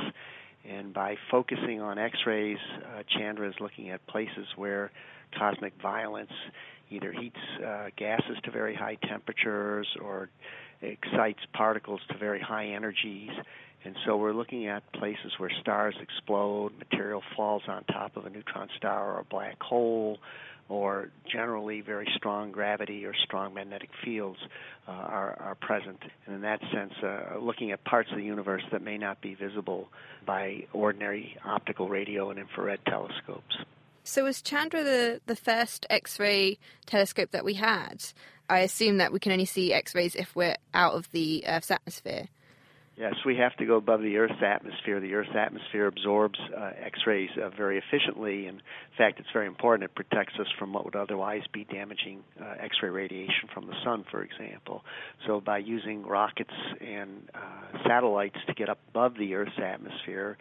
And 0.70 0.94
by 0.94 1.15
focusing 1.30 1.80
on 1.80 1.98
X 1.98 2.17
rays, 2.26 2.58
uh, 2.84 3.04
Chandra 3.17 3.48
is 3.48 3.56
looking 3.62 3.91
at 3.91 4.06
places 4.08 4.46
where 4.58 4.91
cosmic 5.38 5.74
violence 5.82 6.32
either 6.89 7.13
heats 7.13 7.39
uh, 7.65 7.88
gases 7.96 8.38
to 8.44 8.52
very 8.52 8.76
high 8.76 8.98
temperatures 9.08 9.88
or 10.04 10.30
excites 10.82 11.39
particles 11.54 12.02
to 12.10 12.17
very 12.17 12.41
high 12.41 12.67
energies. 12.67 13.30
And 13.86 13.96
so 14.06 14.17
we're 14.17 14.34
looking 14.34 14.67
at 14.67 14.84
places 14.94 15.32
where 15.38 15.50
stars 15.62 15.96
explode, 16.02 16.74
material 16.78 17.24
falls 17.38 17.63
on 17.70 17.86
top 17.86 18.17
of 18.17 18.26
a 18.26 18.30
neutron 18.30 18.67
star 18.76 19.15
or 19.15 19.20
a 19.22 19.24
black 19.24 19.62
hole, 19.62 20.20
or 20.69 21.10
generally 21.32 21.82
very 21.82 22.08
strong 22.15 22.52
gravity 22.52 23.06
or 23.06 23.13
strong 23.13 23.54
magnetic 23.54 23.89
fields 24.04 24.39
uh, 24.88 24.91
are, 24.91 25.38
are 25.39 25.56
present. 25.56 26.02
And 26.26 26.36
in 26.36 26.41
that 26.41 26.62
sense, 26.74 26.93
uh, 27.04 27.38
looking 27.39 27.71
at 27.71 27.84
parts 27.84 28.10
of 28.12 28.17
the 28.17 28.24
universe 28.24 28.63
that 28.71 28.82
may 28.82 28.97
not 28.97 29.21
be 29.21 29.36
visible 29.36 29.89
by 30.26 30.65
ordinary 30.74 31.38
optical 31.45 31.89
radio 31.89 32.30
and 32.30 32.39
infrared 32.39 32.80
telescopes. 32.86 33.58
So, 34.04 34.24
was 34.24 34.41
Chandra 34.41 34.84
the, 34.84 35.21
the 35.28 35.36
first 35.36 35.86
X 35.89 36.19
ray 36.19 36.58
telescope 36.86 37.32
that 37.32 37.45
we 37.45 37.54
had? 37.54 38.04
I 38.50 38.60
assume 38.60 38.97
that 38.97 39.13
we 39.13 39.19
can 39.19 39.32
only 39.32 39.45
see 39.45 39.74
X 39.74 39.93
rays 39.93 40.15
if 40.15 40.36
we're 40.36 40.58
out 40.74 40.93
of 40.93 41.12
the 41.12 41.43
Earth's 41.47 41.71
atmosphere. 41.71 42.28
Yes, 43.02 43.16
we 43.26 43.36
have 43.38 43.56
to 43.56 43.66
go 43.66 43.78
above 43.78 44.04
the 44.04 44.18
Earth's 44.18 44.44
atmosphere. 44.46 45.00
The 45.00 45.16
Earth's 45.16 45.36
atmosphere 45.36 45.88
absorbs 45.88 46.38
uh, 46.56 46.70
X 46.86 47.00
rays 47.08 47.32
uh, 47.36 47.50
very 47.50 47.80
efficiently, 47.80 48.46
in 48.46 48.62
fact, 48.96 49.20
it's 49.20 49.30
very 49.34 49.48
important. 49.48 49.90
It 49.90 49.96
protects 49.96 50.36
us 50.40 50.46
from 50.60 50.72
what 50.72 50.86
would 50.86 50.96
otherwise 50.96 51.42
be 51.52 51.64
damaging 51.64 52.22
uh, 52.40 52.54
X 52.60 52.78
ray 52.84 52.90
radiation 52.92 53.50
from 53.56 53.66
the 53.66 53.74
sun, 53.84 54.06
for 54.12 54.22
example. 54.22 54.84
So, 55.26 55.42
by 55.42 55.58
using 55.58 56.06
rockets 56.06 56.54
and 56.80 57.28
uh, 57.34 57.80
satellites 57.88 58.38
to 58.46 58.54
get 58.54 58.70
up 58.70 58.78
above 58.90 59.16
the 59.18 59.34
Earth's 59.34 59.58
atmosphere, 59.58 60.38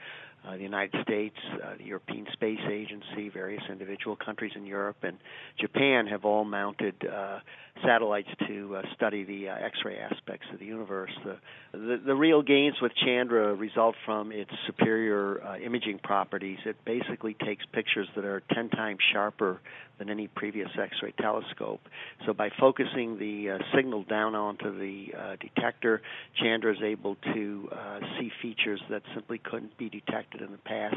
uh, 0.47 0.57
the 0.57 0.63
United 0.63 1.03
States, 1.03 1.37
uh, 1.65 1.77
the 1.79 1.85
European 1.85 2.27
Space 2.35 2.61
Agency, 2.71 3.31
various 3.33 3.63
individual 3.71 4.17
countries 4.17 4.53
in 4.55 4.67
Europe, 4.67 4.97
and 5.03 5.17
Japan 5.59 6.07
have 6.07 6.27
all 6.27 6.45
mounted 6.45 6.95
uh, 7.07 7.39
satellites 7.85 8.29
to 8.47 8.77
uh, 8.77 8.83
study 8.95 9.25
the 9.25 9.49
uh, 9.49 9.55
X-ray 9.55 9.99
aspects 9.99 10.47
of 10.53 10.59
the 10.59 10.65
universe. 10.65 11.11
The, 11.25 11.37
the, 11.73 12.01
the 12.07 12.15
real 12.15 12.43
gains 12.43 12.77
with 12.81 12.93
Chandra 12.95 13.55
result 13.55 13.95
from 14.05 14.33
its 14.33 14.51
superior 14.67 15.43
uh, 15.45 15.59
imaging 15.59 16.01
properties. 16.03 16.59
It 16.65 16.77
basically 16.85 17.35
takes 17.35 17.65
pictures 17.73 18.09
that 18.17 18.25
are 18.25 18.43
10 18.55 18.71
times 18.71 18.99
sharper 19.13 19.61
than 19.99 20.09
any 20.09 20.29
previous 20.29 20.69
X-ray 20.81 21.13
telescope. 21.21 21.81
So 22.27 22.33
by 22.33 22.51
focusing 22.59 23.19
the 23.19 23.51
uh, 23.51 23.59
signal 23.77 24.05
down 24.05 24.35
onto 24.35 24.79
the 24.79 25.15
uh, 25.15 25.37
detector, 25.41 26.01
Chandra 26.41 26.73
is 26.73 26.83
able 26.83 27.17
to 27.35 27.69
uh, 27.71 28.01
see 28.19 28.31
features 28.41 28.81
that 28.91 29.03
simply 29.15 29.39
couldn't 29.39 29.77
be 29.77 29.89
detected 29.89 30.41
in 30.41 30.53
the 30.53 30.59
past, 30.59 30.97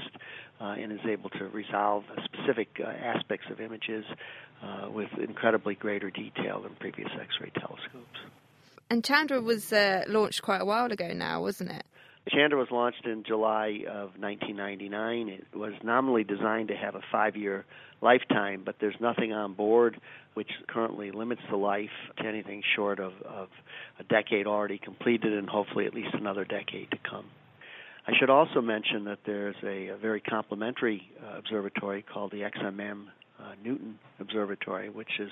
and 0.60 0.93
is 0.93 1.06
able 1.06 1.30
to 1.30 1.43
resolve 1.50 2.06
specific 2.24 2.80
aspects 2.80 3.46
of 3.52 3.60
images 3.60 4.06
uh, 4.63 4.89
with 4.89 5.10
incredibly 5.19 5.76
greater 5.76 6.10
detail 6.10 6.62
than 6.62 6.76
previous 6.80 7.10
X-ray 7.19 7.52
telescopes. 7.52 8.19
And 8.89 9.04
Chandra 9.04 9.41
was 9.41 9.71
launched 10.08 10.41
quite 10.41 10.62
a 10.62 10.65
while 10.65 10.91
ago 10.91 11.13
now, 11.13 11.41
wasn't 11.41 11.71
it? 11.71 11.84
Chandra 12.30 12.58
was 12.58 12.69
launched 12.71 13.06
in 13.06 13.23
July 13.23 13.84
of 13.88 14.17
1999. 14.17 15.30
It 15.30 15.58
was 15.58 15.73
nominally 15.84 16.23
designed 16.23 16.69
to 16.69 16.76
have 16.76 16.95
a 16.95 17.02
five 17.12 17.36
year 17.36 17.65
lifetime, 18.02 18.62
but 18.65 18.76
there's 18.80 18.95
nothing 19.02 19.34
on 19.34 19.54
board 19.54 19.99
which 20.34 20.49
currently 20.67 21.12
limits 21.12 21.41
the 21.49 21.58
life 21.58 21.89
to 22.17 22.26
anything 22.26 22.63
short 22.76 22.99
of, 22.99 23.13
of 23.23 23.49
a 23.99 24.04
decade 24.04 24.47
already 24.47 24.78
completed 24.78 25.34
and 25.34 25.49
hopefully 25.49 25.86
at 25.86 25.93
least 25.93 26.13
another 26.13 26.45
decade 26.45 26.89
to 26.91 26.97
come. 27.10 27.26
I 28.08 28.12
should 28.19 28.30
also 28.30 28.62
mention 28.62 29.06
that 29.06 29.19
there's 29.26 29.56
a, 29.63 29.89
a 29.89 29.97
very 29.97 30.21
complementary 30.21 31.10
uh, 31.21 31.38
observatory 31.38 32.02
called 32.02 32.32
the 32.32 32.41
XMM 32.41 33.06
uh, 33.39 33.54
Newton 33.63 34.00
Observatory, 34.19 34.89
which 34.89 35.19
is 35.19 35.30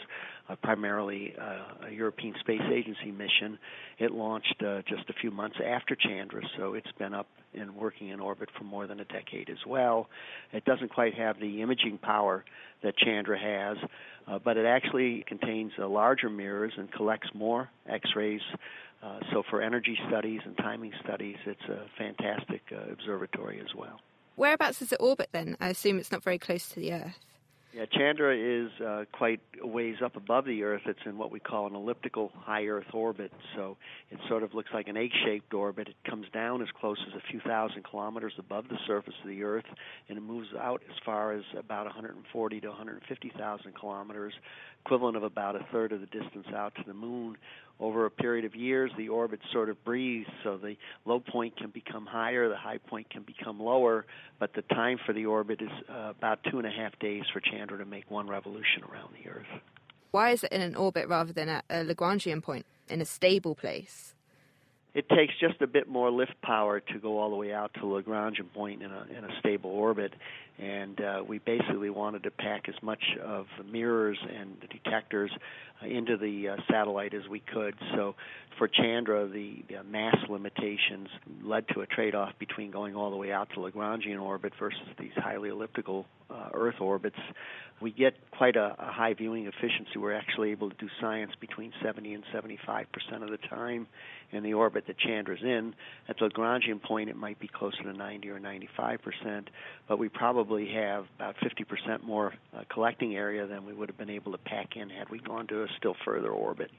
uh, 0.49 0.55
primarily 0.57 1.33
uh, 1.39 1.87
a 1.87 1.91
European 1.91 2.33
Space 2.39 2.61
Agency 2.71 3.11
mission. 3.11 3.57
It 3.99 4.11
launched 4.11 4.61
uh, 4.65 4.81
just 4.87 5.09
a 5.09 5.13
few 5.13 5.31
months 5.31 5.57
after 5.63 5.95
Chandra, 5.95 6.41
so 6.57 6.73
it's 6.73 6.91
been 6.97 7.13
up 7.13 7.27
and 7.53 7.75
working 7.75 8.09
in 8.09 8.19
orbit 8.19 8.49
for 8.57 8.63
more 8.63 8.87
than 8.87 8.99
a 8.99 9.05
decade 9.05 9.49
as 9.49 9.65
well. 9.67 10.07
It 10.51 10.65
doesn't 10.65 10.89
quite 10.89 11.13
have 11.15 11.39
the 11.39 11.61
imaging 11.61 11.99
power 11.99 12.43
that 12.83 12.97
Chandra 12.97 13.37
has, 13.37 13.77
uh, 14.27 14.39
but 14.39 14.57
it 14.57 14.65
actually 14.65 15.23
contains 15.27 15.71
uh, 15.77 15.87
larger 15.87 16.29
mirrors 16.29 16.73
and 16.77 16.91
collects 16.91 17.29
more 17.33 17.69
X-rays. 17.87 18.41
Uh, 19.03 19.19
so 19.31 19.43
for 19.49 19.61
energy 19.61 19.97
studies 20.07 20.41
and 20.45 20.55
timing 20.57 20.93
studies, 21.03 21.37
it's 21.45 21.63
a 21.69 21.85
fantastic 21.97 22.61
observatory 22.91 23.59
as 23.59 23.75
well. 23.75 23.99
Whereabouts 24.35 24.79
does 24.79 24.91
it 24.91 25.01
orbit 25.01 25.29
then? 25.31 25.57
I 25.59 25.69
assume 25.69 25.99
it's 25.99 26.11
not 26.11 26.23
very 26.23 26.37
close 26.37 26.69
to 26.69 26.79
the 26.79 26.93
Earth. 26.93 27.19
Yeah, 27.73 27.85
Chandra 27.85 28.35
is 28.35 28.69
uh, 28.85 29.05
quite 29.13 29.39
a 29.63 29.65
ways 29.65 29.95
up 30.03 30.17
above 30.17 30.43
the 30.43 30.63
Earth. 30.63 30.81
It's 30.85 30.99
in 31.05 31.17
what 31.17 31.31
we 31.31 31.39
call 31.39 31.67
an 31.67 31.75
elliptical 31.75 32.29
high 32.35 32.65
Earth 32.65 32.93
orbit. 32.93 33.31
So 33.55 33.77
it 34.09 34.19
sort 34.27 34.43
of 34.43 34.53
looks 34.53 34.69
like 34.73 34.89
an 34.89 34.97
egg 34.97 35.11
shaped 35.23 35.53
orbit. 35.53 35.87
It 35.87 35.95
comes 36.09 36.25
down 36.33 36.61
as 36.61 36.67
close 36.81 36.97
as 37.07 37.13
a 37.13 37.31
few 37.31 37.39
thousand 37.39 37.85
kilometers 37.85 38.33
above 38.37 38.67
the 38.67 38.77
surface 38.85 39.13
of 39.23 39.29
the 39.29 39.43
Earth, 39.43 39.63
and 40.09 40.17
it 40.17 40.21
moves 40.21 40.49
out 40.59 40.81
as 40.89 40.97
far 41.05 41.31
as 41.31 41.43
about 41.57 41.85
140 41.85 42.59
to 42.59 42.67
150,000 42.67 43.75
kilometers, 43.75 44.33
equivalent 44.85 45.15
of 45.15 45.23
about 45.23 45.55
a 45.55 45.65
third 45.71 45.93
of 45.93 46.01
the 46.01 46.07
distance 46.07 46.47
out 46.53 46.75
to 46.75 46.83
the 46.85 46.93
Moon 46.93 47.37
over 47.81 48.05
a 48.05 48.11
period 48.11 48.45
of 48.45 48.55
years, 48.55 48.91
the 48.97 49.09
orbit 49.09 49.39
sort 49.51 49.69
of 49.69 49.83
breathes, 49.83 50.29
so 50.43 50.57
the 50.57 50.77
low 51.05 51.19
point 51.19 51.57
can 51.57 51.71
become 51.71 52.05
higher, 52.05 52.47
the 52.47 52.55
high 52.55 52.77
point 52.77 53.09
can 53.09 53.23
become 53.23 53.59
lower, 53.59 54.05
but 54.39 54.53
the 54.53 54.61
time 54.61 54.99
for 55.05 55.13
the 55.13 55.25
orbit 55.25 55.61
is 55.61 55.69
uh, 55.89 56.11
about 56.11 56.39
two 56.49 56.59
and 56.59 56.67
a 56.67 56.71
half 56.71 56.97
days 56.99 57.23
for 57.33 57.39
Chandra 57.39 57.77
to 57.79 57.85
make 57.85 58.09
one 58.09 58.27
revolution 58.27 58.83
around 58.89 59.09
the 59.21 59.29
Earth. 59.29 59.61
Why 60.11 60.29
is 60.29 60.43
it 60.43 60.51
in 60.51 60.61
an 60.61 60.75
orbit 60.75 61.07
rather 61.07 61.33
than 61.33 61.49
at 61.49 61.65
a 61.69 61.83
Lagrangian 61.83 62.43
point 62.43 62.65
in 62.87 63.01
a 63.01 63.05
stable 63.05 63.55
place? 63.55 64.13
it 64.93 65.07
takes 65.07 65.33
just 65.39 65.61
a 65.61 65.67
bit 65.67 65.87
more 65.87 66.11
lift 66.11 66.39
power 66.41 66.79
to 66.79 66.99
go 66.99 67.17
all 67.17 67.29
the 67.29 67.35
way 67.35 67.53
out 67.53 67.73
to 67.75 67.81
Lagrangian 67.81 68.51
point 68.53 68.83
in 68.83 68.91
a 68.91 69.05
in 69.17 69.23
a 69.23 69.39
stable 69.39 69.71
orbit, 69.71 70.13
and 70.61 71.01
uh, 71.01 71.23
we 71.27 71.39
basically 71.39 71.89
wanted 71.89 72.23
to 72.23 72.31
pack 72.31 72.69
as 72.69 72.75
much 72.83 73.03
of 73.23 73.47
the 73.57 73.63
mirrors 73.63 74.19
and 74.21 74.55
the 74.61 74.67
detectors 74.67 75.31
uh, 75.81 75.87
into 75.87 76.17
the 76.17 76.49
uh, 76.49 76.55
satellite 76.69 77.13
as 77.15 77.27
we 77.27 77.39
could. 77.39 77.73
So 77.95 78.15
for 78.57 78.67
Chandra, 78.67 79.27
the, 79.27 79.63
the 79.67 79.83
mass 79.83 80.17
limitations 80.29 81.07
led 81.43 81.67
to 81.69 81.81
a 81.81 81.87
trade-off 81.87 82.33
between 82.37 82.69
going 82.69 82.95
all 82.95 83.09
the 83.09 83.17
way 83.17 83.31
out 83.31 83.49
to 83.55 83.59
Lagrangian 83.59 84.21
orbit 84.21 84.53
versus 84.59 84.79
these 84.99 85.13
highly 85.15 85.49
elliptical 85.49 86.05
uh, 86.29 86.49
Earth 86.53 86.79
orbits. 86.79 87.17
We 87.81 87.91
get 87.91 88.13
quite 88.29 88.55
a, 88.55 88.75
a 88.77 88.91
high 88.91 89.15
viewing 89.15 89.47
efficiency. 89.47 89.97
We're 89.97 90.13
actually 90.13 90.51
able 90.51 90.69
to 90.69 90.75
do 90.77 90.87
science 90.99 91.31
between 91.39 91.73
70 91.83 92.13
and 92.13 92.23
75 92.31 92.85
percent 92.91 93.23
of 93.23 93.31
the 93.31 93.37
time 93.37 93.87
in 94.31 94.43
the 94.43 94.53
orbit 94.53 94.85
that 94.87 94.97
Chandra's 94.99 95.41
in. 95.41 95.73
At 96.07 96.17
the 96.19 96.29
Lagrangian 96.29 96.81
point, 96.81 97.09
it 97.09 97.15
might 97.15 97.39
be 97.39 97.47
closer 97.47 97.81
to 97.83 97.93
90 97.93 98.29
or 98.29 98.39
95 98.39 98.99
percent, 99.01 99.49
but 99.87 99.97
we 99.97 100.09
probably 100.09 100.50
have 100.73 101.05
about 101.15 101.35
50 101.41 101.63
percent 101.63 102.03
more 102.03 102.33
uh, 102.55 102.63
collecting 102.69 103.15
area 103.15 103.47
than 103.47 103.65
we 103.65 103.73
would 103.73 103.89
have 103.89 103.97
been 103.97 104.09
able 104.09 104.31
to 104.31 104.37
pack 104.37 104.75
in 104.75 104.89
had 104.89 105.09
we 105.09 105.19
gone 105.19 105.47
to 105.47 105.63
a 105.63 105.67
still 105.77 105.95
further 106.05 106.29
orbit 106.29 106.71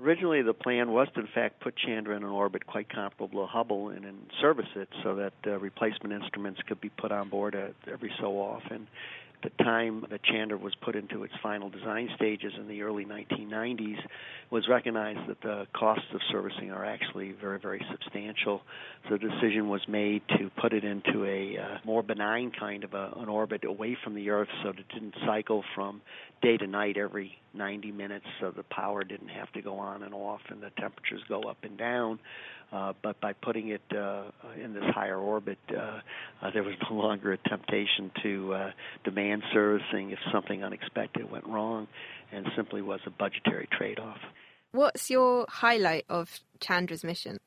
originally 0.00 0.42
the 0.42 0.54
plan 0.54 0.90
was 0.90 1.08
to 1.14 1.20
in 1.20 1.28
fact 1.34 1.60
put 1.60 1.76
Chandra 1.76 2.16
in 2.16 2.22
an 2.22 2.30
orbit 2.30 2.66
quite 2.66 2.88
comparable 2.88 3.28
to 3.40 3.46
Hubble 3.46 3.90
and, 3.90 4.04
and 4.04 4.18
service 4.40 4.68
it 4.76 4.88
so 5.02 5.16
that 5.16 5.32
uh, 5.46 5.58
replacement 5.58 6.12
instruments 6.12 6.60
could 6.66 6.80
be 6.80 6.88
put 6.88 7.12
on 7.12 7.28
board 7.28 7.54
uh, 7.54 7.90
every 7.90 8.12
so 8.20 8.38
often. 8.38 8.86
The 9.42 9.50
time 9.62 10.04
that 10.10 10.22
Chandra 10.24 10.56
was 10.56 10.74
put 10.74 10.96
into 10.96 11.22
its 11.22 11.34
final 11.42 11.70
design 11.70 12.08
stages 12.16 12.52
in 12.58 12.66
the 12.66 12.82
early 12.82 13.04
1990s, 13.04 13.98
was 14.50 14.66
recognized 14.68 15.28
that 15.28 15.40
the 15.42 15.66
costs 15.72 16.06
of 16.12 16.20
servicing 16.30 16.70
are 16.72 16.84
actually 16.84 17.32
very, 17.32 17.58
very 17.58 17.84
substantial. 17.90 18.62
So 19.08 19.16
the 19.16 19.28
decision 19.28 19.68
was 19.68 19.82
made 19.86 20.22
to 20.38 20.50
put 20.60 20.72
it 20.72 20.84
into 20.84 21.24
a 21.24 21.58
uh, 21.58 21.78
more 21.84 22.02
benign 22.02 22.50
kind 22.58 22.82
of 22.82 22.94
a, 22.94 23.12
an 23.16 23.28
orbit 23.28 23.64
away 23.64 23.96
from 24.02 24.14
the 24.14 24.30
Earth 24.30 24.48
so 24.62 24.72
that 24.72 24.80
it 24.80 24.88
didn't 24.88 25.14
cycle 25.24 25.62
from 25.74 26.00
day 26.42 26.56
to 26.56 26.66
night 26.66 26.96
every 26.96 27.38
90 27.54 27.92
minutes, 27.92 28.26
so 28.40 28.50
the 28.50 28.62
power 28.62 29.04
didn't 29.04 29.28
have 29.28 29.50
to 29.52 29.62
go 29.62 29.78
on 29.78 30.02
and 30.02 30.14
off 30.14 30.40
and 30.48 30.62
the 30.62 30.70
temperatures 30.78 31.22
go 31.28 31.42
up 31.42 31.58
and 31.62 31.76
down. 31.78 32.18
Uh, 32.70 32.92
but 33.02 33.18
by 33.20 33.32
putting 33.32 33.68
it 33.68 33.80
uh, 33.96 34.24
in 34.62 34.74
this 34.74 34.84
higher 34.94 35.16
orbit, 35.16 35.58
uh, 35.70 36.00
uh, 36.42 36.50
there 36.52 36.62
was 36.62 36.74
no 36.90 36.96
longer 36.96 37.32
a 37.32 37.38
temptation 37.48 38.10
to 38.22 38.52
uh, 38.52 38.70
demand 39.04 39.42
servicing 39.54 40.10
if 40.10 40.18
something 40.32 40.62
unexpected 40.62 41.30
went 41.30 41.46
wrong, 41.46 41.88
and 42.30 42.46
simply 42.56 42.82
was 42.82 43.00
a 43.06 43.10
budgetary 43.10 43.66
trade-off. 43.72 44.18
What's 44.72 45.08
your 45.08 45.46
highlight 45.48 46.04
of 46.10 46.40
Chandra's 46.60 47.02
mission? 47.02 47.38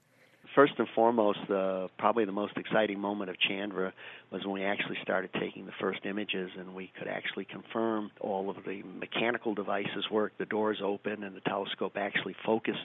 First 0.56 0.74
and 0.78 0.88
foremost, 0.96 1.40
the 1.48 1.90
probably 1.98 2.26
the 2.26 2.32
most 2.32 2.58
exciting 2.58 3.00
moment 3.00 3.30
of 3.30 3.38
Chandra 3.40 3.94
was 4.32 4.44
when 4.44 4.54
we 4.54 4.64
actually 4.64 4.98
started 5.02 5.30
taking 5.40 5.66
the 5.66 5.72
first 5.80 6.06
images 6.06 6.50
and 6.58 6.74
we 6.74 6.92
could 6.98 7.08
actually 7.08 7.46
confirm 7.46 8.12
all 8.20 8.50
of 8.50 8.58
the 8.66 8.82
mechanical 8.84 9.54
devices 9.54 10.06
worked, 10.12 10.38
the 10.38 10.46
doors 10.46 10.80
open, 10.84 11.24
and 11.24 11.36
the 11.36 11.42
telescope 11.42 11.94
actually 11.98 12.36
focused 12.46 12.78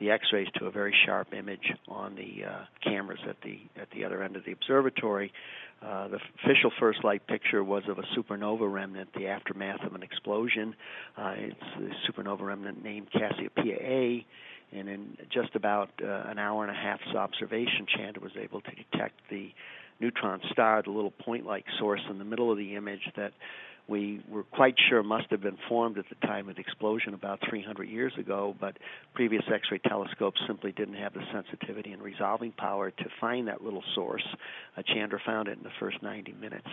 the 0.00 0.10
X-rays 0.10 0.48
to 0.56 0.66
a 0.66 0.70
very 0.70 0.94
sharp 1.04 1.32
image 1.34 1.72
on 1.88 2.14
the 2.14 2.44
uh, 2.44 2.64
cameras 2.82 3.20
at 3.28 3.36
the 3.42 3.58
at 3.80 3.90
the 3.90 4.04
other 4.04 4.22
end 4.22 4.36
of 4.36 4.44
the 4.44 4.52
observatory. 4.52 5.32
Uh, 5.82 6.08
the 6.08 6.18
official 6.42 6.72
first 6.80 7.04
light 7.04 7.26
picture 7.26 7.62
was 7.62 7.82
of 7.88 7.98
a 7.98 8.02
supernova 8.16 8.70
remnant, 8.70 9.08
the 9.14 9.26
aftermath 9.26 9.84
of 9.84 9.94
an 9.94 10.02
explosion. 10.02 10.74
Uh, 11.18 11.34
it's 11.36 11.60
a 11.76 12.10
supernova 12.10 12.40
remnant 12.40 12.82
named 12.82 13.06
Cassiopeia 13.12 13.76
A 13.80 14.26
and 14.72 14.88
in 14.88 15.16
just 15.30 15.54
about 15.54 15.90
uh, 16.02 16.06
an 16.06 16.38
hour 16.38 16.62
and 16.62 16.70
a 16.70 16.78
half's 16.78 17.14
observation, 17.16 17.86
Chandra 17.96 18.22
was 18.22 18.32
able 18.36 18.60
to 18.60 18.70
detect 18.70 19.14
the 19.30 19.50
neutron 20.00 20.40
star, 20.52 20.82
the 20.82 20.90
little 20.90 21.10
point-like 21.10 21.64
source 21.78 22.02
in 22.10 22.18
the 22.18 22.24
middle 22.24 22.50
of 22.50 22.58
the 22.58 22.76
image 22.76 23.10
that 23.16 23.32
we 23.88 24.20
were 24.28 24.42
quite 24.42 24.74
sure 24.88 25.02
must 25.02 25.30
have 25.30 25.40
been 25.40 25.58
formed 25.68 25.96
at 25.96 26.06
the 26.08 26.26
time 26.26 26.48
of 26.48 26.56
the 26.56 26.60
explosion 26.60 27.14
about 27.14 27.38
300 27.48 27.88
years 27.88 28.12
ago, 28.18 28.54
but 28.60 28.76
previous 29.14 29.44
X-ray 29.52 29.78
telescopes 29.78 30.40
simply 30.46 30.72
didn't 30.72 30.94
have 30.94 31.14
the 31.14 31.22
sensitivity 31.32 31.92
and 31.92 32.02
resolving 32.02 32.50
power 32.52 32.90
to 32.90 33.04
find 33.20 33.46
that 33.46 33.62
little 33.62 33.84
source. 33.94 34.26
Uh, 34.76 34.82
Chandra 34.82 35.20
found 35.24 35.46
it 35.48 35.56
in 35.56 35.62
the 35.62 35.70
first 35.78 36.02
90 36.02 36.32
minutes. 36.32 36.66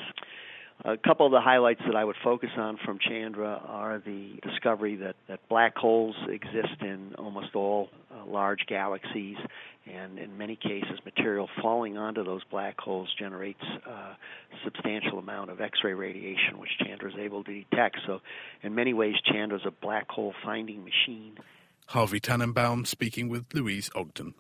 A 0.86 0.97
couple 0.97 1.25
of 1.25 1.31
the 1.31 1.39
highlights 1.39 1.79
that 1.86 1.95
I 1.95 2.03
would 2.03 2.17
focus 2.21 2.49
on 2.57 2.77
from 2.84 2.99
Chandra 2.99 3.61
are 3.65 3.99
the 3.99 4.34
discovery 4.43 4.97
that, 4.97 5.15
that 5.29 5.39
black 5.47 5.77
holes 5.77 6.15
exist 6.27 6.81
in 6.81 7.15
almost 7.17 7.55
all 7.55 7.89
uh, 8.11 8.25
large 8.25 8.65
galaxies, 8.67 9.38
and 9.86 10.19
in 10.19 10.38
many 10.38 10.57
cases, 10.57 10.99
material 11.05 11.47
falling 11.61 11.97
onto 11.97 12.25
those 12.25 12.41
black 12.51 12.77
holes 12.81 13.07
generates 13.17 13.63
uh, 13.88 13.91
a 13.91 14.15
substantial 14.65 15.19
amount 15.19 15.51
of 15.51 15.61
X-ray 15.61 15.93
radiation, 15.93 16.57
which 16.57 16.71
Chandra 16.86 17.09
is 17.09 17.17
able 17.17 17.45
to 17.45 17.63
detect. 17.63 17.99
So, 18.05 18.19
in 18.61 18.75
many 18.75 18.93
ways, 18.93 19.15
Chandra 19.23 19.59
is 19.59 19.65
a 19.65 19.71
black 19.71 20.09
hole 20.09 20.34
finding 20.43 20.84
machine. 20.84 21.38
Harvey 21.88 22.19
Tananbaum 22.19 22.86
speaking 22.86 23.29
with 23.29 23.45
Louise 23.53 23.89
Ogden. 23.95 24.34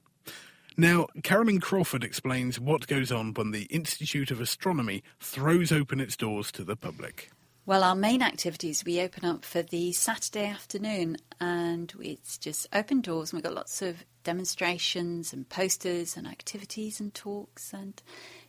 Now, 0.75 1.07
Carolyn 1.21 1.59
Crawford 1.59 2.03
explains 2.03 2.59
what 2.59 2.87
goes 2.87 3.11
on 3.11 3.33
when 3.33 3.51
the 3.51 3.63
Institute 3.63 4.31
of 4.31 4.41
Astronomy 4.41 5.03
throws 5.19 5.71
open 5.71 5.99
its 5.99 6.15
doors 6.15 6.51
to 6.53 6.63
the 6.63 6.75
public. 6.75 7.31
Well, 7.65 7.83
our 7.83 7.95
main 7.95 8.21
activities 8.21 8.83
we 8.83 8.99
open 8.99 9.23
up 9.23 9.45
for 9.45 9.61
the 9.61 9.93
Saturday 9.93 10.47
afternoon, 10.47 11.17
and 11.39 11.93
it's 12.01 12.37
just 12.37 12.67
open 12.73 13.01
doors, 13.01 13.31
and 13.31 13.37
we've 13.37 13.43
got 13.43 13.53
lots 13.53 13.81
of 13.81 14.03
demonstrations 14.23 15.31
and 15.31 15.47
posters 15.47 16.17
and 16.17 16.27
activities 16.27 16.99
and 16.99 17.13
talks 17.13 17.71
and 17.71 18.01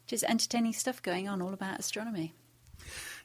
just 0.07 0.25
entertaining 0.25 0.73
stuff 0.73 1.03
going 1.03 1.29
on 1.29 1.43
all 1.43 1.53
about 1.53 1.79
astronomy. 1.79 2.33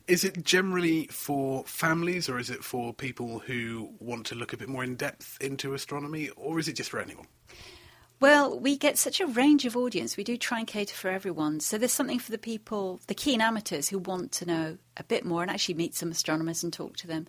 Is 0.07 0.23
it 0.23 0.43
generally 0.43 1.07
for 1.07 1.63
families, 1.63 2.27
or 2.27 2.37
is 2.37 2.49
it 2.49 2.63
for 2.63 2.93
people 2.93 3.39
who 3.39 3.93
want 3.99 4.25
to 4.27 4.35
look 4.35 4.51
a 4.53 4.57
bit 4.57 4.69
more 4.69 4.83
in 4.83 4.95
depth 4.95 5.37
into 5.39 5.73
astronomy, 5.73 6.29
or 6.35 6.59
is 6.59 6.67
it 6.67 6.73
just 6.73 6.89
for 6.89 6.99
anyone? 6.99 7.27
Well, 8.21 8.59
we 8.59 8.75
get 8.75 8.97
such 8.97 9.21
a 9.21 9.27
range 9.27 9.65
of 9.65 9.77
audience. 9.77 10.17
We 10.17 10.25
do 10.25 10.35
try 10.35 10.59
and 10.59 10.67
cater 10.67 10.95
for 10.95 11.09
everyone. 11.09 11.61
So 11.61 11.77
there's 11.77 11.93
something 11.93 12.19
for 12.19 12.31
the 12.31 12.37
people, 12.37 12.99
the 13.07 13.13
keen 13.13 13.39
amateurs 13.39 13.87
who 13.87 13.97
want 13.97 14.33
to 14.33 14.45
know 14.45 14.77
a 14.97 15.03
bit 15.03 15.23
more 15.23 15.41
and 15.41 15.49
actually 15.49 15.75
meet 15.75 15.95
some 15.95 16.11
astronomers 16.11 16.61
and 16.61 16.73
talk 16.73 16.97
to 16.97 17.07
them. 17.07 17.27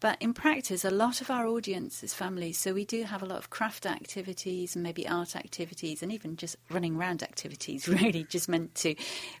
But 0.00 0.20
in 0.20 0.32
practice, 0.32 0.84
a 0.84 0.90
lot 0.90 1.20
of 1.20 1.30
our 1.30 1.46
audience 1.46 2.02
is 2.02 2.14
families. 2.14 2.58
So 2.58 2.72
we 2.72 2.86
do 2.86 3.04
have 3.04 3.22
a 3.22 3.26
lot 3.26 3.38
of 3.38 3.50
craft 3.50 3.86
activities 3.86 4.74
and 4.74 4.82
maybe 4.82 5.06
art 5.06 5.36
activities 5.36 6.02
and 6.02 6.10
even 6.10 6.36
just 6.36 6.56
running 6.70 6.96
around 6.96 7.22
activities, 7.22 7.86
really, 7.88 8.24
just 8.24 8.48
meant 8.48 8.74
to 8.76 8.94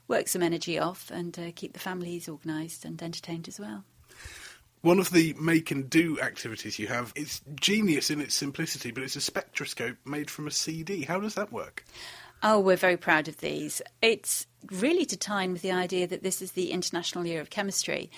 work 0.06 0.28
some 0.28 0.42
energy 0.42 0.78
off 0.78 1.10
and 1.10 1.38
uh, 1.38 1.50
keep 1.54 1.72
the 1.72 1.78
families 1.78 2.28
organised 2.28 2.84
and 2.84 3.02
entertained 3.02 3.48
as 3.48 3.58
well. 3.58 3.84
One 4.84 4.98
of 4.98 5.12
the 5.12 5.34
make 5.40 5.70
and 5.70 5.88
do 5.88 6.20
activities 6.20 6.78
you 6.78 6.88
have 6.88 7.14
is 7.16 7.40
genius 7.58 8.10
in 8.10 8.20
its 8.20 8.34
simplicity, 8.34 8.90
but 8.90 9.02
it's 9.02 9.16
a 9.16 9.20
spectroscope 9.22 9.96
made 10.04 10.30
from 10.30 10.46
a 10.46 10.50
CD. 10.50 11.04
How 11.04 11.20
does 11.20 11.32
that 11.36 11.50
work? 11.50 11.86
Oh, 12.42 12.60
we're 12.60 12.76
very 12.76 12.98
proud 12.98 13.26
of 13.26 13.38
these. 13.38 13.80
It's 14.02 14.46
really 14.70 15.06
to 15.06 15.16
in 15.16 15.54
with 15.54 15.62
the 15.62 15.72
idea 15.72 16.06
that 16.08 16.22
this 16.22 16.42
is 16.42 16.52
the 16.52 16.70
International 16.70 17.24
Year 17.24 17.40
of 17.40 17.48
Chemistry. 17.48 18.10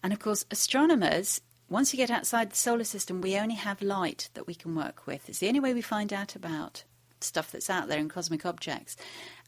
And 0.00 0.12
of 0.12 0.20
course, 0.20 0.44
astronomers, 0.52 1.40
once 1.68 1.92
you 1.92 1.96
get 1.96 2.08
outside 2.08 2.52
the 2.52 2.56
solar 2.56 2.84
system, 2.84 3.20
we 3.20 3.36
only 3.36 3.56
have 3.56 3.82
light 3.82 4.30
that 4.34 4.46
we 4.46 4.54
can 4.54 4.76
work 4.76 5.08
with. 5.08 5.28
It's 5.28 5.40
the 5.40 5.48
only 5.48 5.58
way 5.58 5.74
we 5.74 5.82
find 5.82 6.12
out 6.12 6.36
about 6.36 6.84
stuff 7.22 7.50
that's 7.50 7.70
out 7.70 7.88
there 7.88 7.98
in 7.98 8.08
cosmic 8.08 8.44
objects. 8.46 8.96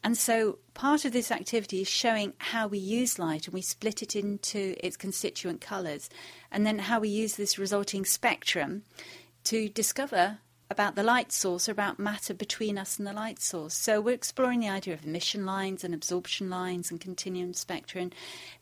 And 0.03 0.17
so 0.17 0.59
part 0.73 1.05
of 1.05 1.13
this 1.13 1.31
activity 1.31 1.81
is 1.81 1.87
showing 1.87 2.33
how 2.37 2.67
we 2.67 2.77
use 2.77 3.17
light 3.17 3.47
and 3.47 3.53
we 3.53 3.61
split 3.61 4.03
it 4.03 4.15
into 4.15 4.75
its 4.85 4.97
constituent 4.97 5.61
colours, 5.61 6.09
and 6.51 6.65
then 6.65 6.79
how 6.79 6.99
we 6.99 7.09
use 7.09 7.35
this 7.35 7.57
resulting 7.57 8.05
spectrum 8.05 8.83
to 9.45 9.69
discover 9.69 10.39
about 10.69 10.95
the 10.95 11.03
light 11.03 11.31
source 11.31 11.69
or 11.69 11.71
about 11.71 11.99
matter 11.99 12.33
between 12.33 12.77
us 12.77 12.97
and 12.97 13.07
the 13.07 13.13
light 13.13 13.39
source. 13.39 13.73
So 13.73 14.01
we're 14.01 14.15
exploring 14.15 14.61
the 14.61 14.69
idea 14.69 14.93
of 14.93 15.05
emission 15.05 15.45
lines 15.45 15.83
and 15.83 15.93
absorption 15.93 16.49
lines 16.49 16.89
and 16.89 16.99
continuum 16.99 17.53
spectra. 17.53 18.01
And 18.01 18.15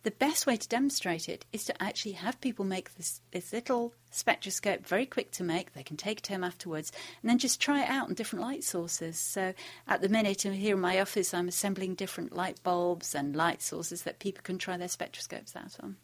the 0.03 0.11
best 0.11 0.45
way 0.45 0.57
to 0.57 0.67
demonstrate 0.67 1.29
it 1.29 1.45
is 1.53 1.63
to 1.65 1.83
actually 1.83 2.13
have 2.13 2.41
people 2.41 2.65
make 2.65 2.95
this, 2.95 3.21
this 3.31 3.53
little 3.53 3.93
spectroscope 4.11 4.85
very 4.85 5.05
quick 5.05 5.31
to 5.31 5.43
make. 5.43 5.73
They 5.73 5.83
can 5.83 5.97
take 5.97 6.19
it 6.19 6.27
home 6.27 6.43
afterwards 6.43 6.91
and 7.21 7.29
then 7.29 7.39
just 7.39 7.61
try 7.61 7.83
it 7.83 7.89
out 7.89 8.09
on 8.09 8.15
different 8.15 8.43
light 8.43 8.63
sources. 8.63 9.17
So 9.17 9.53
at 9.87 10.01
the 10.01 10.09
minute 10.09 10.41
here 10.41 10.75
in 10.75 10.81
my 10.81 10.99
office, 10.99 11.33
I'm 11.33 11.47
assembling 11.47 11.95
different 11.95 12.35
light 12.35 12.61
bulbs 12.63 13.15
and 13.15 13.35
light 13.35 13.61
sources 13.61 14.03
that 14.03 14.19
people 14.19 14.43
can 14.43 14.57
try 14.57 14.75
their 14.75 14.87
spectroscopes 14.87 15.55
out 15.55 15.77
on. 15.81 15.95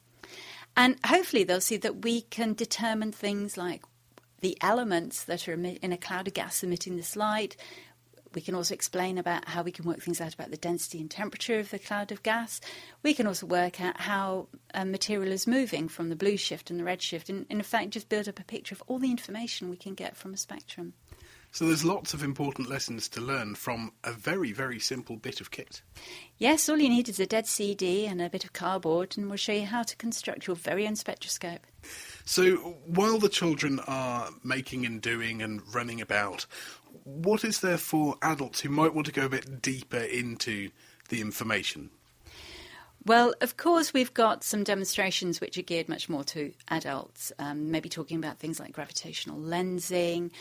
And 0.76 0.97
hopefully 1.06 1.43
they'll 1.43 1.62
see 1.62 1.78
that 1.78 2.04
we 2.04 2.22
can 2.22 2.54
determine 2.54 3.12
things 3.12 3.58
like 3.58 3.82
the 4.42 4.58
elements 4.62 5.24
that 5.26 5.48
are 5.48 5.54
in 5.54 5.92
a 5.92 5.98
cloud 5.98 6.28
of 6.28 6.34
gas 6.34 6.64
emitting 6.64 6.96
this 6.96 7.16
light. 7.16 7.56
We 8.36 8.42
can 8.42 8.54
also 8.54 8.76
explain 8.76 9.18
about 9.18 9.48
how 9.48 9.64
we 9.64 9.72
can 9.72 9.86
work 9.86 10.02
things 10.02 10.22
out 10.22 10.36
about 10.36 10.52
the 10.52 10.58
density 10.58 11.02
and 11.02 11.10
temperature 11.10 11.58
of 11.58 11.72
the 11.72 11.80
cloud 11.80 12.12
of 12.12 12.22
gas. 12.22 12.62
We 13.02 13.16
can 13.16 13.26
also 13.26 13.48
work 13.48 13.82
out 13.82 14.00
how 14.00 14.50
a 14.74 14.86
material 14.86 15.32
is 15.32 15.48
moving 15.48 15.88
from 15.88 16.10
the 16.10 16.16
blue 16.16 16.38
shift 16.38 16.70
and 16.70 16.80
the 16.80 16.84
red 16.84 17.02
shift, 17.02 17.30
and 17.30 17.48
in 17.50 17.62
fact, 17.64 17.90
just 17.90 18.08
build 18.08 18.30
up 18.30 18.40
a 18.40 18.44
picture 18.44 18.76
of 18.76 18.84
all 18.86 19.00
the 19.00 19.10
information 19.10 19.70
we 19.70 19.78
can 19.78 19.96
get 19.96 20.16
from 20.16 20.34
a 20.34 20.38
spectrum. 20.38 20.94
So 21.52 21.66
there's 21.66 21.84
lots 21.84 22.14
of 22.14 22.24
important 22.24 22.70
lessons 22.70 23.10
to 23.10 23.22
learn 23.22 23.56
from 23.56 23.91
a 24.04 24.12
very, 24.12 24.52
very 24.52 24.80
simple 24.80 25.18
bit 25.18 25.41
of 25.41 25.50
kit. 25.50 25.82
Yes, 26.38 26.70
all 26.70 26.78
you 26.78 26.89
need 26.89 27.10
is 27.10 27.20
a 27.20 27.26
dead 27.26 27.47
CD 27.47 28.06
and 28.06 28.22
a 28.22 28.30
bit 28.30 28.43
of 28.43 28.54
cardboard, 28.54 29.18
and 29.18 29.28
we'll 29.28 29.38
show 29.38 29.54
you 29.54 29.66
how 29.66 29.84
to 29.84 29.95
construct 29.95 30.45
your 30.45 30.56
very 30.56 30.88
own 30.88 30.95
spectroscope. 30.95 31.66
So 32.24 32.56
while 32.86 33.18
the 33.18 33.30
children 33.30 33.80
are 33.88 34.30
making 34.43 34.86
and 34.86 35.02
doing 35.02 35.41
and 35.41 35.62
running 35.74 36.02
about, 36.02 36.45
what 37.04 37.43
is 37.43 37.62
there 37.62 37.78
for 37.78 38.16
adults 38.22 38.62
who 38.62 38.70
might 38.70 38.93
want 38.93 39.08
to 39.08 39.14
go 39.14 39.26
a 39.26 39.30
bit 39.30 39.62
deeper 39.62 39.97
into 39.97 40.70
the 41.10 41.22
information? 41.22 41.89
Well, 43.06 43.34
of 43.39 43.56
course, 43.56 43.93
we've 43.93 44.14
got 44.14 44.43
some 44.43 44.64
demonstrations 44.64 45.39
which 45.39 45.58
are 45.58 45.62
geared 45.62 45.88
much 45.88 46.10
more 46.10 46.24
to 46.26 46.52
adults, 46.68 47.32
um, 47.39 47.72
maybe 47.72 47.88
talking 47.88 48.18
about 48.18 48.39
things 48.39 48.60
like 48.60 48.74
gravitational 48.74 49.39
lensing. 49.39 50.32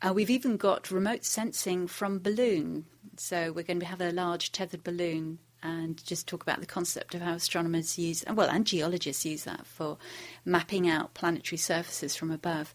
Uh, 0.00 0.12
we've 0.12 0.30
even 0.30 0.56
got 0.56 0.90
remote 0.90 1.24
sensing 1.24 1.88
from 1.88 2.20
balloon. 2.20 2.84
So 3.16 3.50
we're 3.50 3.64
going 3.64 3.80
to 3.80 3.86
have 3.86 4.00
a 4.00 4.12
large 4.12 4.52
tethered 4.52 4.84
balloon 4.84 5.40
and 5.60 6.04
just 6.06 6.28
talk 6.28 6.42
about 6.42 6.60
the 6.60 6.66
concept 6.66 7.16
of 7.16 7.20
how 7.20 7.34
astronomers 7.34 7.98
use, 7.98 8.24
well, 8.32 8.48
and 8.48 8.64
geologists 8.64 9.26
use 9.26 9.42
that 9.42 9.66
for 9.66 9.98
mapping 10.44 10.88
out 10.88 11.14
planetary 11.14 11.58
surfaces 11.58 12.14
from 12.14 12.30
above. 12.30 12.72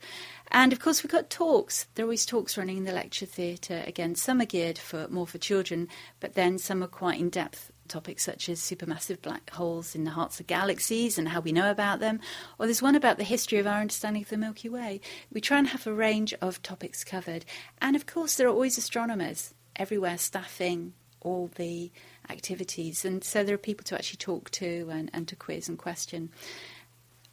And 0.52 0.74
of 0.74 0.80
course, 0.80 1.02
we've 1.02 1.12
got 1.12 1.30
talks. 1.30 1.88
There 1.96 2.04
are 2.04 2.08
always 2.08 2.26
talks 2.26 2.58
running 2.58 2.78
in 2.78 2.84
the 2.84 2.92
lecture 2.92 3.26
theatre. 3.26 3.84
Again, 3.88 4.16
some 4.16 4.42
are 4.42 4.46
geared 4.46 4.78
for 4.78 5.08
more 5.08 5.28
for 5.28 5.38
children, 5.38 5.88
but 6.20 6.34
then 6.34 6.58
some 6.58 6.84
are 6.84 6.88
quite 6.88 7.20
in 7.20 7.30
depth 7.30 7.72
topics 7.88 8.24
such 8.24 8.50
as 8.50 8.60
supermassive 8.60 9.22
black 9.22 9.50
holes 9.50 9.96
in 9.96 10.04
the 10.04 10.12
hearts 10.12 10.40
of 10.40 10.48
galaxies 10.48 11.18
and 11.18 11.30
how 11.30 11.40
we 11.40 11.52
know 11.52 11.72
about 11.72 12.00
them, 12.00 12.20
or 12.60 12.66
there's 12.66 12.82
one 12.82 12.96
about 12.96 13.18
the 13.18 13.24
history 13.24 13.60
of 13.60 13.68
our 13.68 13.82
understanding 13.82 14.24
of 14.24 14.30
the 14.30 14.38
Milky 14.38 14.70
Way. 14.70 15.02
We 15.32 15.42
try 15.42 15.60
and 15.60 15.68
have 15.68 15.86
a 15.88 15.94
range 15.94 16.34
of 16.42 16.62
topics 16.62 17.04
covered. 17.04 17.46
And 17.82 17.96
of 17.96 18.06
course, 18.06 18.36
there 18.36 18.48
are 18.48 18.54
always 18.54 18.78
astronomers 18.78 19.54
everywhere 19.76 20.18
staffing 20.18 20.94
all 21.22 21.50
the 21.56 21.92
activities, 22.30 23.06
and 23.06 23.24
so 23.24 23.44
there 23.44 23.56
are 23.56 23.60
people 23.60 23.84
to 23.86 23.96
actually 23.96 24.18
talk 24.18 24.50
to 24.52 24.90
and, 24.92 25.10
and 25.14 25.28
to 25.28 25.36
quiz 25.36 25.70
and 25.70 25.78
question. 25.78 26.30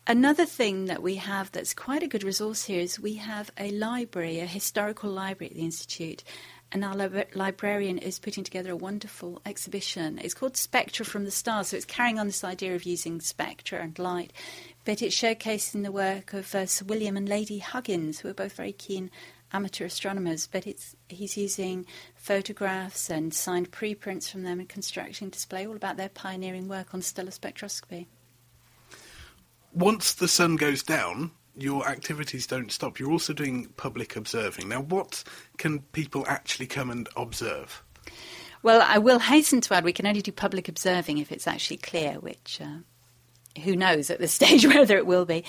Another 0.07 0.47
thing 0.47 0.87
that 0.87 1.03
we 1.03 1.17
have 1.17 1.53
that's 1.53 1.75
quite 1.75 2.03
a 2.03 2.09
good 2.09 2.25
resource 2.25 2.65
here 2.65 2.81
is 2.81 2.99
we 2.99 3.15
have 3.15 3.51
a 3.59 3.71
library, 3.71 4.41
a 4.41 4.47
historical 4.47 5.11
library 5.11 5.51
at 5.51 5.57
the 5.57 5.65
Institute, 5.65 6.25
and 6.73 6.85
our 6.85 6.95
librarian 7.35 7.99
is 7.99 8.19
putting 8.19 8.45
together 8.45 8.71
a 8.71 8.77
wonderful 8.77 9.41
exhibition. 9.45 10.19
It's 10.19 10.35
called 10.35 10.57
Spectra 10.57 11.05
from 11.05 11.25
the 11.25 11.31
Stars, 11.31 11.69
so 11.69 11.77
it's 11.77 11.85
carrying 11.85 12.19
on 12.19 12.27
this 12.27 12.45
idea 12.45 12.75
of 12.75 12.85
using 12.85 13.21
spectra 13.21 13.81
and 13.81 13.99
light, 13.99 14.33
but 14.85 15.03
it's 15.03 15.17
showcasing 15.17 15.83
the 15.83 15.93
work 15.93 16.33
of 16.33 16.55
uh, 16.55 16.67
Sir 16.67 16.85
William 16.85 17.17
and 17.17 17.29
Lady 17.29 17.59
Huggins, 17.59 18.21
who 18.21 18.29
are 18.29 18.35
both 18.35 18.53
very 18.53 18.73
keen 18.73 19.11
amateur 19.53 19.85
astronomers, 19.85 20.47
but 20.47 20.67
it's 20.67 20.95
he's 21.09 21.37
using 21.37 21.87
photographs 22.15 23.11
and 23.11 23.35
signed 23.35 23.73
preprints 23.73 24.31
from 24.31 24.45
them 24.45 24.61
and 24.61 24.69
constructing 24.69 25.29
display 25.29 25.67
all 25.67 25.77
about 25.77 25.97
their 25.97 26.09
pioneering 26.09 26.69
work 26.69 26.95
on 26.95 27.03
stellar 27.03 27.31
spectroscopy. 27.31 28.07
Once 29.73 30.15
the 30.15 30.29
sun 30.29 30.57
goes 30.57 30.83
down, 30.83 31.31
your 31.57 31.89
activities 31.89 32.47
don't 32.47 32.71
stop. 32.73 32.99
You're 32.99 33.11
also 33.11 33.33
doing 33.33 33.67
public 33.77 34.17
observing. 34.17 34.69
Now, 34.69 34.83
what 34.83 35.25
can 35.59 35.81
people 35.93 36.25
actually 36.27 36.67
come 36.67 36.91
and 36.91 37.09
observe? 37.17 37.83
Well, 38.63 38.83
I 38.83 38.99
will 38.99 39.19
hasten 39.19 39.61
to 39.63 39.75
add 39.75 39.85
we 39.85 39.93
can 39.93 40.07
only 40.07 40.23
do 40.23 40.33
public 40.33 40.69
observing 40.69 41.19
if 41.19 41.33
it's 41.33 41.47
actually 41.47 41.79
clear, 41.79 42.15
which 42.15 42.61
uh, 42.61 43.61
who 43.63 43.75
knows 43.75 44.11
at 44.11 44.19
this 44.19 44.33
stage 44.41 44.67
whether 44.67 44.97
it 44.97 45.07
will 45.07 45.25
be. 45.25 45.45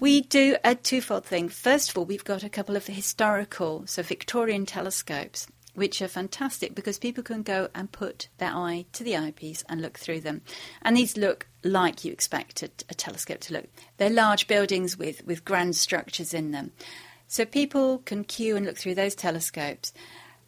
We 0.00 0.22
do 0.22 0.56
a 0.64 0.74
twofold 0.74 1.26
thing. 1.26 1.50
First 1.50 1.90
of 1.90 1.98
all, 1.98 2.06
we've 2.06 2.24
got 2.24 2.42
a 2.42 2.48
couple 2.48 2.74
of 2.74 2.86
historical, 2.86 3.82
so 3.86 4.02
Victorian 4.02 4.64
telescopes, 4.64 5.46
which 5.74 6.00
are 6.00 6.08
fantastic 6.08 6.74
because 6.74 6.98
people 6.98 7.22
can 7.22 7.42
go 7.42 7.68
and 7.74 7.92
put 7.92 8.28
their 8.38 8.50
eye 8.50 8.86
to 8.92 9.04
the 9.04 9.16
eyepiece 9.16 9.64
and 9.68 9.82
look 9.82 9.98
through 9.98 10.20
them. 10.20 10.42
And 10.82 10.96
these 10.96 11.16
look 11.16 11.46
like 11.62 12.04
you 12.04 12.12
expect 12.12 12.62
a, 12.62 12.70
a 12.88 12.94
telescope 12.94 13.40
to 13.40 13.54
look. 13.54 13.66
They're 13.96 14.10
large 14.10 14.46
buildings 14.46 14.96
with, 14.96 15.24
with 15.26 15.44
grand 15.44 15.76
structures 15.76 16.32
in 16.32 16.52
them. 16.52 16.72
So 17.26 17.44
people 17.44 17.98
can 17.98 18.24
queue 18.24 18.56
and 18.56 18.64
look 18.64 18.76
through 18.76 18.94
those 18.94 19.14
telescopes. 19.14 19.92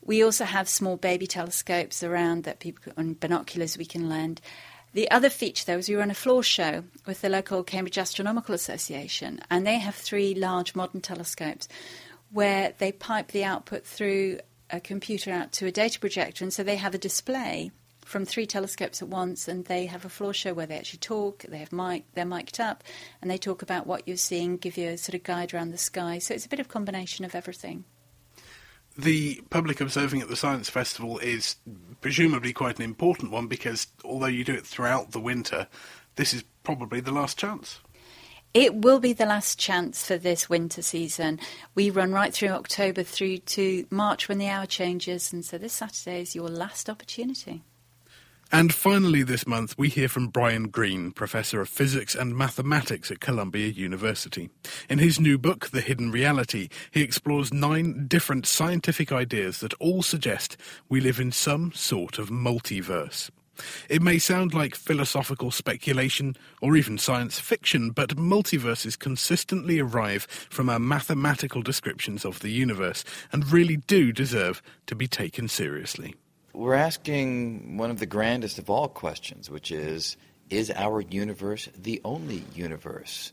We 0.04 0.22
also 0.22 0.44
have 0.44 0.68
small 0.68 0.96
baby 0.96 1.26
telescopes 1.26 2.02
around 2.02 2.44
that 2.44 2.60
people 2.60 2.92
and 2.96 3.18
binoculars 3.18 3.76
we 3.76 3.86
can 3.86 4.08
lend. 4.08 4.40
The 4.92 5.10
other 5.10 5.28
feature, 5.28 5.64
though, 5.66 5.78
is 5.78 5.88
we 5.88 5.96
run 5.96 6.10
a 6.10 6.14
floor 6.14 6.42
show 6.42 6.84
with 7.06 7.20
the 7.20 7.28
local 7.28 7.62
Cambridge 7.64 7.98
Astronomical 7.98 8.54
Association, 8.54 9.40
and 9.50 9.66
they 9.66 9.78
have 9.78 9.94
three 9.94 10.34
large 10.34 10.74
modern 10.74 11.00
telescopes 11.00 11.68
where 12.30 12.72
they 12.78 12.92
pipe 12.92 13.32
the 13.32 13.44
output 13.44 13.84
through 13.84 14.38
a 14.70 14.80
computer 14.80 15.30
out 15.30 15.52
to 15.52 15.66
a 15.66 15.72
data 15.72 15.98
projector, 15.98 16.44
and 16.44 16.52
so 16.52 16.62
they 16.62 16.76
have 16.76 16.94
a 16.94 16.98
display 16.98 17.70
from 18.04 18.24
three 18.24 18.46
telescopes 18.46 19.02
at 19.02 19.08
once, 19.08 19.48
and 19.48 19.64
they 19.64 19.86
have 19.86 20.04
a 20.04 20.08
floor 20.08 20.32
show 20.32 20.54
where 20.54 20.66
they 20.66 20.78
actually 20.78 21.00
talk. 21.00 21.42
They 21.42 21.58
have 21.58 21.72
mic, 21.72 22.04
they're 22.14 22.24
mic'd 22.24 22.60
up, 22.60 22.84
and 23.20 23.30
they 23.30 23.38
talk 23.38 23.62
about 23.62 23.86
what 23.86 24.06
you're 24.06 24.16
seeing, 24.16 24.56
give 24.56 24.76
you 24.76 24.90
a 24.90 24.98
sort 24.98 25.14
of 25.14 25.24
guide 25.24 25.52
around 25.52 25.72
the 25.72 25.78
sky. 25.78 26.18
So 26.18 26.32
it's 26.32 26.46
a 26.46 26.48
bit 26.48 26.60
of 26.60 26.68
combination 26.68 27.24
of 27.24 27.34
everything. 27.34 27.84
The 28.96 29.42
public 29.50 29.80
observing 29.80 30.22
at 30.22 30.28
the 30.28 30.36
Science 30.36 30.70
Festival 30.70 31.18
is 31.18 31.56
presumably 32.00 32.52
quite 32.52 32.78
an 32.78 32.84
important 32.84 33.30
one 33.30 33.46
because 33.46 33.88
although 34.04 34.26
you 34.26 34.42
do 34.42 34.54
it 34.54 34.64
throughout 34.64 35.10
the 35.10 35.20
winter, 35.20 35.66
this 36.14 36.32
is 36.32 36.44
probably 36.62 37.00
the 37.00 37.12
last 37.12 37.36
chance. 37.38 37.80
It 38.56 38.74
will 38.74 39.00
be 39.00 39.12
the 39.12 39.26
last 39.26 39.58
chance 39.58 40.06
for 40.06 40.16
this 40.16 40.48
winter 40.48 40.80
season. 40.80 41.40
We 41.74 41.90
run 41.90 42.12
right 42.12 42.32
through 42.32 42.48
October 42.48 43.02
through 43.02 43.36
to 43.38 43.84
March 43.90 44.30
when 44.30 44.38
the 44.38 44.48
hour 44.48 44.64
changes, 44.64 45.30
and 45.30 45.44
so 45.44 45.58
this 45.58 45.74
Saturday 45.74 46.22
is 46.22 46.34
your 46.34 46.48
last 46.48 46.88
opportunity. 46.88 47.64
And 48.50 48.72
finally, 48.72 49.22
this 49.22 49.46
month, 49.46 49.76
we 49.76 49.90
hear 49.90 50.08
from 50.08 50.28
Brian 50.28 50.68
Greene, 50.68 51.10
Professor 51.10 51.60
of 51.60 51.68
Physics 51.68 52.14
and 52.14 52.34
Mathematics 52.34 53.10
at 53.10 53.20
Columbia 53.20 53.66
University. 53.66 54.48
In 54.88 55.00
his 55.00 55.20
new 55.20 55.36
book, 55.36 55.68
The 55.68 55.82
Hidden 55.82 56.10
Reality, 56.10 56.70
he 56.90 57.02
explores 57.02 57.52
nine 57.52 58.06
different 58.08 58.46
scientific 58.46 59.12
ideas 59.12 59.60
that 59.60 59.74
all 59.74 60.02
suggest 60.02 60.56
we 60.88 61.02
live 61.02 61.20
in 61.20 61.30
some 61.30 61.72
sort 61.72 62.18
of 62.18 62.30
multiverse. 62.30 63.28
It 63.88 64.02
may 64.02 64.18
sound 64.18 64.54
like 64.54 64.74
philosophical 64.74 65.50
speculation 65.50 66.36
or 66.60 66.76
even 66.76 66.98
science 66.98 67.38
fiction, 67.38 67.90
but 67.90 68.16
multiverses 68.16 68.98
consistently 68.98 69.78
arrive 69.78 70.22
from 70.50 70.68
our 70.68 70.78
mathematical 70.78 71.62
descriptions 71.62 72.24
of 72.24 72.40
the 72.40 72.50
universe 72.50 73.04
and 73.32 73.50
really 73.52 73.76
do 73.76 74.12
deserve 74.12 74.62
to 74.86 74.94
be 74.94 75.08
taken 75.08 75.48
seriously 75.48 76.14
we're 76.56 76.74
asking 76.74 77.76
one 77.76 77.90
of 77.90 77.98
the 77.98 78.06
grandest 78.06 78.58
of 78.58 78.70
all 78.70 78.88
questions, 78.88 79.50
which 79.50 79.70
is 79.70 80.16
Is 80.48 80.70
our 80.70 81.00
universe 81.00 81.68
the 81.76 82.00
only 82.04 82.44
universe? 82.54 83.32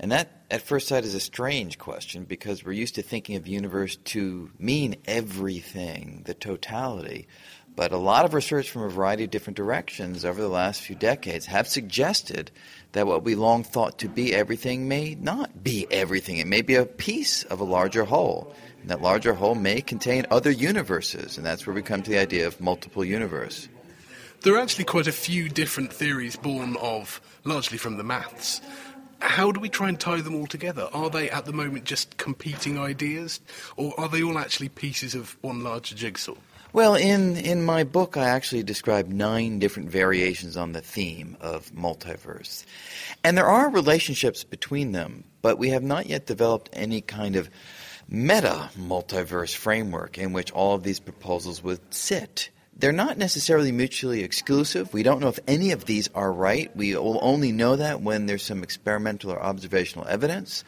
And 0.00 0.10
that, 0.10 0.42
at 0.50 0.62
first 0.62 0.88
sight, 0.88 1.04
is 1.04 1.14
a 1.14 1.20
strange 1.20 1.78
question 1.78 2.24
because 2.24 2.64
we're 2.64 2.72
used 2.72 2.96
to 2.96 3.02
thinking 3.02 3.36
of 3.36 3.46
universe 3.46 3.94
to 4.06 4.50
mean 4.58 4.96
everything, 5.06 6.22
the 6.26 6.34
totality. 6.34 7.28
But 7.76 7.90
a 7.90 7.96
lot 7.96 8.24
of 8.24 8.34
research 8.34 8.70
from 8.70 8.82
a 8.82 8.88
variety 8.88 9.24
of 9.24 9.30
different 9.30 9.56
directions 9.56 10.24
over 10.24 10.40
the 10.40 10.48
last 10.48 10.80
few 10.80 10.94
decades 10.94 11.46
have 11.46 11.66
suggested 11.66 12.52
that 12.92 13.06
what 13.06 13.24
we 13.24 13.34
long 13.34 13.64
thought 13.64 13.98
to 13.98 14.08
be 14.08 14.32
everything 14.32 14.86
may 14.86 15.16
not 15.16 15.64
be 15.64 15.88
everything. 15.90 16.38
It 16.38 16.46
may 16.46 16.62
be 16.62 16.76
a 16.76 16.86
piece 16.86 17.42
of 17.44 17.58
a 17.58 17.64
larger 17.64 18.04
whole. 18.04 18.54
And 18.80 18.90
that 18.90 19.02
larger 19.02 19.34
whole 19.34 19.54
may 19.54 19.80
contain 19.80 20.26
other 20.30 20.50
universes, 20.50 21.36
and 21.36 21.44
that's 21.44 21.66
where 21.66 21.74
we 21.74 21.82
come 21.82 22.02
to 22.02 22.10
the 22.10 22.18
idea 22.18 22.46
of 22.46 22.60
multiple 22.60 23.04
universe. 23.04 23.68
There 24.42 24.54
are 24.54 24.60
actually 24.60 24.84
quite 24.84 25.06
a 25.06 25.12
few 25.12 25.48
different 25.48 25.90
theories 25.90 26.36
born 26.36 26.76
of 26.76 27.20
largely 27.44 27.78
from 27.78 27.96
the 27.96 28.04
maths. 28.04 28.60
How 29.20 29.50
do 29.50 29.58
we 29.58 29.70
try 29.70 29.88
and 29.88 29.98
tie 29.98 30.20
them 30.20 30.34
all 30.34 30.46
together? 30.46 30.88
Are 30.92 31.08
they 31.08 31.30
at 31.30 31.46
the 31.46 31.52
moment 31.54 31.84
just 31.84 32.18
competing 32.18 32.78
ideas, 32.78 33.40
or 33.76 33.98
are 33.98 34.08
they 34.08 34.22
all 34.22 34.38
actually 34.38 34.68
pieces 34.68 35.14
of 35.14 35.38
one 35.40 35.64
larger 35.64 35.94
jigsaw? 35.94 36.34
Well, 36.74 36.96
in, 36.96 37.36
in 37.36 37.62
my 37.62 37.84
book, 37.84 38.16
I 38.16 38.30
actually 38.30 38.64
describe 38.64 39.06
nine 39.06 39.60
different 39.60 39.90
variations 39.90 40.56
on 40.56 40.72
the 40.72 40.80
theme 40.80 41.36
of 41.40 41.70
multiverse. 41.70 42.64
And 43.22 43.38
there 43.38 43.46
are 43.46 43.70
relationships 43.70 44.42
between 44.42 44.90
them, 44.90 45.22
but 45.40 45.56
we 45.56 45.68
have 45.68 45.84
not 45.84 46.06
yet 46.06 46.26
developed 46.26 46.70
any 46.72 47.00
kind 47.00 47.36
of 47.36 47.48
meta 48.08 48.70
multiverse 48.76 49.54
framework 49.54 50.18
in 50.18 50.32
which 50.32 50.50
all 50.50 50.74
of 50.74 50.82
these 50.82 50.98
proposals 50.98 51.62
would 51.62 51.94
sit. 51.94 52.50
They're 52.76 52.90
not 52.90 53.18
necessarily 53.18 53.70
mutually 53.70 54.24
exclusive. 54.24 54.92
We 54.92 55.04
don't 55.04 55.20
know 55.20 55.28
if 55.28 55.38
any 55.46 55.70
of 55.70 55.84
these 55.84 56.10
are 56.12 56.32
right. 56.32 56.74
We 56.74 56.96
will 56.96 57.20
only 57.22 57.52
know 57.52 57.76
that 57.76 58.00
when 58.00 58.26
there's 58.26 58.42
some 58.42 58.64
experimental 58.64 59.30
or 59.30 59.40
observational 59.40 60.08
evidence. 60.08 60.64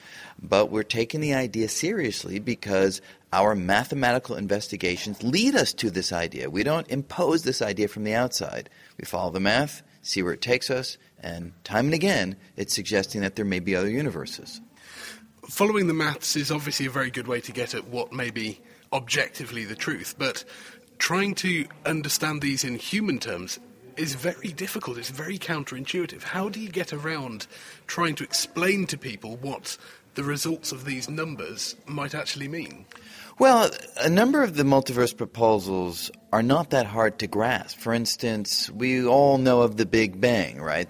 But 0.49 0.71
we're 0.71 0.83
taking 0.83 1.21
the 1.21 1.35
idea 1.35 1.69
seriously 1.69 2.39
because 2.39 3.01
our 3.33 3.55
mathematical 3.55 4.37
investigations 4.37 5.23
lead 5.23 5.55
us 5.55 5.73
to 5.75 5.91
this 5.91 6.13
idea. 6.13 6.51
We 6.51 6.63
don't 6.63 6.89
impose 6.89 7.43
this 7.43 7.63
idea 7.63 7.89
from 7.89 8.05
the 8.05 8.15
outside. 8.15 8.71
We 8.99 9.05
follow 9.05 9.31
the 9.31 9.41
math, 9.41 9.83
see 10.03 10.23
where 10.23 10.33
it 10.33 10.41
takes 10.41 10.71
us, 10.71 10.99
and 11.21 11.53
time 11.65 11.87
and 11.87 11.95
again, 11.95 12.37
it's 12.57 12.75
suggesting 12.75 13.23
that 13.23 13.37
there 13.37 13.45
may 13.45 13.61
be 13.61 13.75
other 13.75 13.91
universes 13.91 14.61
following 15.49 15.87
the 15.87 15.95
maths 15.95 16.37
is 16.37 16.51
obviously 16.51 16.87
a 16.87 16.91
very 16.91 17.11
good 17.11 17.29
way 17.29 17.41
to 17.41 17.53
get 17.53 17.75
at 17.75 17.87
what 17.89 18.13
may 18.13 18.31
be 18.31 18.61
objectively 18.93 19.65
the 19.65 19.75
truth, 19.75 20.15
but 20.19 20.45
trying 20.99 21.35
to 21.35 21.67
understand 21.85 22.41
these 22.43 22.65
in 22.65 22.77
human 22.77 23.19
terms 23.19 23.59
is 23.97 24.15
very 24.15 24.53
difficult. 24.53 24.99
It's 24.99 25.11
very 25.11 25.39
counterintuitive. 25.39 26.23
How 26.23 26.49
do 26.49 26.61
you 26.61 26.69
get 26.69 26.93
around 26.93 27.47
trying 27.87 28.15
to 28.17 28.25
explain 28.25 28.87
to 28.89 28.99
people 28.99 29.37
what 29.37 29.79
the 30.17 30.25
results 30.25 30.73
of 30.73 30.85
these 30.85 31.09
numbers 31.09 31.77
might 31.87 32.15
actually 32.15 32.49
mean? 32.49 32.87
Well, 33.39 33.71
a 34.01 34.09
number 34.09 34.43
of 34.43 34.57
the 34.57 34.63
multiverse 34.63 35.15
proposals 35.15 36.11
are 36.33 36.43
not 36.43 36.71
that 36.71 36.87
hard 36.87 37.19
to 37.19 37.27
grasp. 37.27 37.79
For 37.79 37.93
instance, 37.93 38.71
we 38.71 39.05
all 39.05 39.37
know 39.37 39.61
of 39.61 39.77
the 39.77 39.85
Big 39.85 40.19
Bang, 40.19 40.59
right? 40.59 40.89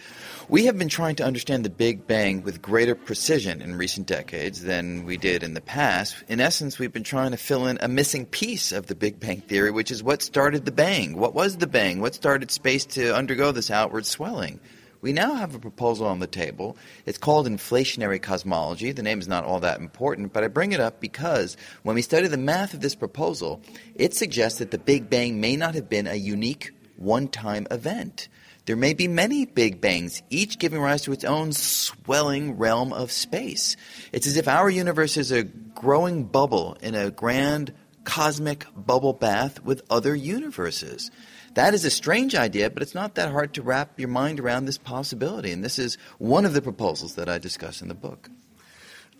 We 0.49 0.67
have 0.67 0.79
been 0.79 0.89
trying 0.89 1.17
to 1.17 1.25
understand 1.25 1.65
the 1.65 1.71
Big 1.71 2.07
Bang 2.07 2.45
with 2.45 2.63
greater 2.63 2.95
precision 2.95 3.61
in 3.61 3.75
recent 3.75 4.07
decades 4.07 4.63
than 4.63 5.05
we 5.05 5.17
did 5.17 5.43
in 5.43 5.55
the 5.55 5.61
past. 5.61 6.23
In 6.29 6.41
essence, 6.41 6.79
we've 6.79 6.93
been 6.93 7.03
trying 7.03 7.33
to 7.33 7.37
fill 7.37 7.67
in 7.67 7.79
a 7.81 7.89
missing 7.89 8.27
piece 8.27 8.71
of 8.71 8.87
the 8.87 8.95
Big 8.95 9.19
Bang 9.19 9.41
Theory, 9.41 9.73
which 9.73 9.91
is 9.91 10.05
what 10.05 10.23
started 10.23 10.65
the 10.65 10.73
bang. 10.73 11.17
What 11.17 11.35
was 11.35 11.57
the 11.57 11.67
bang? 11.67 12.01
What 12.01 12.15
started 12.15 12.53
space 12.53 12.87
to 12.87 13.13
undergo 13.13 13.51
this 13.51 13.73
outward 13.73 14.07
swelling? 14.07 14.61
We 15.01 15.13
now 15.13 15.35
have 15.35 15.55
a 15.55 15.59
proposal 15.59 16.07
on 16.07 16.21
the 16.21 16.27
table. 16.27 16.77
It's 17.05 17.19
called 17.19 17.47
inflationary 17.47 18.21
cosmology. 18.21 18.93
The 18.93 19.03
name 19.03 19.21
is 19.21 19.29
not 19.29 19.45
all 19.45 19.61
that 19.61 19.81
important, 19.81 20.33
but 20.33 20.45
I 20.45 20.49
bring 20.49 20.73
it 20.73 20.81
up 20.81 21.01
because 21.01 21.57
when 21.83 21.97
we 21.97 22.03
study 22.03 22.29
the 22.29 22.37
math 22.37 22.75
of 22.75 22.81
this 22.81 22.95
proposal, 22.95 23.61
it 23.95 24.15
suggests 24.15 24.59
that 24.59 24.71
the 24.71 24.79
Big 24.79 25.11
Bang 25.11 25.41
may 25.41 25.57
not 25.57 25.75
have 25.75 25.89
been 25.89 26.07
a 26.07 26.15
unique 26.15 26.73
one 26.97 27.29
time 27.29 27.67
event. 27.71 28.29
There 28.67 28.75
may 28.75 28.95
be 28.95 29.07
many 29.07 29.47
Big 29.47 29.81
Bangs, 29.81 30.23
each 30.29 30.59
giving 30.59 30.81
rise 30.81 31.03
to 31.03 31.13
its 31.13 31.25
own 31.25 31.53
swelling 31.53 32.59
realm 32.59 32.93
of 32.93 33.13
space. 33.13 33.77
It's 34.11 34.27
as 34.27 34.37
if 34.37 34.49
our 34.49 34.69
universe 34.69 35.17
is 35.17 35.31
a 35.31 35.45
growing 35.45 36.25
bubble 36.25 36.77
in 36.81 36.97
a 36.97 37.13
grand 37.13 37.73
cosmic 38.03 38.67
bubble 38.75 39.13
bath 39.13 39.63
with 39.63 39.83
other 39.89 40.17
universes. 40.17 41.11
That 41.57 41.73
is 41.73 41.87
a 41.87 41.91
strange 41.91 42.35
idea, 42.35 42.69
but 42.69 42.83
it's 42.83 42.95
not 42.95 43.15
that 43.15 43.33
hard 43.33 43.55
to 43.55 43.63
wrap 43.63 43.99
your 43.99 44.11
mind 44.11 44.41
around 44.41 44.67
this 44.67 44.77
possibility. 44.77 45.53
And 45.53 45.65
this 45.65 45.79
is 45.79 45.97
one 46.19 46.45
of 46.45 46.53
the 46.53 46.61
proposals 46.61 47.15
that 47.15 47.31
I 47.31 47.39
discuss 47.39 47.81
in 47.81 47.89
the 47.89 47.95
book. 47.95 48.29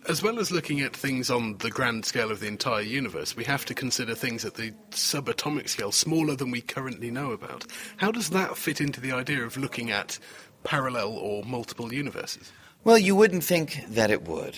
As 0.07 0.21
well 0.21 0.37
as 0.37 0.51
looking 0.51 0.81
at 0.81 0.95
things 0.95 1.31
on 1.31 1.57
the 1.57 1.71
grand 1.71 2.05
scale 2.05 2.29
of 2.29 2.39
the 2.39 2.45
entire 2.45 2.83
universe, 2.83 3.35
we 3.35 3.43
have 3.45 3.65
to 3.65 3.73
consider 3.73 4.13
things 4.13 4.45
at 4.45 4.53
the 4.53 4.71
subatomic 4.91 5.67
scale, 5.67 5.91
smaller 5.91 6.35
than 6.35 6.51
we 6.51 6.61
currently 6.61 7.09
know 7.09 7.31
about. 7.31 7.65
How 7.97 8.11
does 8.11 8.29
that 8.29 8.55
fit 8.55 8.81
into 8.81 9.01
the 9.01 9.13
idea 9.13 9.43
of 9.43 9.57
looking 9.57 9.89
at 9.89 10.19
parallel 10.63 11.17
or 11.17 11.43
multiple 11.43 11.91
universes? 11.91 12.51
Well, 12.83 12.99
you 12.99 13.15
wouldn't 13.15 13.45
think 13.45 13.83
that 13.89 14.11
it 14.11 14.27
would. 14.27 14.55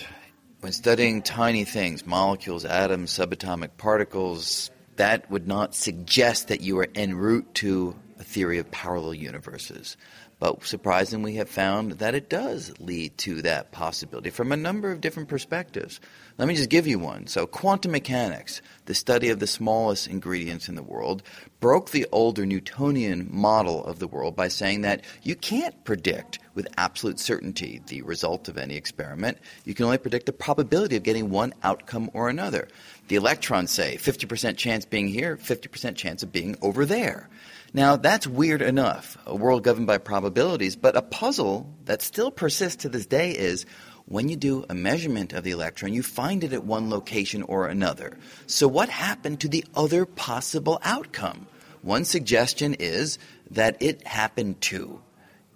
When 0.60 0.72
studying 0.72 1.22
tiny 1.22 1.64
things, 1.64 2.04
molecules, 2.04 2.66
atoms, 2.66 3.10
subatomic 3.10 3.70
particles, 3.78 4.70
that 5.00 5.30
would 5.30 5.48
not 5.48 5.74
suggest 5.74 6.48
that 6.48 6.60
you 6.60 6.78
are 6.78 6.88
en 6.94 7.14
route 7.14 7.54
to 7.54 7.96
a 8.18 8.22
theory 8.22 8.58
of 8.58 8.70
parallel 8.70 9.14
universes. 9.14 9.96
But 10.40 10.64
surprisingly, 10.64 11.32
we 11.32 11.36
have 11.36 11.50
found 11.50 11.92
that 11.92 12.14
it 12.14 12.30
does 12.30 12.72
lead 12.80 13.18
to 13.18 13.42
that 13.42 13.72
possibility 13.72 14.30
from 14.30 14.50
a 14.50 14.56
number 14.56 14.90
of 14.90 15.02
different 15.02 15.28
perspectives. 15.28 16.00
Let 16.38 16.48
me 16.48 16.54
just 16.54 16.70
give 16.70 16.86
you 16.86 16.98
one. 16.98 17.26
So, 17.26 17.46
quantum 17.46 17.92
mechanics, 17.92 18.62
the 18.86 18.94
study 18.94 19.28
of 19.28 19.38
the 19.38 19.46
smallest 19.46 20.08
ingredients 20.08 20.68
in 20.68 20.76
the 20.76 20.82
world, 20.82 21.22
broke 21.60 21.90
the 21.90 22.06
older 22.10 22.46
Newtonian 22.46 23.28
model 23.30 23.84
of 23.84 23.98
the 23.98 24.08
world 24.08 24.34
by 24.34 24.48
saying 24.48 24.80
that 24.80 25.04
you 25.22 25.36
can't 25.36 25.84
predict 25.84 26.38
with 26.54 26.66
absolute 26.78 27.20
certainty 27.20 27.82
the 27.86 28.00
result 28.00 28.48
of 28.48 28.56
any 28.56 28.76
experiment. 28.76 29.36
You 29.66 29.74
can 29.74 29.84
only 29.84 29.98
predict 29.98 30.24
the 30.24 30.32
probability 30.32 30.96
of 30.96 31.02
getting 31.02 31.28
one 31.28 31.52
outcome 31.62 32.10
or 32.14 32.30
another. 32.30 32.66
The 33.08 33.16
electrons 33.16 33.70
say 33.72 33.98
50% 33.98 34.56
chance 34.56 34.86
being 34.86 35.08
here, 35.08 35.36
50% 35.36 35.96
chance 35.96 36.22
of 36.22 36.32
being 36.32 36.56
over 36.62 36.86
there. 36.86 37.28
Now, 37.72 37.96
that's 37.96 38.26
weird 38.26 38.62
enough, 38.62 39.16
a 39.26 39.36
world 39.36 39.62
governed 39.62 39.86
by 39.86 39.98
probabilities, 39.98 40.74
but 40.74 40.96
a 40.96 41.02
puzzle 41.02 41.72
that 41.84 42.02
still 42.02 42.32
persists 42.32 42.82
to 42.82 42.88
this 42.88 43.06
day 43.06 43.30
is 43.30 43.64
when 44.06 44.28
you 44.28 44.34
do 44.34 44.64
a 44.68 44.74
measurement 44.74 45.32
of 45.32 45.44
the 45.44 45.52
electron, 45.52 45.92
you 45.92 46.02
find 46.02 46.42
it 46.42 46.52
at 46.52 46.64
one 46.64 46.90
location 46.90 47.42
or 47.44 47.68
another. 47.68 48.18
So, 48.48 48.66
what 48.66 48.88
happened 48.88 49.40
to 49.40 49.48
the 49.48 49.64
other 49.72 50.04
possible 50.04 50.80
outcome? 50.82 51.46
One 51.82 52.04
suggestion 52.04 52.74
is 52.74 53.18
that 53.52 53.80
it 53.80 54.04
happened 54.04 54.60
too. 54.60 55.00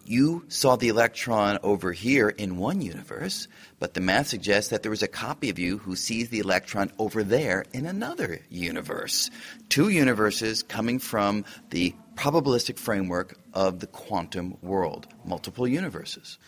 You 0.07 0.45
saw 0.49 0.77
the 0.77 0.89
electron 0.89 1.59
over 1.62 1.91
here 1.93 2.29
in 2.29 2.59
one 2.59 2.81
universe, 2.81 3.49
but 3.81 3.95
the 3.95 4.01
math 4.01 4.29
suggests 4.29 4.71
that 4.71 4.83
there 4.83 4.93
is 4.93 5.03
a 5.03 5.09
copy 5.09 5.49
of 5.49 5.59
you 5.59 5.79
who 5.79 5.97
sees 5.97 6.29
the 6.29 6.41
electron 6.41 6.93
over 6.99 7.25
there 7.25 7.65
in 7.73 7.87
another 7.87 8.41
universe. 8.51 9.31
Two 9.71 9.89
universes 9.89 10.62
coming 10.62 10.99
from 10.99 11.47
the 11.71 11.95
probabilistic 12.17 12.79
framework 12.79 13.37
of 13.53 13.81
the 13.81 13.87
quantum 13.87 14.57
world, 14.62 15.07
multiple 15.25 15.67
universes. 15.67 16.39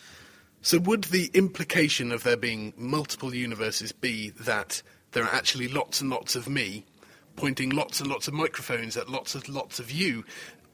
So, 0.61 0.79
would 0.79 1.05
the 1.05 1.29
implication 1.33 2.11
of 2.11 2.23
there 2.23 2.37
being 2.37 2.73
multiple 2.77 3.33
universes 3.33 3.91
be 3.91 4.31
that 4.31 4.81
there 5.11 5.23
are 5.23 5.33
actually 5.33 5.67
lots 5.67 6.01
and 6.01 6.09
lots 6.09 6.35
of 6.35 6.49
me 6.49 6.85
pointing 7.35 7.69
lots 7.69 8.01
and 8.01 8.09
lots 8.09 8.27
of 8.27 8.33
microphones 8.33 8.97
at 8.97 9.09
lots 9.09 9.35
and 9.35 9.47
lots 9.47 9.79
of 9.79 9.91
you 9.91 10.25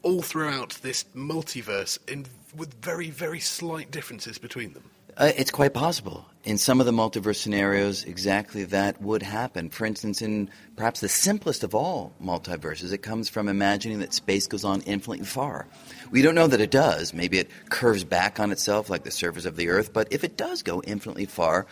all 0.01 0.21
throughout 0.21 0.79
this 0.81 1.05
multiverse 1.15 1.97
in, 2.07 2.25
with 2.55 2.73
very, 2.81 3.09
very 3.09 3.39
slight 3.39 3.91
differences 3.91 4.37
between 4.37 4.73
them? 4.73 4.89
Uh, 5.15 5.31
it's 5.37 5.51
quite 5.51 5.73
possible. 5.73 6.25
In 6.43 6.57
some 6.57 6.79
of 6.79 6.85
the 6.85 6.91
multiverse 6.91 7.37
scenarios, 7.37 8.03
exactly 8.03 8.63
that 8.65 9.01
would 9.01 9.21
happen. 9.21 9.69
For 9.69 9.85
instance, 9.85 10.21
in 10.21 10.49
perhaps 10.75 10.99
the 10.99 11.07
simplest 11.07 11.63
of 11.63 11.75
all 11.75 12.13
multiverses, 12.21 12.91
it 12.91 12.97
comes 12.97 13.29
from 13.29 13.47
imagining 13.47 13.99
that 13.99 14.13
space 14.13 14.47
goes 14.47 14.65
on 14.65 14.81
infinitely 14.81 15.25
far. 15.25 15.67
We 16.11 16.21
don't 16.21 16.35
know 16.35 16.47
that 16.47 16.59
it 16.59 16.71
does. 16.71 17.13
Maybe 17.13 17.37
it 17.37 17.49
curves 17.69 18.03
back 18.03 18.39
on 18.39 18.51
itself 18.51 18.89
like 18.89 19.03
the 19.03 19.11
surface 19.11 19.45
of 19.45 19.55
the 19.55 19.69
Earth, 19.69 19.93
but 19.93 20.07
if 20.11 20.23
it 20.23 20.35
does 20.35 20.63
go 20.63 20.81
infinitely 20.81 21.25
far, 21.25 21.67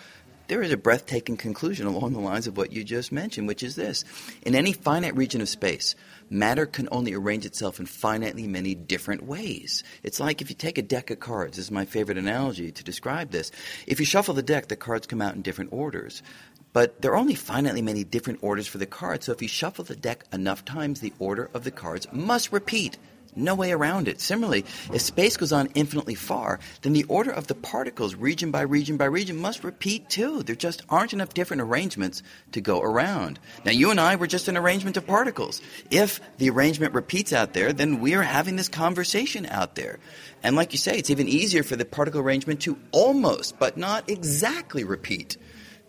there 0.51 0.61
is 0.61 0.73
a 0.73 0.75
breathtaking 0.75 1.37
conclusion 1.37 1.87
along 1.87 2.11
the 2.11 2.19
lines 2.19 2.45
of 2.45 2.57
what 2.57 2.73
you 2.73 2.83
just 2.83 3.09
mentioned, 3.09 3.47
which 3.47 3.63
is 3.63 3.77
this. 3.77 4.03
In 4.41 4.53
any 4.53 4.73
finite 4.73 5.15
region 5.15 5.39
of 5.39 5.47
space, 5.47 5.95
matter 6.29 6.65
can 6.65 6.89
only 6.91 7.13
arrange 7.13 7.45
itself 7.45 7.79
in 7.79 7.85
finitely 7.85 8.49
many 8.49 8.75
different 8.75 9.23
ways. 9.23 9.81
It's 10.03 10.19
like 10.19 10.41
if 10.41 10.49
you 10.49 10.55
take 10.57 10.77
a 10.77 10.81
deck 10.81 11.09
of 11.09 11.21
cards, 11.21 11.55
this 11.55 11.67
is 11.67 11.71
my 11.71 11.85
favorite 11.85 12.17
analogy 12.17 12.69
to 12.69 12.83
describe 12.83 13.31
this. 13.31 13.49
If 13.87 14.01
you 14.01 14.05
shuffle 14.05 14.33
the 14.33 14.43
deck, 14.43 14.67
the 14.67 14.75
cards 14.75 15.07
come 15.07 15.21
out 15.21 15.35
in 15.35 15.41
different 15.41 15.71
orders. 15.71 16.21
But 16.73 17.01
there 17.01 17.13
are 17.13 17.17
only 17.17 17.35
finitely 17.35 17.81
many 17.81 18.03
different 18.03 18.39
orders 18.43 18.67
for 18.67 18.77
the 18.77 18.85
cards, 18.85 19.27
so 19.27 19.31
if 19.31 19.41
you 19.41 19.47
shuffle 19.47 19.85
the 19.85 19.95
deck 19.95 20.25
enough 20.33 20.65
times, 20.65 20.99
the 20.99 21.13
order 21.17 21.49
of 21.53 21.63
the 21.63 21.71
cards 21.71 22.07
must 22.11 22.51
repeat. 22.51 22.97
No 23.35 23.55
way 23.55 23.71
around 23.71 24.09
it. 24.09 24.19
Similarly, 24.19 24.65
if 24.93 25.01
space 25.01 25.37
goes 25.37 25.53
on 25.53 25.69
infinitely 25.73 26.15
far, 26.15 26.59
then 26.81 26.91
the 26.91 27.05
order 27.05 27.31
of 27.31 27.47
the 27.47 27.55
particles, 27.55 28.13
region 28.13 28.51
by 28.51 28.61
region 28.61 28.97
by 28.97 29.05
region, 29.05 29.37
must 29.37 29.63
repeat 29.63 30.09
too. 30.09 30.43
There 30.43 30.55
just 30.55 30.83
aren't 30.89 31.13
enough 31.13 31.33
different 31.33 31.61
arrangements 31.61 32.23
to 32.51 32.59
go 32.59 32.81
around. 32.81 33.39
Now, 33.63 33.71
you 33.71 33.89
and 33.89 34.01
I 34.01 34.17
were 34.17 34.27
just 34.27 34.49
an 34.49 34.57
arrangement 34.57 34.97
of 34.97 35.07
particles. 35.07 35.61
If 35.89 36.19
the 36.39 36.49
arrangement 36.49 36.93
repeats 36.93 37.31
out 37.31 37.53
there, 37.53 37.71
then 37.71 38.01
we 38.01 38.15
are 38.15 38.21
having 38.21 38.57
this 38.57 38.67
conversation 38.67 39.45
out 39.45 39.75
there. 39.75 39.99
And 40.43 40.57
like 40.57 40.73
you 40.73 40.77
say, 40.77 40.97
it's 40.97 41.09
even 41.09 41.29
easier 41.29 41.63
for 41.63 41.77
the 41.77 41.85
particle 41.85 42.19
arrangement 42.19 42.61
to 42.63 42.77
almost, 42.91 43.57
but 43.59 43.77
not 43.77 44.09
exactly 44.09 44.83
repeat. 44.83 45.37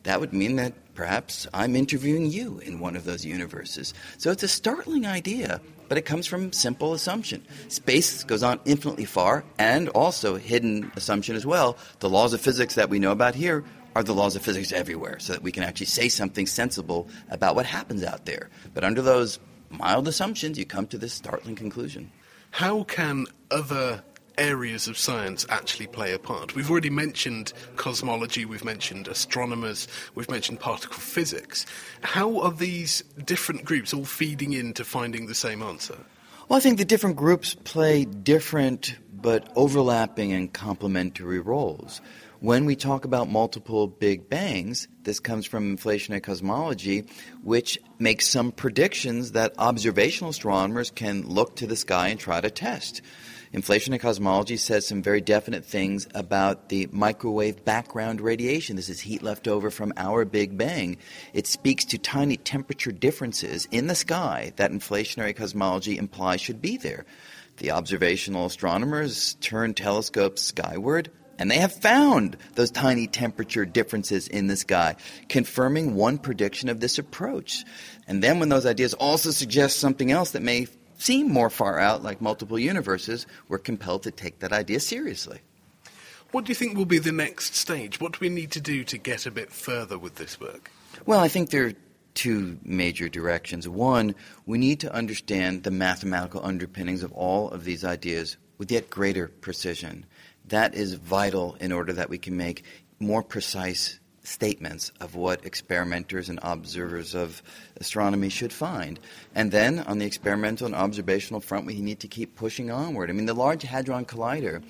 That 0.05 0.21
would 0.21 0.33
mean 0.33 0.57
that 0.57 0.75
perhaps 0.95 1.47
I'm 1.55 1.77
interviewing 1.77 2.27
you 2.27 2.59
in 2.59 2.81
one 2.81 2.97
of 2.97 3.05
those 3.05 3.25
universes. 3.25 3.95
So 4.19 4.31
it's 4.31 4.43
a 4.43 4.49
startling 4.49 5.07
idea, 5.07 5.61
but 5.93 5.99
it 5.99 6.07
comes 6.07 6.27
from 6.27 6.51
simple 6.55 6.95
assumption. 6.95 7.47
Space 7.69 8.25
goes 8.25 8.43
on 8.43 8.59
infinitely 8.65 9.05
far, 9.05 9.45
and 9.59 9.91
also 9.91 10.37
hidden 10.37 10.91
assumption 10.97 11.37
as 11.37 11.45
well. 11.45 11.77
The 11.99 12.09
laws 12.09 12.33
of 12.33 12.41
physics 12.41 12.77
that 12.77 12.89
we 12.89 12.99
know 12.99 13.13
about 13.13 13.35
here 13.35 13.63
are 13.95 14.03
the 14.03 14.15
laws 14.15 14.35
of 14.35 14.41
physics 14.41 14.73
everywhere, 14.73 15.19
so 15.19 15.35
that 15.35 15.43
we 15.43 15.53
can 15.53 15.63
actually 15.63 15.85
say 15.85 16.09
something 16.09 16.47
sensible 16.47 17.11
about 17.29 17.57
what 17.57 17.67
happens 17.67 18.03
out 18.03 18.25
there. 18.25 18.49
But 18.73 18.85
under 18.85 19.03
those 19.03 19.39
mild 19.69 20.09
assumptions, 20.09 20.59
you 20.59 20.65
come 20.65 20.87
to 20.87 20.97
this 20.97 21.13
startling 21.13 21.57
conclusion. 21.57 22.11
How 22.53 22.85
can 22.85 23.27
other 23.51 24.03
areas 24.39 24.89
of 24.89 24.99
science 24.99 25.47
actually 25.49 25.87
play 25.87 26.13
a 26.13 26.19
part? 26.19 26.55
We've 26.55 26.71
already 26.71 26.91
mentioned 26.91 27.53
cosmology, 27.77 28.45
we've 28.45 28.65
mentioned 28.65 29.09
astronomers, 29.09 29.89
we've 30.15 30.31
mentioned 30.31 30.61
particle 30.61 30.99
physics. 30.99 31.67
How 32.03 32.41
are 32.41 32.53
these 32.53 33.03
different 33.25 33.65
groups 33.65 33.93
all 33.93 34.05
feeding 34.05 34.53
into 34.53 34.85
finding 34.85 35.27
the 35.27 35.35
same 35.35 35.63
answer? 35.63 35.99
Well, 36.49 36.57
I 36.57 36.61
think 36.61 36.79
the 36.79 36.85
different 36.85 37.17
groups 37.17 37.55
play 37.55 38.05
different 38.05 38.97
but 39.13 39.51
overlapping 39.55 40.33
and 40.33 40.53
complementary 40.53 41.39
roles. 41.39 42.01
When 42.41 42.65
we 42.65 42.75
talk 42.75 43.05
about 43.05 43.31
multiple 43.31 43.87
Big 43.87 44.29
Bangs, 44.29 44.89
this 45.05 45.21
comes 45.21 45.47
from 45.47 45.77
inflationary 45.77 46.21
cosmology, 46.23 47.05
which 47.45 47.79
makes 48.01 48.27
some 48.27 48.51
predictions 48.51 49.33
that 49.33 49.55
observational 49.59 50.31
astronomers 50.31 50.91
can 50.91 51.23
look 51.23 51.55
to 51.57 51.69
the 51.69 51.77
sky 51.77 52.09
and 52.09 52.19
try 52.19 52.41
to 52.41 52.51
test. 52.51 53.01
Inflationary 53.53 54.01
cosmology 54.01 54.57
says 54.57 54.87
some 54.87 55.03
very 55.03 55.21
definite 55.21 55.63
things 55.63 56.09
about 56.15 56.71
the 56.71 56.89
microwave 56.91 57.63
background 57.67 58.23
radiation. 58.23 58.77
This 58.77 58.89
is 58.89 59.01
heat 59.01 59.23
left 59.23 59.47
over 59.47 59.71
from 59.71 59.93
our 59.99 60.25
Big 60.25 60.57
Bang. 60.57 60.97
It 61.35 61.47
speaks 61.47 61.85
to 61.87 61.99
tiny 61.99 62.39
temperature 62.39 62.93
differences 62.93 63.69
in 63.71 63.89
the 63.89 63.95
sky 63.95 64.55
that 64.57 64.71
inflationary 64.71 65.37
cosmology 65.37 65.99
implies 65.99 66.41
should 66.41 66.63
be 66.63 66.79
there. 66.79 67.05
The 67.59 67.73
observational 67.73 68.47
astronomers 68.47 69.35
turn 69.43 69.75
telescopes 69.75 70.41
skyward 70.41 71.11
and 71.39 71.51
they 71.51 71.59
have 71.59 71.75
found 71.75 72.39
those 72.55 72.71
tiny 72.71 73.07
temperature 73.07 73.67
differences 73.67 74.29
in 74.29 74.47
the 74.47 74.57
sky, 74.57 74.97
confirming 75.29 75.95
one 75.95 76.19
prediction 76.19 76.69
of 76.69 76.81
this 76.81 76.99
approach. 76.99 77.65
And 78.07 78.23
then 78.23 78.39
when 78.39 78.49
those 78.49 78.65
ideas 78.65 78.95
also 78.95 79.31
suggest 79.31 79.79
something 79.79 80.11
else 80.11 80.31
that 80.31 80.43
may 80.43 80.69
seem 81.03 81.33
more 81.33 81.51
far 81.51 81.79
out, 81.79 82.03
like 82.03 82.21
multiple 82.21 82.59
universes, 82.59 83.27
we're 83.49 83.59
compelled 83.59 84.05
to 84.05 84.11
take 84.11 84.39
that 84.39 84.53
idea 84.53 84.79
seriously. 84.79 85.41
What 86.31 86.45
do 86.45 86.51
you 86.51 86.55
think 86.55 86.77
will 86.77 86.85
be 86.85 86.99
the 86.99 87.13
next 87.13 87.57
stage? 87.57 88.01
What 88.01 88.13
do 88.13 88.19
we 88.21 88.29
need 88.29 88.53
to 88.53 88.61
do 88.61 88.85
to 88.85 88.97
get 88.97 89.27
a 89.27 89.31
bit 89.31 89.53
further 89.53 89.99
with 89.99 90.15
this 90.15 90.41
work? 90.41 90.71
Well, 91.05 91.21
I 91.21 91.29
think 91.29 91.51
there 91.51 91.67
are 91.67 91.73
two 92.15 92.59
major 92.63 93.09
directions. 93.09 93.69
One, 93.69 94.15
we 94.47 94.59
need 94.59 94.81
to 94.81 94.95
understand 94.95 95.65
the 95.65 95.71
mathematical 95.71 96.45
underpinnings 96.45 97.03
of 97.03 97.13
all 97.13 97.51
of 97.51 97.65
these 97.65 97.85
ideas 97.85 98.37
with 98.57 98.71
yet 98.71 98.89
greater 98.89 99.29
precision. 99.29 100.07
That 100.49 100.75
is 100.75 100.95
vital 100.95 101.57
in 101.61 101.73
order 101.73 101.93
that 101.95 102.11
we 102.11 102.19
can 102.19 102.37
make 102.37 102.65
more 103.01 103.23
precise 103.23 103.99
statements 104.23 104.93
of 105.01 105.15
what 105.15 105.45
experimenters 105.45 106.29
and 106.29 106.39
observers 106.43 107.15
of 107.15 107.43
astronomy 107.77 108.29
should 108.29 108.53
find. 108.53 109.01
And 109.35 109.51
then 109.51 109.81
on 109.81 109.99
the 109.99 110.07
experimental 110.07 110.67
and 110.67 110.75
observational 110.75 111.41
front, 111.41 111.67
we 111.67 111.81
need 111.81 112.01
to 112.01 112.09
keep 112.09 112.37
pushing 112.37 112.71
onward. 112.71 113.11
I 113.11 113.15
mean, 113.15 113.27
the 113.27 113.35
Large 113.35 113.63
Hadron 113.63 114.05
Collider 114.05 114.63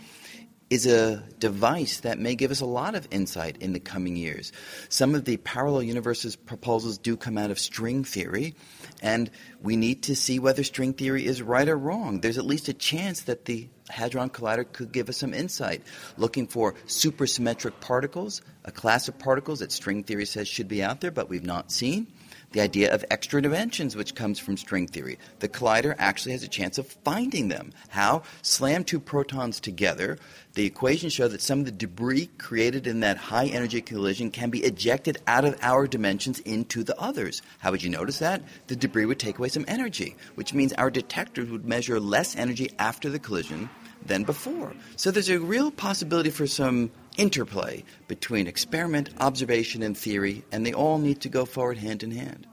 is 0.71 0.87
a 0.87 1.23
device 1.39 2.01
that 2.01 2.19
may 2.19 2.35
give 2.35 2.51
us 2.51 2.63
a 2.63 2.67
lot 2.67 2.95
of 2.95 3.07
insight 3.11 3.59
in 3.59 3.75
the 3.75 3.81
coming 3.81 4.17
years. 4.17 4.53
Some 4.89 5.15
of 5.15 5.27
the 5.27 5.37
parallel 5.37 5.83
universes 5.83 6.35
proposals 6.35 6.97
do 6.97 7.15
come 7.15 7.37
out 7.37 7.51
of 7.51 7.59
string 7.59 8.05
theory, 8.05 8.55
and 9.03 9.31
we 9.61 9.77
need 9.77 10.05
to 10.05 10.17
see 10.17 10.39
whether 10.39 10.65
string 10.65 10.95
theory 10.95 11.27
is 11.27 11.43
right 11.43 11.69
or 11.69 11.77
wrong. 11.77 12.23
There's 12.23 12.39
at 12.39 12.47
least 12.47 12.69
a 12.69 12.73
chance 12.73 13.21
that 13.25 13.45
the 13.45 13.69
Hadron 13.93 14.31
Collider 14.31 14.65
could 14.73 14.91
give 14.91 15.09
us 15.09 15.19
some 15.19 15.35
insight, 15.35 15.83
looking 16.17 16.47
for 16.47 16.73
supersymmetric 16.87 17.79
particles, 17.81 18.41
a 18.65 18.73
class 18.73 19.07
of 19.07 19.19
particles 19.19 19.61
that 19.61 19.71
string 19.71 20.03
theory 20.03 20.25
says 20.25 20.49
should 20.49 20.69
be 20.69 20.83
out 20.83 21.01
there, 21.01 21.11
but 21.11 21.29
we've 21.29 21.45
not 21.45 21.71
seen 21.71 22.07
the 22.53 22.61
idea 22.61 22.95
of 22.95 23.05
extra 23.11 23.43
dimensions, 23.43 23.97
which 23.97 24.15
comes 24.15 24.39
from 24.39 24.57
string 24.57 24.87
theory. 24.87 25.19
The 25.41 25.49
collider 25.49 25.95
actually 25.99 26.33
has 26.33 26.43
a 26.43 26.49
chance 26.49 26.79
of 26.79 26.87
finding 26.87 27.49
them. 27.49 27.73
How? 27.89 28.23
Slam 28.43 28.85
two 28.85 29.01
protons 29.01 29.59
together. 29.59 30.19
The 30.55 30.67
equations 30.67 31.15
show 31.15 31.29
that 31.29 31.41
some 31.41 31.61
of 31.61 31.65
the 31.65 31.73
debris 31.73 32.31
created 32.39 32.87
in 32.87 33.01
that 33.01 33.17
high 33.17 33.47
energy 33.47 33.81
collision 33.81 34.31
can 34.31 34.51
be 34.51 34.63
ejected 34.65 35.19
out 35.27 35.45
of 35.45 35.59
our 35.63 35.87
dimensions 35.87 36.41
into 36.41 36.85
the 36.85 36.99
others. 37.01 37.41
How 37.59 37.71
would 37.71 37.83
you 37.83 37.91
notice 37.91 38.19
that? 38.19 38.43
The 38.67 38.77
debris 38.77 39.07
would 39.07 39.19
take 39.19 39.39
away 39.39 39.49
some 39.49 39.65
energy, 39.67 40.17
which 40.35 40.53
means 40.53 40.73
our 40.75 40.91
detectors 40.91 41.51
would 41.51 41.65
measure 41.65 41.99
less 41.99 42.37
energy 42.37 42.71
after 42.79 43.09
the 43.09 43.19
collision 43.19 43.71
than 44.07 44.25
before. 44.25 44.73
So 44.97 45.11
there's 45.11 45.31
a 45.31 45.41
real 45.41 45.71
possibility 45.71 46.31
for 46.31 46.47
some 46.47 46.91
interplay 47.17 47.85
between 48.09 48.47
experiment, 48.47 49.11
observation, 49.21 49.83
and 49.83 49.97
theory, 49.97 50.45
and 50.53 50.65
they 50.65 50.73
all 50.73 50.99
need 50.99 51.21
to 51.23 51.29
go 51.29 51.45
forward 51.45 51.79
hand 51.79 52.03
in 52.03 52.11
hand. 52.11 52.47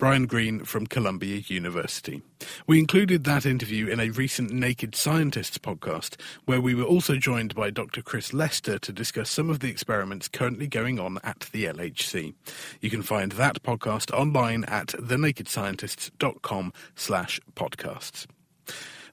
Brian 0.00 0.24
Greene 0.24 0.64
from 0.64 0.86
Columbia 0.86 1.42
University. 1.48 2.22
We 2.66 2.78
included 2.78 3.24
that 3.24 3.44
interview 3.44 3.86
in 3.86 4.00
a 4.00 4.08
recent 4.08 4.50
Naked 4.50 4.94
Scientists 4.94 5.58
podcast, 5.58 6.18
where 6.46 6.60
we 6.60 6.74
were 6.74 6.84
also 6.84 7.16
joined 7.16 7.54
by 7.54 7.68
Dr. 7.68 8.00
Chris 8.00 8.32
Lester 8.32 8.78
to 8.78 8.92
discuss 8.94 9.30
some 9.30 9.50
of 9.50 9.60
the 9.60 9.68
experiments 9.68 10.26
currently 10.26 10.68
going 10.68 10.98
on 10.98 11.18
at 11.22 11.50
the 11.52 11.66
LHC. 11.66 12.32
You 12.80 12.88
can 12.88 13.02
find 13.02 13.32
that 13.32 13.62
podcast 13.62 14.10
online 14.14 14.64
at 14.64 14.86
thenakedscientists.com 14.86 16.72
slash 16.94 17.38
podcasts. 17.54 18.26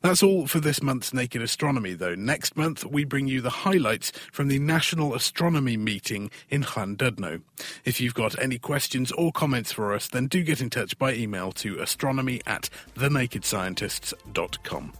That's 0.07 0.23
all 0.23 0.47
for 0.47 0.61
this 0.61 0.81
month's 0.81 1.13
Naked 1.13 1.41
Astronomy, 1.41 1.93
though. 1.93 2.15
Next 2.15 2.55
month, 2.55 2.85
we 2.85 3.03
bring 3.03 3.27
you 3.27 3.41
the 3.41 3.49
highlights 3.49 4.13
from 4.31 4.47
the 4.47 4.57
National 4.57 5.13
Astronomy 5.13 5.75
Meeting 5.75 6.31
in 6.49 6.63
Llandudno. 6.63 7.41
If 7.83 7.99
you've 7.99 8.13
got 8.13 8.39
any 8.39 8.57
questions 8.57 9.11
or 9.11 9.33
comments 9.33 9.73
for 9.73 9.93
us, 9.93 10.07
then 10.07 10.27
do 10.27 10.43
get 10.43 10.61
in 10.61 10.69
touch 10.69 10.97
by 10.97 11.13
email 11.13 11.51
to 11.51 11.81
astronomy 11.81 12.39
at 12.47 12.69
thenakedscientists.com. 12.95 14.93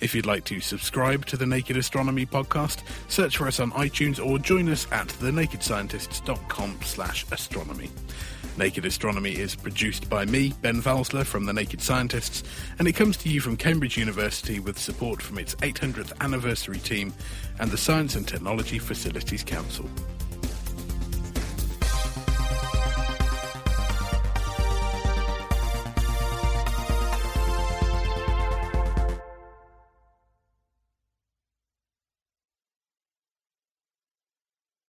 If 0.00 0.14
you'd 0.14 0.26
like 0.26 0.44
to 0.44 0.60
subscribe 0.60 1.26
to 1.26 1.36
the 1.36 1.46
Naked 1.46 1.76
Astronomy 1.76 2.26
podcast, 2.26 2.82
search 3.08 3.36
for 3.36 3.46
us 3.46 3.60
on 3.60 3.72
iTunes 3.72 4.24
or 4.24 4.38
join 4.38 4.68
us 4.68 4.86
at 4.92 5.08
thenakedscientists.com 5.08 6.78
slash 6.82 7.26
astronomy. 7.32 7.90
Naked 8.58 8.86
Astronomy 8.86 9.32
is 9.32 9.54
produced 9.54 10.08
by 10.08 10.24
me, 10.24 10.54
Ben 10.62 10.80
Valsler 10.80 11.26
from 11.26 11.44
The 11.44 11.52
Naked 11.52 11.82
Scientists, 11.82 12.42
and 12.78 12.88
it 12.88 12.92
comes 12.92 13.18
to 13.18 13.28
you 13.28 13.40
from 13.40 13.56
Cambridge 13.56 13.98
University 13.98 14.60
with 14.60 14.78
support 14.78 15.20
from 15.20 15.38
its 15.38 15.54
800th 15.56 16.12
anniversary 16.22 16.78
team 16.78 17.12
and 17.60 17.70
the 17.70 17.76
Science 17.76 18.16
and 18.16 18.26
Technology 18.26 18.78
Facilities 18.78 19.44
Council. 19.44 19.90